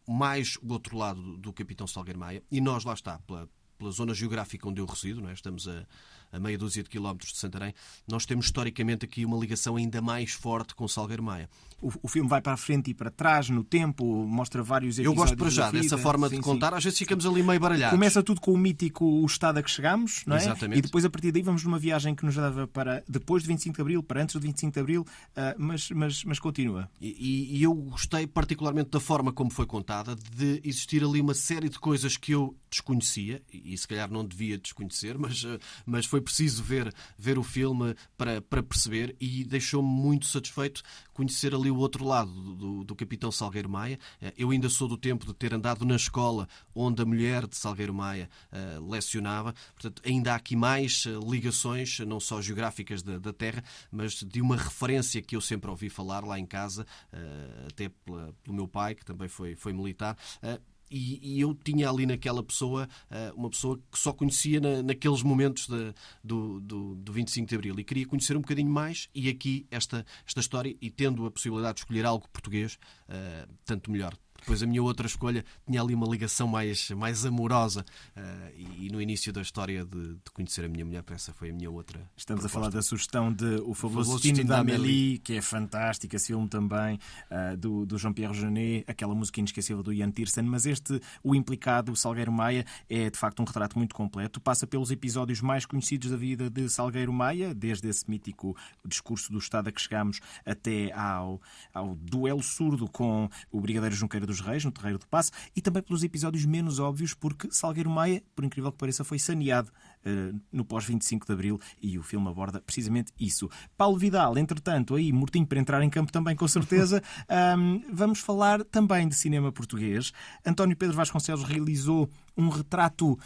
mais 0.06 0.56
o 0.62 0.72
outro 0.72 0.96
lado 0.96 1.36
do, 1.38 1.52
Capitão 1.52 1.86
Salgueiro 1.86 2.18
Maia. 2.18 2.42
E 2.50 2.60
nós, 2.60 2.84
lá 2.84 2.94
está, 2.94 3.18
pela, 3.20 3.48
pela 3.78 3.90
zona 3.90 4.14
geográfica 4.14 4.68
onde 4.68 4.80
eu 4.80 4.86
resido, 4.86 5.20
não 5.20 5.28
é? 5.28 5.32
estamos 5.32 5.68
a, 5.68 5.86
a 6.32 6.38
meia 6.38 6.58
dúzia 6.58 6.82
de 6.82 6.88
quilómetros 6.88 7.32
de 7.32 7.38
Santarém, 7.38 7.74
nós 8.08 8.26
temos 8.26 8.46
historicamente 8.46 9.04
aqui 9.04 9.24
uma 9.24 9.36
ligação 9.36 9.76
ainda 9.76 10.00
mais 10.00 10.32
forte 10.32 10.74
com 10.74 10.86
Salgueiro 10.88 11.22
Maia. 11.22 11.48
O, 11.80 11.90
o 12.02 12.08
filme 12.08 12.28
vai 12.28 12.42
para 12.42 12.52
a 12.52 12.56
frente 12.58 12.90
e 12.90 12.94
para 12.94 13.10
trás 13.10 13.48
no 13.48 13.64
tempo, 13.64 14.04
mostra 14.26 14.62
vários 14.62 14.98
episódios. 14.98 15.18
Eu 15.18 15.22
gosto 15.22 15.36
para 15.36 15.48
já 15.48 15.70
dessa 15.70 15.96
forma 15.96 16.28
sim, 16.28 16.36
de 16.36 16.42
contar, 16.42 16.70
sim. 16.72 16.76
às 16.76 16.84
vezes 16.84 16.98
ficamos 16.98 17.24
ali 17.24 17.42
meio 17.42 17.58
baralhados. 17.58 17.96
Começa 17.96 18.22
tudo 18.22 18.40
com 18.40 18.52
o 18.52 18.58
mítico 18.58 19.04
o 19.04 19.24
estado 19.24 19.58
a 19.58 19.62
que 19.62 19.70
chegamos, 19.70 20.22
não 20.26 20.36
é? 20.36 20.40
Exatamente. 20.40 20.78
E 20.78 20.82
depois 20.82 21.04
a 21.04 21.10
partir 21.10 21.32
daí 21.32 21.42
vamos 21.42 21.64
numa 21.64 21.78
viagem 21.78 22.14
que 22.14 22.24
nos 22.24 22.36
leva 22.36 22.66
para 22.66 23.02
depois 23.08 23.42
de 23.42 23.48
25 23.48 23.76
de 23.76 23.80
Abril, 23.80 24.02
para 24.02 24.22
antes 24.22 24.34
do 24.34 24.40
25 24.40 24.74
de 24.74 24.80
Abril, 24.80 25.02
uh, 25.02 25.54
mas, 25.56 25.90
mas, 25.90 26.22
mas 26.24 26.38
continua. 26.38 26.90
E, 27.00 27.58
e 27.58 27.62
eu 27.62 27.72
gostei 27.72 28.26
particularmente 28.26 28.90
da 28.90 29.00
forma 29.00 29.32
como 29.32 29.50
foi 29.50 29.64
contada, 29.64 30.14
de 30.36 30.60
existir 30.62 31.02
ali 31.02 31.20
uma 31.20 31.34
série 31.34 31.70
de 31.70 31.78
coisas 31.78 32.18
que 32.18 32.32
eu 32.32 32.54
desconhecia 32.70 33.42
e 33.52 33.60
e, 33.64 33.78
se 33.78 33.86
calhar 33.86 34.10
não 34.10 34.24
devia 34.24 34.58
desconhecer, 34.58 35.16
mas, 35.18 35.44
mas 35.86 36.06
foi 36.06 36.19
preciso 36.20 36.62
ver, 36.62 36.92
ver 37.18 37.38
o 37.38 37.42
filme 37.42 37.94
para, 38.16 38.40
para 38.40 38.62
perceber 38.62 39.16
e 39.20 39.44
deixou-me 39.44 39.88
muito 39.88 40.26
satisfeito 40.26 40.82
conhecer 41.12 41.54
ali 41.54 41.70
o 41.70 41.76
outro 41.76 42.04
lado 42.04 42.30
do, 42.30 42.84
do 42.84 42.94
Capitão 42.94 43.30
Salgueiro 43.30 43.68
Maia. 43.68 43.98
Eu 44.36 44.50
ainda 44.50 44.68
sou 44.68 44.88
do 44.88 44.96
tempo 44.96 45.26
de 45.26 45.34
ter 45.34 45.52
andado 45.52 45.84
na 45.84 45.96
escola 45.96 46.48
onde 46.74 47.02
a 47.02 47.04
mulher 47.04 47.46
de 47.46 47.56
Salgueiro 47.56 47.92
Maia 47.92 48.30
uh, 48.50 48.90
lecionava, 48.90 49.54
portanto, 49.74 50.00
ainda 50.04 50.32
há 50.32 50.36
aqui 50.36 50.56
mais 50.56 51.04
ligações, 51.28 51.98
não 52.00 52.18
só 52.18 52.40
geográficas 52.40 53.02
da, 53.02 53.18
da 53.18 53.32
Terra, 53.32 53.62
mas 53.90 54.14
de 54.14 54.40
uma 54.40 54.56
referência 54.56 55.20
que 55.20 55.36
eu 55.36 55.40
sempre 55.40 55.70
ouvi 55.70 55.90
falar 55.90 56.24
lá 56.24 56.38
em 56.38 56.46
casa, 56.46 56.86
uh, 57.12 57.66
até 57.68 57.88
pela, 57.88 58.34
pelo 58.42 58.56
meu 58.56 58.68
pai, 58.68 58.94
que 58.94 59.04
também 59.04 59.28
foi, 59.28 59.54
foi 59.54 59.72
militar. 59.72 60.16
Uh, 60.42 60.69
e, 60.90 61.36
e, 61.36 61.40
eu 61.40 61.54
tinha 61.54 61.88
ali 61.88 62.04
naquela 62.06 62.42
pessoa 62.42 62.88
uh, 63.10 63.38
uma 63.38 63.48
pessoa 63.50 63.78
que 63.90 63.98
só 63.98 64.12
conhecia 64.12 64.60
na, 64.60 64.82
naqueles 64.82 65.22
momentos 65.22 65.68
de, 65.68 65.94
do, 66.22 66.60
do, 66.60 66.94
do 66.96 67.12
25 67.12 67.48
de 67.48 67.54
Abril 67.54 67.78
e 67.78 67.84
queria 67.84 68.06
conhecer 68.06 68.36
um 68.36 68.40
bocadinho 68.40 68.70
mais 68.70 69.08
e 69.14 69.28
aqui 69.28 69.66
esta, 69.70 70.04
esta 70.26 70.40
história 70.40 70.76
e 70.80 70.90
tendo 70.90 71.26
a 71.26 71.30
possibilidade 71.30 71.74
de 71.74 71.80
escolher 71.80 72.04
algo 72.04 72.28
português, 72.28 72.78
uh, 73.08 73.48
tanto 73.64 73.90
melhor. 73.90 74.16
Depois 74.40 74.62
a 74.62 74.66
minha 74.66 74.82
outra 74.82 75.06
escolha 75.06 75.44
tinha 75.66 75.80
ali 75.80 75.94
uma 75.94 76.06
ligação 76.06 76.48
mais, 76.48 76.90
mais 76.90 77.24
amorosa 77.24 77.84
uh, 78.16 78.20
e, 78.56 78.86
e, 78.86 78.90
no 78.90 79.00
início 79.00 79.32
da 79.32 79.42
história 79.42 79.84
de, 79.84 80.14
de, 80.14 80.30
conhecer 80.32 80.64
a 80.64 80.68
minha 80.68 80.84
mulher, 80.84 81.04
essa 81.10 81.32
foi 81.32 81.50
a 81.50 81.52
minha 81.52 81.70
outra. 81.70 82.00
Estamos 82.16 82.42
proposta. 82.42 82.46
a 82.46 82.60
falar 82.60 82.70
da 82.70 82.82
sugestão 82.82 83.32
de 83.32 83.60
O 83.64 83.74
Fabuloso 83.74 84.14
Destino 84.14 84.48
da 84.48 84.60
Amélie, 84.60 85.18
que 85.18 85.34
é 85.34 85.42
fantástica, 85.42 86.16
esse 86.16 86.28
filme 86.28 86.48
também, 86.48 86.98
uh, 87.30 87.56
do, 87.56 87.84
do 87.84 87.98
Jean-Pierre 87.98 88.34
Jeunet, 88.34 88.84
aquela 88.86 89.14
música 89.14 89.40
inesquecível 89.40 89.82
do 89.82 89.92
Ian 89.92 90.10
Tiersen, 90.10 90.44
mas 90.44 90.66
este, 90.66 91.00
o 91.22 91.34
implicado, 91.34 91.92
o 91.92 91.96
Salgueiro 91.96 92.32
Maia, 92.32 92.64
é 92.88 93.10
de 93.10 93.18
facto 93.18 93.40
um 93.40 93.44
retrato 93.44 93.76
muito 93.76 93.94
completo, 93.94 94.40
passa 94.40 94.66
pelos 94.66 94.90
episódios 94.90 95.40
mais 95.40 95.66
conhecidos 95.66 96.10
da 96.10 96.16
vida 96.16 96.48
de 96.48 96.68
Salgueiro 96.68 97.12
Maia, 97.12 97.54
desde 97.54 97.88
esse 97.88 98.08
mítico 98.08 98.56
discurso 98.86 99.30
do 99.30 99.38
Estado 99.38 99.68
a 99.68 99.72
que 99.72 99.80
chegamos 99.80 100.20
até 100.44 100.92
ao, 100.92 101.40
ao 101.74 101.94
duelo 101.94 102.42
surdo 102.42 102.88
com 102.88 103.28
o 103.50 103.60
Brigadeiro 103.60 103.94
Junqueiro 103.94 104.29
dos 104.30 104.40
Reis, 104.40 104.64
no 104.64 104.70
Terreiro 104.70 104.98
do 104.98 105.06
Passo, 105.06 105.32
e 105.54 105.60
também 105.60 105.82
pelos 105.82 106.02
episódios 106.04 106.44
menos 106.44 106.78
óbvios, 106.78 107.12
porque 107.12 107.48
Salgueiro 107.50 107.90
Maia, 107.90 108.22
por 108.34 108.44
incrível 108.44 108.70
que 108.70 108.78
pareça, 108.78 109.04
foi 109.04 109.18
saneado 109.18 109.70
uh, 110.06 110.40
no 110.52 110.64
pós-25 110.64 111.26
de 111.26 111.32
Abril 111.32 111.60
e 111.82 111.98
o 111.98 112.02
filme 112.02 112.28
aborda 112.28 112.60
precisamente 112.60 113.12
isso. 113.18 113.50
Paulo 113.76 113.98
Vidal, 113.98 114.38
entretanto, 114.38 114.94
aí 114.94 115.12
mortinho 115.12 115.46
para 115.46 115.58
entrar 115.58 115.82
em 115.82 115.90
campo 115.90 116.12
também, 116.12 116.36
com 116.36 116.46
certeza, 116.46 117.02
um, 117.58 117.82
vamos 117.92 118.20
falar 118.20 118.64
também 118.64 119.08
de 119.08 119.14
cinema 119.14 119.50
português. 119.50 120.12
António 120.46 120.76
Pedro 120.76 120.96
Vasconcelos 120.96 121.42
realizou 121.42 122.08
um 122.36 122.48
retrato 122.48 123.18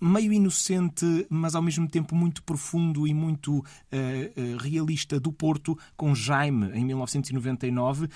meio 0.00 0.32
inocente, 0.32 1.26
mas 1.28 1.54
ao 1.54 1.62
mesmo 1.62 1.88
tempo 1.88 2.14
muito 2.14 2.42
profundo 2.42 3.06
e 3.06 3.14
muito 3.14 3.58
uh, 3.58 3.62
uh, 3.62 4.56
realista 4.58 5.18
do 5.18 5.32
Porto, 5.32 5.78
com 5.96 6.14
Jaime, 6.14 6.70
em 6.74 6.84
1999. 6.84 8.08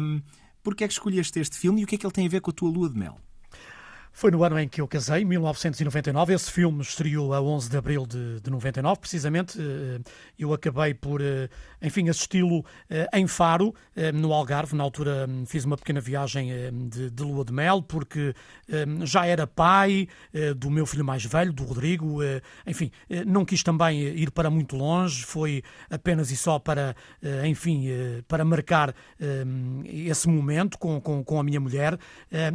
Um, 0.00 0.20
Porquê 0.68 0.84
é 0.84 0.86
que 0.86 0.92
escolheste 0.92 1.40
este 1.40 1.56
filme 1.56 1.80
e 1.80 1.84
o 1.84 1.86
que 1.86 1.94
é 1.94 1.98
que 1.98 2.04
ele 2.04 2.12
tem 2.12 2.26
a 2.26 2.28
ver 2.28 2.42
com 2.42 2.50
a 2.50 2.52
tua 2.52 2.70
lua 2.70 2.90
de 2.90 2.98
mel? 2.98 3.18
Foi 4.18 4.32
no 4.32 4.42
ano 4.42 4.58
em 4.58 4.66
que 4.66 4.80
eu 4.80 4.88
casei, 4.88 5.24
1999. 5.24 6.34
Esse 6.34 6.50
filme 6.50 6.82
estreou 6.82 7.32
a 7.32 7.40
11 7.40 7.70
de 7.70 7.76
abril 7.76 8.04
de, 8.04 8.40
de 8.40 8.50
99. 8.50 8.98
Precisamente, 8.98 9.56
eh, 9.60 10.00
eu 10.36 10.52
acabei 10.52 10.92
por, 10.92 11.20
eh, 11.22 11.48
enfim, 11.80 12.08
assisti-lo 12.08 12.64
eh, 12.90 13.06
em 13.14 13.28
Faro, 13.28 13.72
no 14.14 14.32
Algarve. 14.32 14.74
Na 14.74 14.82
altura 14.82 15.24
hum, 15.28 15.44
fiz 15.46 15.64
uma 15.64 15.76
pequena 15.76 16.00
viagem 16.00 16.50
de, 16.88 17.10
de 17.10 17.22
lua 17.22 17.44
de 17.44 17.52
mel, 17.52 17.80
porque 17.80 18.34
hum, 18.68 19.06
já 19.06 19.24
era 19.24 19.46
pai 19.46 20.08
do 20.56 20.68
meu 20.68 20.84
filho 20.84 21.04
mais 21.04 21.24
velho, 21.24 21.52
do 21.52 21.62
Rodrigo. 21.62 22.18
Enfim, 22.66 22.90
não 23.24 23.44
quis 23.44 23.62
também 23.62 24.00
ir 24.00 24.32
para 24.32 24.50
muito 24.50 24.74
longe. 24.74 25.24
Foi 25.24 25.62
apenas 25.88 26.32
e 26.32 26.36
só 26.36 26.58
para, 26.58 26.96
enfim, 27.46 27.86
para 28.26 28.44
marcar 28.44 28.92
hum, 29.20 29.82
esse 29.84 30.28
momento 30.28 30.76
com, 30.76 31.00
com, 31.00 31.22
com 31.22 31.38
a 31.38 31.44
minha 31.44 31.60
mulher. 31.60 31.96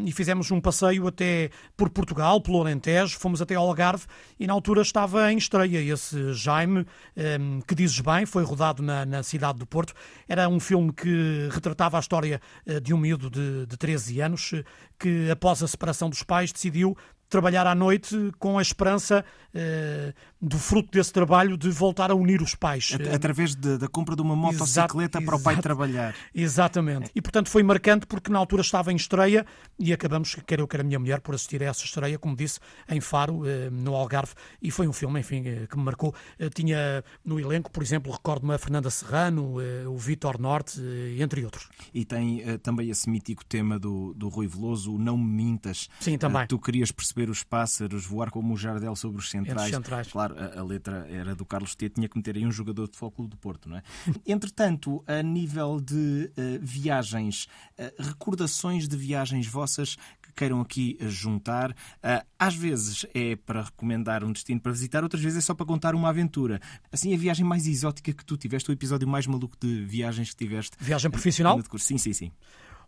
E 0.05 0.11
fizemos 0.11 0.51
um 0.51 0.59
passeio 0.59 1.07
até 1.07 1.52
por 1.75 1.89
Portugal, 1.89 2.39
pelo 2.41 2.61
Alentejo, 2.61 3.17
fomos 3.17 3.41
até 3.41 3.55
Algarve 3.55 4.05
e 4.39 4.45
na 4.47 4.53
altura 4.53 4.81
estava 4.81 5.31
em 5.31 5.37
estreia 5.37 5.79
esse 5.81 6.33
Jaime, 6.33 6.85
ehm, 7.15 7.59
que 7.67 7.75
dizes 7.75 7.99
bem, 7.99 8.25
foi 8.25 8.43
rodado 8.43 8.83
na, 8.83 9.05
na 9.05 9.23
cidade 9.23 9.59
do 9.59 9.65
Porto. 9.65 9.93
Era 10.27 10.47
um 10.47 10.59
filme 10.59 10.93
que 10.93 11.49
retratava 11.51 11.97
a 11.97 11.99
história 11.99 12.41
eh, 12.65 12.79
de 12.79 12.93
um 12.93 12.97
miúdo 12.97 13.29
de, 13.29 13.65
de 13.65 13.77
13 13.77 14.21
anos 14.21 14.51
eh, 14.53 14.63
que, 14.99 15.29
após 15.31 15.63
a 15.63 15.67
separação 15.67 16.09
dos 16.09 16.23
pais, 16.23 16.51
decidiu 16.51 16.95
trabalhar 17.33 17.65
à 17.65 17.73
noite 17.73 18.31
com 18.37 18.59
a 18.59 18.61
esperança 18.61 19.25
uh, 19.55 20.13
do 20.39 20.59
fruto 20.59 20.91
desse 20.91 21.11
trabalho 21.11 21.57
de 21.57 21.67
voltar 21.71 22.11
a 22.11 22.15
unir 22.15 22.43
os 22.43 22.53
pais. 22.53 22.95
Através 23.11 23.55
de, 23.55 23.75
da 23.79 23.87
compra 23.87 24.15
de 24.15 24.21
uma 24.21 24.35
motocicleta 24.35 25.17
exato, 25.17 25.25
para 25.25 25.35
o 25.35 25.41
pai 25.41 25.59
trabalhar. 25.59 26.13
Exatamente. 26.35 27.09
E, 27.15 27.21
portanto, 27.21 27.49
foi 27.49 27.63
marcante 27.63 28.05
porque 28.05 28.31
na 28.31 28.37
altura 28.37 28.61
estava 28.61 28.93
em 28.93 28.95
estreia 28.95 29.47
e 29.79 29.91
acabamos, 29.91 30.35
quer 30.45 30.59
eu, 30.59 30.67
quer 30.67 30.81
a 30.81 30.83
minha 30.83 30.99
mulher, 30.99 31.21
por 31.21 31.33
assistir 31.33 31.63
a 31.63 31.65
essa 31.65 31.83
estreia, 31.83 32.19
como 32.19 32.35
disse, 32.35 32.59
em 32.87 33.01
Faro, 33.01 33.39
uh, 33.39 33.71
no 33.71 33.95
Algarve. 33.95 34.33
E 34.61 34.69
foi 34.69 34.87
um 34.87 34.93
filme, 34.93 35.19
enfim, 35.19 35.41
uh, 35.41 35.67
que 35.67 35.75
me 35.75 35.83
marcou. 35.83 36.13
tinha 36.53 37.03
no 37.25 37.39
elenco, 37.39 37.71
por 37.71 37.81
exemplo, 37.81 38.11
recordo-me 38.11 38.53
a 38.53 38.59
Fernanda 38.59 38.91
Serrano, 38.91 39.55
o 39.87 39.97
Vitor 39.97 40.39
Norte, 40.39 40.79
entre 41.19 41.43
outros. 41.43 41.67
E 41.93 42.05
tem 42.05 42.43
também 42.59 42.91
esse 42.91 43.09
mítico 43.09 43.43
tema 43.43 43.79
do, 43.79 44.13
do 44.13 44.29
Rui 44.29 44.45
Veloso, 44.45 44.93
o 44.93 44.99
Não 44.99 45.17
Me 45.17 45.43
Mintas. 45.43 45.89
Sim, 45.99 46.17
também. 46.17 46.45
tu 46.45 46.59
querias 46.59 46.91
perceber 46.91 47.22
ver 47.23 47.29
os 47.29 47.43
pássaros 47.43 48.05
voar 48.05 48.29
como 48.29 48.53
o 48.53 48.57
jardel 48.57 48.95
sobre 48.95 49.19
os 49.19 49.29
centrais. 49.29 49.69
centrais. 49.69 50.07
Claro, 50.11 50.35
a, 50.37 50.59
a, 50.59 50.63
letra 50.63 51.07
era 51.09 51.33
do 51.33 51.45
Carlos 51.45 51.73
T, 51.75 51.89
tinha 51.89 52.09
que 52.09 52.17
meter 52.17 52.35
aí 52.35 52.45
um 52.45 52.51
jogador 52.51 52.89
de 52.89 52.97
Futebol 52.97 53.27
do 53.27 53.37
Porto, 53.37 53.69
não 53.69 53.77
é? 53.77 53.83
Entretanto, 54.25 55.03
a 55.07 55.23
nível 55.23 55.79
de 55.79 56.29
uh, 56.37 56.59
viagens, 56.61 57.47
uh, 57.79 58.03
recordações 58.03 58.87
de 58.87 58.97
viagens 58.97 59.47
vossas 59.47 59.95
que 60.21 60.33
queiram 60.35 60.59
aqui 60.59 60.97
juntar, 61.01 61.71
uh, 61.71 62.25
às 62.37 62.55
vezes 62.55 63.05
é 63.13 63.35
para 63.37 63.63
recomendar 63.63 64.23
um 64.23 64.33
destino 64.33 64.59
para 64.59 64.71
visitar, 64.71 65.03
outras 65.03 65.21
vezes 65.21 65.37
é 65.37 65.41
só 65.41 65.53
para 65.53 65.65
contar 65.65 65.95
uma 65.95 66.09
aventura. 66.09 66.59
Assim, 66.91 67.13
a 67.13 67.17
viagem 67.17 67.45
mais 67.45 67.67
exótica 67.67 68.11
que 68.11 68.25
tu 68.25 68.35
tiveste, 68.35 68.69
o 68.69 68.73
episódio 68.73 69.07
mais 69.07 69.25
maluco 69.25 69.55
de 69.59 69.85
viagens 69.85 70.31
que 70.31 70.35
tiveste. 70.35 70.75
Viagem 70.79 71.09
profissional? 71.09 71.59
Sim, 71.77 71.97
sim, 71.97 72.13
sim. 72.13 72.31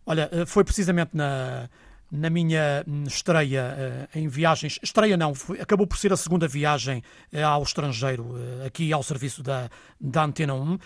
Olha, 0.04 0.30
foi 0.46 0.62
precisamente 0.62 1.16
na, 1.16 1.68
na 2.10 2.30
minha 2.30 2.84
estreia 3.06 4.08
uh, 4.14 4.18
em 4.18 4.28
viagens, 4.28 4.78
estreia 4.82 5.16
não, 5.16 5.34
foi, 5.34 5.60
acabou 5.60 5.86
por 5.86 5.98
ser 5.98 6.12
a 6.12 6.16
segunda 6.16 6.46
viagem 6.46 7.02
uh, 7.32 7.44
ao 7.44 7.62
estrangeiro, 7.62 8.22
uh, 8.22 8.66
aqui 8.66 8.92
ao 8.92 9.02
serviço 9.02 9.42
da, 9.42 9.68
da 10.00 10.24
Antena 10.24 10.54
1, 10.54 10.78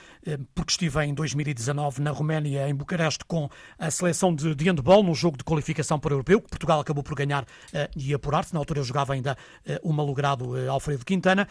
porque 0.54 0.72
estive 0.72 1.04
em 1.04 1.12
2019 1.12 2.00
na 2.00 2.10
Roménia, 2.10 2.68
em 2.68 2.74
Bucareste, 2.74 3.24
com 3.24 3.48
a 3.78 3.90
seleção 3.90 4.34
de, 4.34 4.54
de 4.54 4.64
handball, 4.64 5.02
no 5.02 5.14
jogo 5.14 5.36
de 5.36 5.44
qualificação 5.44 5.98
para 5.98 6.12
o 6.12 6.14
europeu, 6.14 6.40
que 6.40 6.48
Portugal 6.48 6.80
acabou 6.80 7.02
por 7.02 7.14
ganhar 7.14 7.44
e 7.96 8.14
apurar-se. 8.14 8.54
Na 8.54 8.60
altura 8.60 8.80
eu 8.80 8.84
jogava 8.84 9.12
ainda 9.12 9.36
o 9.82 9.92
malogrado 9.92 10.54
Alfredo 10.70 11.04
Quintana. 11.04 11.48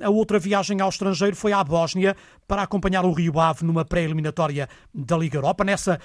a 0.00 0.10
outra 0.10 0.38
viagem 0.38 0.80
ao 0.80 0.88
estrangeiro 0.88 1.34
foi 1.34 1.52
à 1.52 1.62
Bósnia, 1.64 2.14
para 2.46 2.62
acompanhar 2.62 3.04
o 3.04 3.12
Rio 3.12 3.40
Ave 3.40 3.64
numa 3.64 3.84
pré-eliminatória 3.84 4.68
da 4.92 5.16
Liga 5.16 5.38
Europa. 5.38 5.64
Nessa, 5.64 5.98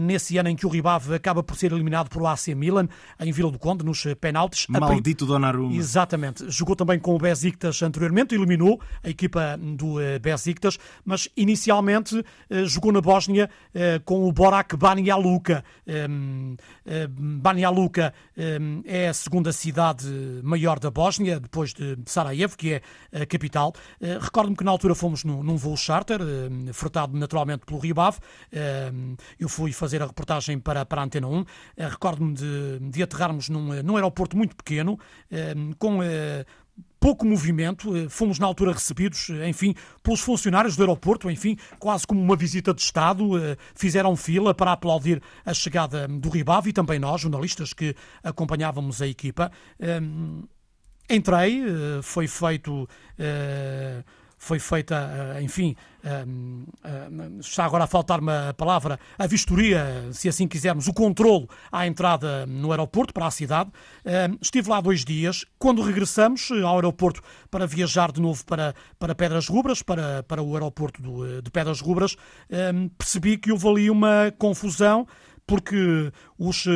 nesse 0.00 0.36
ano 0.36 0.48
em 0.48 0.56
que 0.56 0.66
o 0.66 0.68
Rio 0.68 0.88
Ave 0.88 1.14
acaba 1.14 1.42
por 1.42 1.56
ser 1.56 1.72
eliminado 1.72 2.08
por 2.08 2.22
AC 2.34 2.48
Milan, 2.54 2.88
em 3.20 3.32
Vila 3.32 3.50
do 3.50 3.58
Conde, 3.58 3.84
nos 3.84 4.04
penaltis. 4.20 4.66
Maldito 4.68 5.26
Donnarumma. 5.26 5.74
Exatamente. 5.74 6.50
Jogou 6.50 6.76
também 6.76 6.98
com 6.98 7.14
o 7.14 7.18
Besiktas 7.18 7.82
anteriormente, 7.82 8.34
eliminou 8.34 8.80
a 9.02 9.08
equipa 9.08 9.58
do 9.58 10.00
eh, 10.00 10.18
Besiktas, 10.18 10.78
mas 11.04 11.28
inicialmente 11.36 12.24
eh, 12.48 12.64
jogou 12.64 12.92
na 12.92 13.00
Bósnia 13.00 13.50
eh, 13.74 14.00
com 14.04 14.28
o 14.28 14.32
Borak 14.32 14.76
Banja 14.76 15.16
Luka. 15.16 15.64
Banja 17.08 17.70
Luka 17.70 18.14
é 18.84 19.08
a 19.08 19.14
segunda 19.14 19.52
cidade 19.52 20.06
maior 20.42 20.78
da 20.78 20.90
Bósnia, 20.90 21.38
depois 21.38 21.72
de 21.72 21.96
Sarajevo, 22.06 22.56
que 22.56 22.74
é 22.74 22.82
a 23.22 23.26
capital. 23.26 23.72
Recordo-me 24.20 24.56
que 24.56 24.64
na 24.64 24.70
altura 24.70 24.94
fomos 24.94 25.24
num 25.24 25.56
voo 25.56 25.76
charter, 25.76 26.20
frutado 26.72 27.16
naturalmente 27.16 27.64
pelo 27.64 27.78
Rio 27.78 28.00
Ave. 28.00 28.18
Ehm, 28.52 29.14
eu 29.38 29.48
fui 29.48 29.72
fazer 29.72 30.02
a 30.02 30.06
reportagem 30.06 30.58
para, 30.58 30.84
para 30.84 31.00
a 31.00 31.04
Antena 31.04 31.28
1. 31.28 31.44
Recordo 31.76 32.14
recordo-me 32.14 32.23
de, 32.32 32.78
de 32.80 33.02
aterrarmos 33.02 33.48
num, 33.48 33.82
num 33.82 33.96
aeroporto 33.96 34.36
muito 34.36 34.54
pequeno, 34.56 34.98
eh, 35.30 35.54
com 35.78 36.02
eh, 36.02 36.44
pouco 36.98 37.26
movimento. 37.26 37.96
Eh, 37.96 38.08
fomos 38.08 38.38
na 38.38 38.46
altura 38.46 38.72
recebidos, 38.72 39.30
enfim, 39.46 39.74
pelos 40.02 40.20
funcionários 40.20 40.76
do 40.76 40.82
aeroporto, 40.82 41.30
enfim, 41.30 41.56
quase 41.78 42.06
como 42.06 42.20
uma 42.20 42.36
visita 42.36 42.72
de 42.72 42.80
Estado. 42.80 43.30
Fizeram 43.74 44.16
fila 44.16 44.54
para 44.54 44.72
aplaudir 44.72 45.22
a 45.44 45.52
chegada 45.52 46.08
do 46.08 46.28
Ribave 46.28 46.70
e 46.70 46.72
também 46.72 46.98
nós, 46.98 47.20
jornalistas 47.20 47.72
que 47.72 47.94
acompanhávamos 48.22 49.02
a 49.02 49.06
equipa. 49.06 49.50
Entrei, 51.08 51.62
foi 52.02 52.26
feito 52.26 52.88
foi 54.44 54.58
feita, 54.58 55.38
enfim, 55.40 55.74
está 57.40 57.64
agora 57.64 57.84
a 57.84 57.86
faltar-me 57.86 58.30
a 58.30 58.52
palavra, 58.52 59.00
a 59.18 59.26
vistoria, 59.26 60.10
se 60.12 60.28
assim 60.28 60.46
quisermos, 60.46 60.86
o 60.86 60.92
controle 60.92 61.48
à 61.72 61.86
entrada 61.86 62.44
no 62.44 62.70
aeroporto 62.70 63.14
para 63.14 63.26
a 63.26 63.30
cidade. 63.30 63.70
Estive 64.40 64.68
lá 64.68 64.82
dois 64.82 65.02
dias. 65.02 65.46
Quando 65.58 65.80
regressamos 65.80 66.50
ao 66.50 66.74
aeroporto 66.74 67.22
para 67.50 67.66
viajar 67.66 68.12
de 68.12 68.20
novo 68.20 68.44
para, 68.44 68.74
para 68.98 69.14
Pedras 69.14 69.48
Rubras, 69.48 69.80
para, 69.80 70.22
para 70.24 70.42
o 70.42 70.52
aeroporto 70.52 71.00
do, 71.00 71.40
de 71.40 71.50
Pedras 71.50 71.80
Rubras, 71.80 72.14
percebi 72.98 73.38
que 73.38 73.50
houve 73.50 73.66
ali 73.66 73.90
uma 73.90 74.30
confusão 74.38 75.06
porque 75.46 76.10
os 76.38 76.66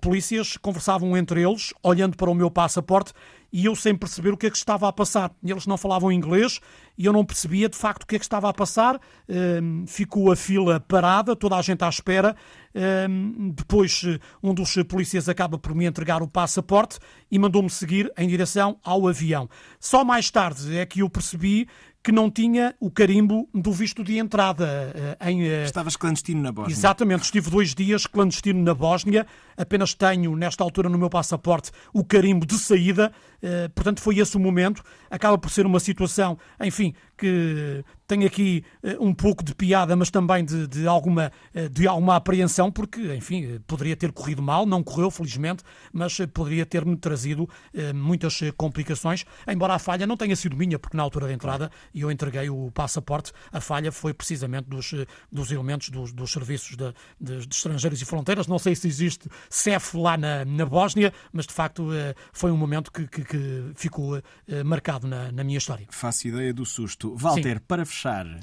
polícias 0.00 0.56
conversavam 0.56 1.16
entre 1.16 1.42
eles, 1.42 1.72
olhando 1.82 2.16
para 2.16 2.30
o 2.30 2.34
meu 2.34 2.50
passaporte, 2.50 3.12
e 3.52 3.64
eu 3.64 3.74
sem 3.74 3.94
perceber 3.94 4.32
o 4.32 4.36
que 4.36 4.46
é 4.46 4.50
que 4.50 4.56
estava 4.56 4.88
a 4.88 4.92
passar. 4.92 5.32
Eles 5.44 5.66
não 5.66 5.76
falavam 5.76 6.12
inglês 6.12 6.60
e 6.96 7.06
eu 7.06 7.12
não 7.12 7.24
percebia 7.24 7.68
de 7.68 7.76
facto 7.76 8.02
o 8.02 8.06
que 8.06 8.16
é 8.16 8.18
que 8.18 8.24
estava 8.24 8.48
a 8.48 8.52
passar. 8.52 8.96
Uh, 8.96 9.86
ficou 9.86 10.30
a 10.30 10.36
fila 10.36 10.80
parada, 10.80 11.34
toda 11.34 11.56
a 11.56 11.62
gente 11.62 11.82
à 11.82 11.88
espera. 11.88 12.36
Uh, 12.74 13.52
depois, 13.52 14.02
eh, 14.06 14.18
um 14.42 14.54
dos 14.54 14.74
polícias 14.88 15.28
acaba 15.28 15.58
por 15.58 15.74
me 15.74 15.86
entregar 15.86 16.22
o 16.22 16.28
passaporte 16.28 16.98
e 17.30 17.38
mandou-me 17.38 17.70
seguir 17.70 18.12
em 18.16 18.28
direção 18.28 18.78
ao 18.84 19.08
avião. 19.08 19.48
Só 19.80 20.04
mais 20.04 20.30
tarde 20.30 20.76
é 20.76 20.86
que 20.86 21.00
eu 21.00 21.10
percebi 21.10 21.66
que 22.02 22.12
não 22.12 22.30
tinha 22.30 22.74
o 22.80 22.90
carimbo 22.90 23.48
do 23.54 23.72
visto 23.72 24.02
de 24.02 24.18
entrada. 24.18 24.92
Eh, 25.20 25.30
em, 25.30 25.42
eh, 25.42 25.64
Estavas 25.64 25.96
clandestino 25.96 26.42
na 26.42 26.50
Bósnia. 26.50 26.72
Exatamente, 26.72 27.24
estive 27.24 27.50
dois 27.50 27.74
dias 27.74 28.06
clandestino 28.06 28.62
na 28.62 28.74
Bósnia. 28.74 29.26
Apenas 29.56 29.92
tenho, 29.94 30.34
nesta 30.34 30.64
altura, 30.64 30.88
no 30.88 30.96
meu 30.96 31.10
passaporte, 31.10 31.70
o 31.92 32.02
carimbo 32.02 32.46
de 32.46 32.58
saída. 32.58 33.12
Eh, 33.42 33.68
portanto, 33.68 34.00
foi 34.00 34.18
esse 34.18 34.36
o 34.36 34.40
momento. 34.40 34.82
Acaba 35.10 35.36
por 35.38 35.50
ser 35.50 35.66
uma 35.66 35.80
situação, 35.80 36.38
enfim, 36.60 36.94
que 37.16 37.84
tem 38.06 38.24
aqui 38.24 38.64
uh, 38.82 39.04
um 39.04 39.14
pouco 39.14 39.44
de 39.44 39.54
piada, 39.54 39.94
mas 39.94 40.10
também 40.10 40.44
de, 40.44 40.66
de, 40.66 40.86
alguma, 40.86 41.30
uh, 41.54 41.68
de 41.68 41.86
alguma 41.86 42.16
apreensão, 42.16 42.70
porque, 42.70 43.14
enfim, 43.14 43.60
poderia 43.66 43.94
ter 43.94 44.10
corrido 44.10 44.42
mal, 44.42 44.66
não 44.66 44.82
correu, 44.82 45.10
felizmente, 45.10 45.62
mas 45.92 46.18
poderia 46.32 46.66
ter-me 46.66 46.96
trazido 46.96 47.48
muitas 47.94 48.40
complicações, 48.56 49.24
embora 49.46 49.74
a 49.74 49.78
falha 49.78 50.06
não 50.06 50.16
tenha 50.16 50.34
sido 50.34 50.56
minha, 50.56 50.78
porque 50.78 50.96
na 50.96 51.02
altura 51.02 51.26
da 51.26 51.32
entrada 51.32 51.70
eu 51.94 52.10
entreguei 52.10 52.48
o 52.50 52.70
passaporte, 52.72 53.32
a 53.52 53.60
falha 53.60 53.92
foi 53.92 54.12
precisamente 54.12 54.68
dos, 54.68 54.92
dos 55.30 55.52
elementos 55.52 55.88
dos, 55.90 56.12
dos 56.12 56.32
serviços 56.32 56.76
de, 56.76 56.92
de, 57.20 57.46
de, 57.46 57.54
estrangeiros 57.54 58.00
e 58.00 58.04
fronteiras. 58.04 58.46
Não 58.46 58.58
sei 58.58 58.74
se 58.74 58.88
existe 58.88 59.28
CEF 59.48 59.96
lá 59.96 60.16
na, 60.16 60.44
na 60.44 60.66
Bósnia, 60.66 61.12
mas 61.32 61.46
de 61.46 61.52
facto 61.52 61.88
foi 62.32 62.50
um 62.50 62.56
momento 62.56 62.90
que, 62.90 63.06
que, 63.06 63.24
que 63.30 63.72
ficou 63.76 64.20
marcado 64.64 65.06
na, 65.06 65.30
na 65.30 65.44
minha 65.44 65.58
história. 65.58 65.86
Faço 65.90 66.26
ideia 66.26 66.52
do 66.52 66.66
susto. 66.66 67.14
Walter, 67.16 67.58
Sim. 67.58 67.64
para 67.66 67.86
fechar, 67.86 68.26
uh, 68.26 68.40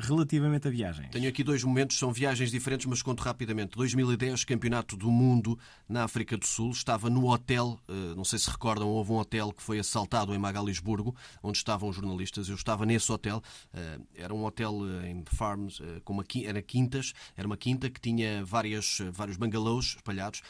relativamente 0.00 0.68
a 0.68 0.70
viagens. 0.70 1.10
Tenho 1.10 1.28
aqui 1.28 1.42
dois 1.42 1.64
momentos, 1.64 1.98
são 1.98 2.12
viagens 2.12 2.50
diferentes, 2.50 2.86
mas 2.86 3.02
conto 3.02 3.22
rapidamente. 3.22 3.76
2010, 3.76 4.44
Campeonato 4.44 4.96
do 4.96 5.10
Mundo 5.10 5.58
na 5.88 6.04
África 6.04 6.36
do 6.36 6.46
Sul. 6.46 6.70
Estava 6.70 7.08
no 7.08 7.30
hotel, 7.30 7.78
uh, 7.88 8.14
não 8.16 8.24
sei 8.24 8.38
se 8.38 8.50
recordam, 8.50 8.88
houve 8.88 9.12
um 9.12 9.16
hotel 9.16 9.52
que 9.52 9.62
foi 9.62 9.78
assaltado 9.78 10.34
em 10.34 10.38
Magalisburgo, 10.38 11.14
onde 11.42 11.58
estavam 11.58 11.88
os 11.88 11.96
jornalistas. 11.96 12.48
Eu 12.48 12.54
estava 12.54 12.84
nesse 12.84 13.10
hotel. 13.10 13.42
Uh, 13.72 14.06
era 14.14 14.34
um 14.34 14.44
hotel 14.44 14.74
em 15.04 15.24
farms, 15.26 15.80
com 16.04 16.12
uma, 16.12 16.24
era 16.44 16.60
quintas, 16.60 17.12
era 17.36 17.46
uma 17.46 17.56
quinta 17.56 17.88
que 17.88 18.00
tinha 18.00 18.44
várias, 18.44 18.98
vários 19.12 19.36
bangalôs 19.36 19.96
espalhados 19.96 20.42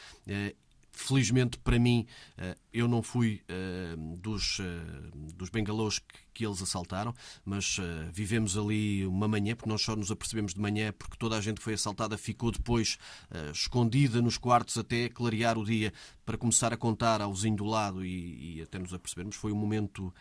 Felizmente 0.91 1.57
para 1.59 1.79
mim, 1.79 2.05
eh, 2.37 2.57
eu 2.73 2.87
não 2.87 3.01
fui 3.01 3.41
eh, 3.47 3.95
dos, 4.17 4.59
eh, 4.59 5.09
dos 5.35 5.49
bengalôs 5.49 5.99
que 6.33 6.45
eles 6.45 6.61
assaltaram, 6.61 7.13
mas 7.43 7.77
vivemos 8.13 8.57
ali 8.57 9.05
uma 9.05 9.27
manhã, 9.27 9.55
porque 9.55 9.69
nós 9.69 9.81
só 9.81 9.93
nos 9.93 10.09
apercebemos 10.09 10.53
de 10.53 10.59
manhã, 10.61 10.93
porque 10.93 11.17
toda 11.17 11.37
a 11.37 11.41
gente 11.41 11.57
que 11.57 11.63
foi 11.63 11.73
assaltada 11.73 12.17
ficou 12.17 12.49
depois 12.49 12.97
escondida 13.53 14.21
nos 14.21 14.37
quartos 14.37 14.77
até 14.77 15.09
clarear 15.09 15.57
o 15.57 15.65
dia 15.65 15.91
para 16.25 16.37
começar 16.37 16.71
a 16.71 16.77
contar 16.77 17.21
ao 17.21 17.33
vizinho 17.33 17.57
do 17.57 17.65
lado 17.65 18.05
e, 18.05 18.55
e 18.55 18.61
até 18.61 18.79
nos 18.79 18.93
apercebermos. 18.93 19.35
Foi 19.35 19.51
um 19.51 19.55
momento 19.57 20.13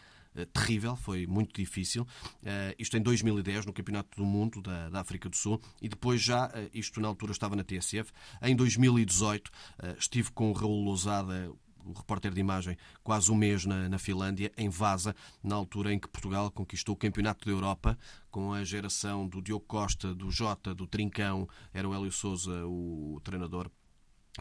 terrível, 0.47 0.97
foi 0.97 1.27
muito 1.27 1.55
difícil. 1.61 2.03
Uh, 2.03 2.75
isto 2.79 2.97
em 2.97 3.03
2010, 3.03 3.67
no 3.67 3.73
Campeonato 3.73 4.17
do 4.17 4.25
Mundo 4.25 4.61
da, 4.61 4.89
da 4.89 5.01
África 5.01 5.29
do 5.29 5.37
Sul, 5.37 5.61
e 5.81 5.89
depois 5.89 6.21
já, 6.21 6.47
uh, 6.47 6.71
isto 6.73 7.01
na 7.01 7.09
altura 7.09 7.33
estava 7.33 7.57
na 7.57 7.65
TSF, 7.65 8.13
em 8.43 8.55
2018 8.55 9.51
estive 9.99 10.31
com 10.33 10.51
o 10.51 10.53
Raul 10.53 10.85
Lousada, 10.85 11.53
o 11.85 11.93
repórter 11.93 12.33
de 12.33 12.41
imagem, 12.41 12.77
quase 13.03 13.33
um 13.33 13.35
mês 13.35 13.65
na, 13.65 13.89
na, 13.89 13.99
Finlândia, 13.99 14.53
em 14.57 14.69
Vaza, 14.69 15.15
na 15.43 15.55
altura 15.55 15.93
em 15.93 15.99
que 15.99 16.09
Portugal 16.09 16.51
conquistou 16.51 16.95
o 16.95 16.99
Campeonato 16.99 17.47
da 17.47 17.51
Europa, 17.51 17.99
com 18.31 18.53
a 18.53 18.63
geração 18.63 19.27
do 19.27 19.41
Diogo 19.41 19.65
Costa, 19.67 20.15
do 20.15 20.31
Jota, 20.31 20.75
do 20.75 20.87
Trincão, 20.87 21.49
era 21.73 21.89
o 21.89 21.95
Hélio 21.95 22.13
Souza 22.13 22.67
o 22.67 23.21
treinador 23.25 23.71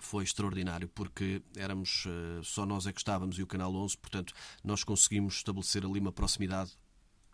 foi 0.02 0.24
extraordinário 0.24 0.88
porque 0.90 1.42
éramos 1.56 2.06
uh, 2.06 2.44
só 2.44 2.66
nós 2.66 2.88
é 2.88 2.92
que 2.92 3.00
estávamos 3.00 3.38
e 3.38 3.44
o 3.44 3.48
Canal 3.48 3.74
11, 3.74 3.98
portanto, 3.98 4.34
nós 4.64 4.84
conseguimos 4.84 5.36
estabelecer 5.36 5.86
ali 5.86 6.00
uma 6.00 6.12
proximidade 6.12 6.72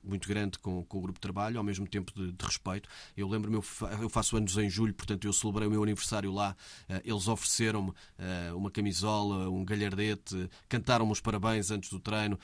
muito 0.03 0.27
grande 0.27 0.59
com, 0.59 0.83
com 0.83 0.97
o 0.97 1.01
grupo 1.01 1.17
de 1.17 1.21
trabalho, 1.21 1.57
ao 1.57 1.63
mesmo 1.63 1.87
tempo 1.87 2.11
de, 2.13 2.33
de 2.33 2.45
respeito. 2.45 2.89
Eu 3.15 3.27
lembro-me, 3.27 3.55
eu 3.55 4.09
faço 4.09 4.35
anos 4.35 4.57
em 4.57 4.69
julho, 4.69 4.93
portanto 4.93 5.25
eu 5.25 5.31
celebrei 5.31 5.67
o 5.67 5.71
meu 5.71 5.81
aniversário 5.81 6.31
lá. 6.31 6.55
Uh, 6.89 7.01
eles 7.05 7.27
ofereceram-me 7.27 7.89
uh, 7.91 8.57
uma 8.57 8.69
camisola, 8.69 9.49
um 9.49 9.63
galhardete, 9.63 10.49
cantaram-me 10.67 11.11
os 11.11 11.21
parabéns 11.21 11.71
antes 11.71 11.89
do 11.89 11.99
treino. 11.99 12.37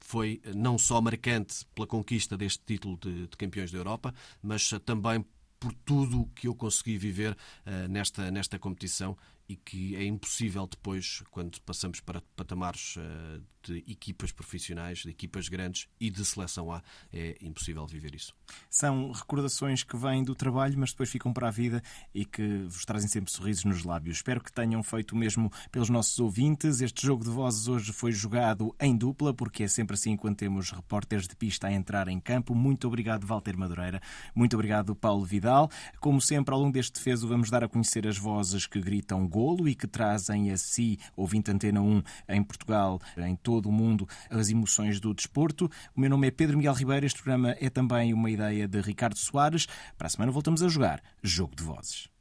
Foi 0.00 0.40
não 0.54 0.78
só 0.78 1.00
marcante 1.00 1.64
pela 1.74 1.86
conquista 1.86 2.36
deste 2.36 2.62
título 2.64 2.96
de, 2.98 3.26
de 3.26 3.36
campeões 3.36 3.72
da 3.72 3.78
Europa, 3.78 4.14
mas 4.42 4.70
também 4.84 5.24
por 5.64 5.72
tudo 5.72 6.20
o 6.20 6.26
que 6.26 6.46
eu 6.46 6.54
consegui 6.54 6.98
viver 6.98 7.32
uh, 7.32 7.88
nesta, 7.88 8.30
nesta 8.30 8.58
competição 8.58 9.16
e 9.48 9.56
que 9.56 9.96
é 9.96 10.04
impossível 10.04 10.66
depois, 10.66 11.22
quando 11.30 11.58
passamos 11.62 12.00
para 12.00 12.20
patamares 12.36 12.96
uh, 12.96 13.42
de 13.64 13.78
equipas 13.90 14.32
profissionais, 14.32 14.98
de 14.98 15.10
equipas 15.10 15.48
grandes 15.48 15.88
e 16.00 16.10
de 16.10 16.24
seleção 16.24 16.72
A, 16.72 16.82
é 17.12 17.36
impossível 17.40 17.86
viver 17.86 18.14
isso. 18.14 18.34
São 18.70 19.10
recordações 19.12 19.82
que 19.82 19.96
vêm 19.96 20.22
do 20.22 20.34
trabalho, 20.34 20.78
mas 20.78 20.90
depois 20.90 21.10
ficam 21.10 21.32
para 21.32 21.48
a 21.48 21.50
vida 21.50 21.82
e 22.14 22.24
que 22.24 22.64
vos 22.64 22.84
trazem 22.84 23.08
sempre 23.08 23.32
sorrisos 23.32 23.64
nos 23.64 23.84
lábios. 23.84 24.18
Espero 24.18 24.42
que 24.42 24.52
tenham 24.52 24.82
feito 24.82 25.12
o 25.12 25.16
mesmo 25.16 25.50
pelos 25.70 25.88
nossos 25.88 26.18
ouvintes. 26.18 26.80
Este 26.80 27.06
jogo 27.06 27.24
de 27.24 27.30
vozes 27.30 27.68
hoje 27.68 27.92
foi 27.92 28.12
jogado 28.12 28.74
em 28.80 28.96
dupla, 28.96 29.32
porque 29.32 29.64
é 29.64 29.68
sempre 29.68 29.94
assim 29.94 30.16
quando 30.16 30.36
temos 30.36 30.70
repórteres 30.70 31.26
de 31.26 31.36
pista 31.36 31.68
a 31.68 31.72
entrar 31.72 32.08
em 32.08 32.20
campo. 32.20 32.54
Muito 32.54 32.86
obrigado, 32.86 33.26
Walter 33.26 33.56
Madureira. 33.56 34.00
Muito 34.34 34.54
obrigado, 34.54 34.94
Paulo 34.94 35.24
Vidal. 35.24 35.70
Como 36.00 36.20
sempre, 36.20 36.54
ao 36.54 36.60
longo 36.60 36.72
deste 36.72 36.94
defeso, 36.94 37.28
vamos 37.28 37.50
dar 37.50 37.64
a 37.64 37.68
conhecer 37.68 38.06
as 38.06 38.18
vozes 38.18 38.66
que 38.66 38.80
gritam 38.80 39.26
golo 39.26 39.68
e 39.68 39.74
que 39.74 39.86
trazem 39.86 40.50
a 40.50 40.56
si, 40.56 40.98
ouvinte 41.16 41.50
Antena 41.50 41.80
1, 41.80 42.02
em 42.28 42.42
Portugal, 42.42 43.00
em 43.16 43.36
todo 43.36 43.53
todo 43.54 43.68
o 43.68 43.72
mundo 43.72 44.08
as 44.28 44.50
emoções 44.50 44.98
do 44.98 45.14
desporto. 45.14 45.70
O 45.96 46.00
meu 46.00 46.10
nome 46.10 46.26
é 46.26 46.30
Pedro 46.32 46.56
Miguel 46.56 46.74
Ribeiro. 46.74 47.06
Este 47.06 47.22
programa 47.22 47.54
é 47.60 47.70
também 47.70 48.12
uma 48.12 48.28
ideia 48.28 48.66
de 48.66 48.80
Ricardo 48.80 49.16
Soares. 49.16 49.66
Para 49.96 50.08
a 50.08 50.10
semana 50.10 50.32
voltamos 50.32 50.60
a 50.60 50.68
jogar 50.68 51.00
Jogo 51.22 51.54
de 51.54 51.62
Vozes. 51.62 52.08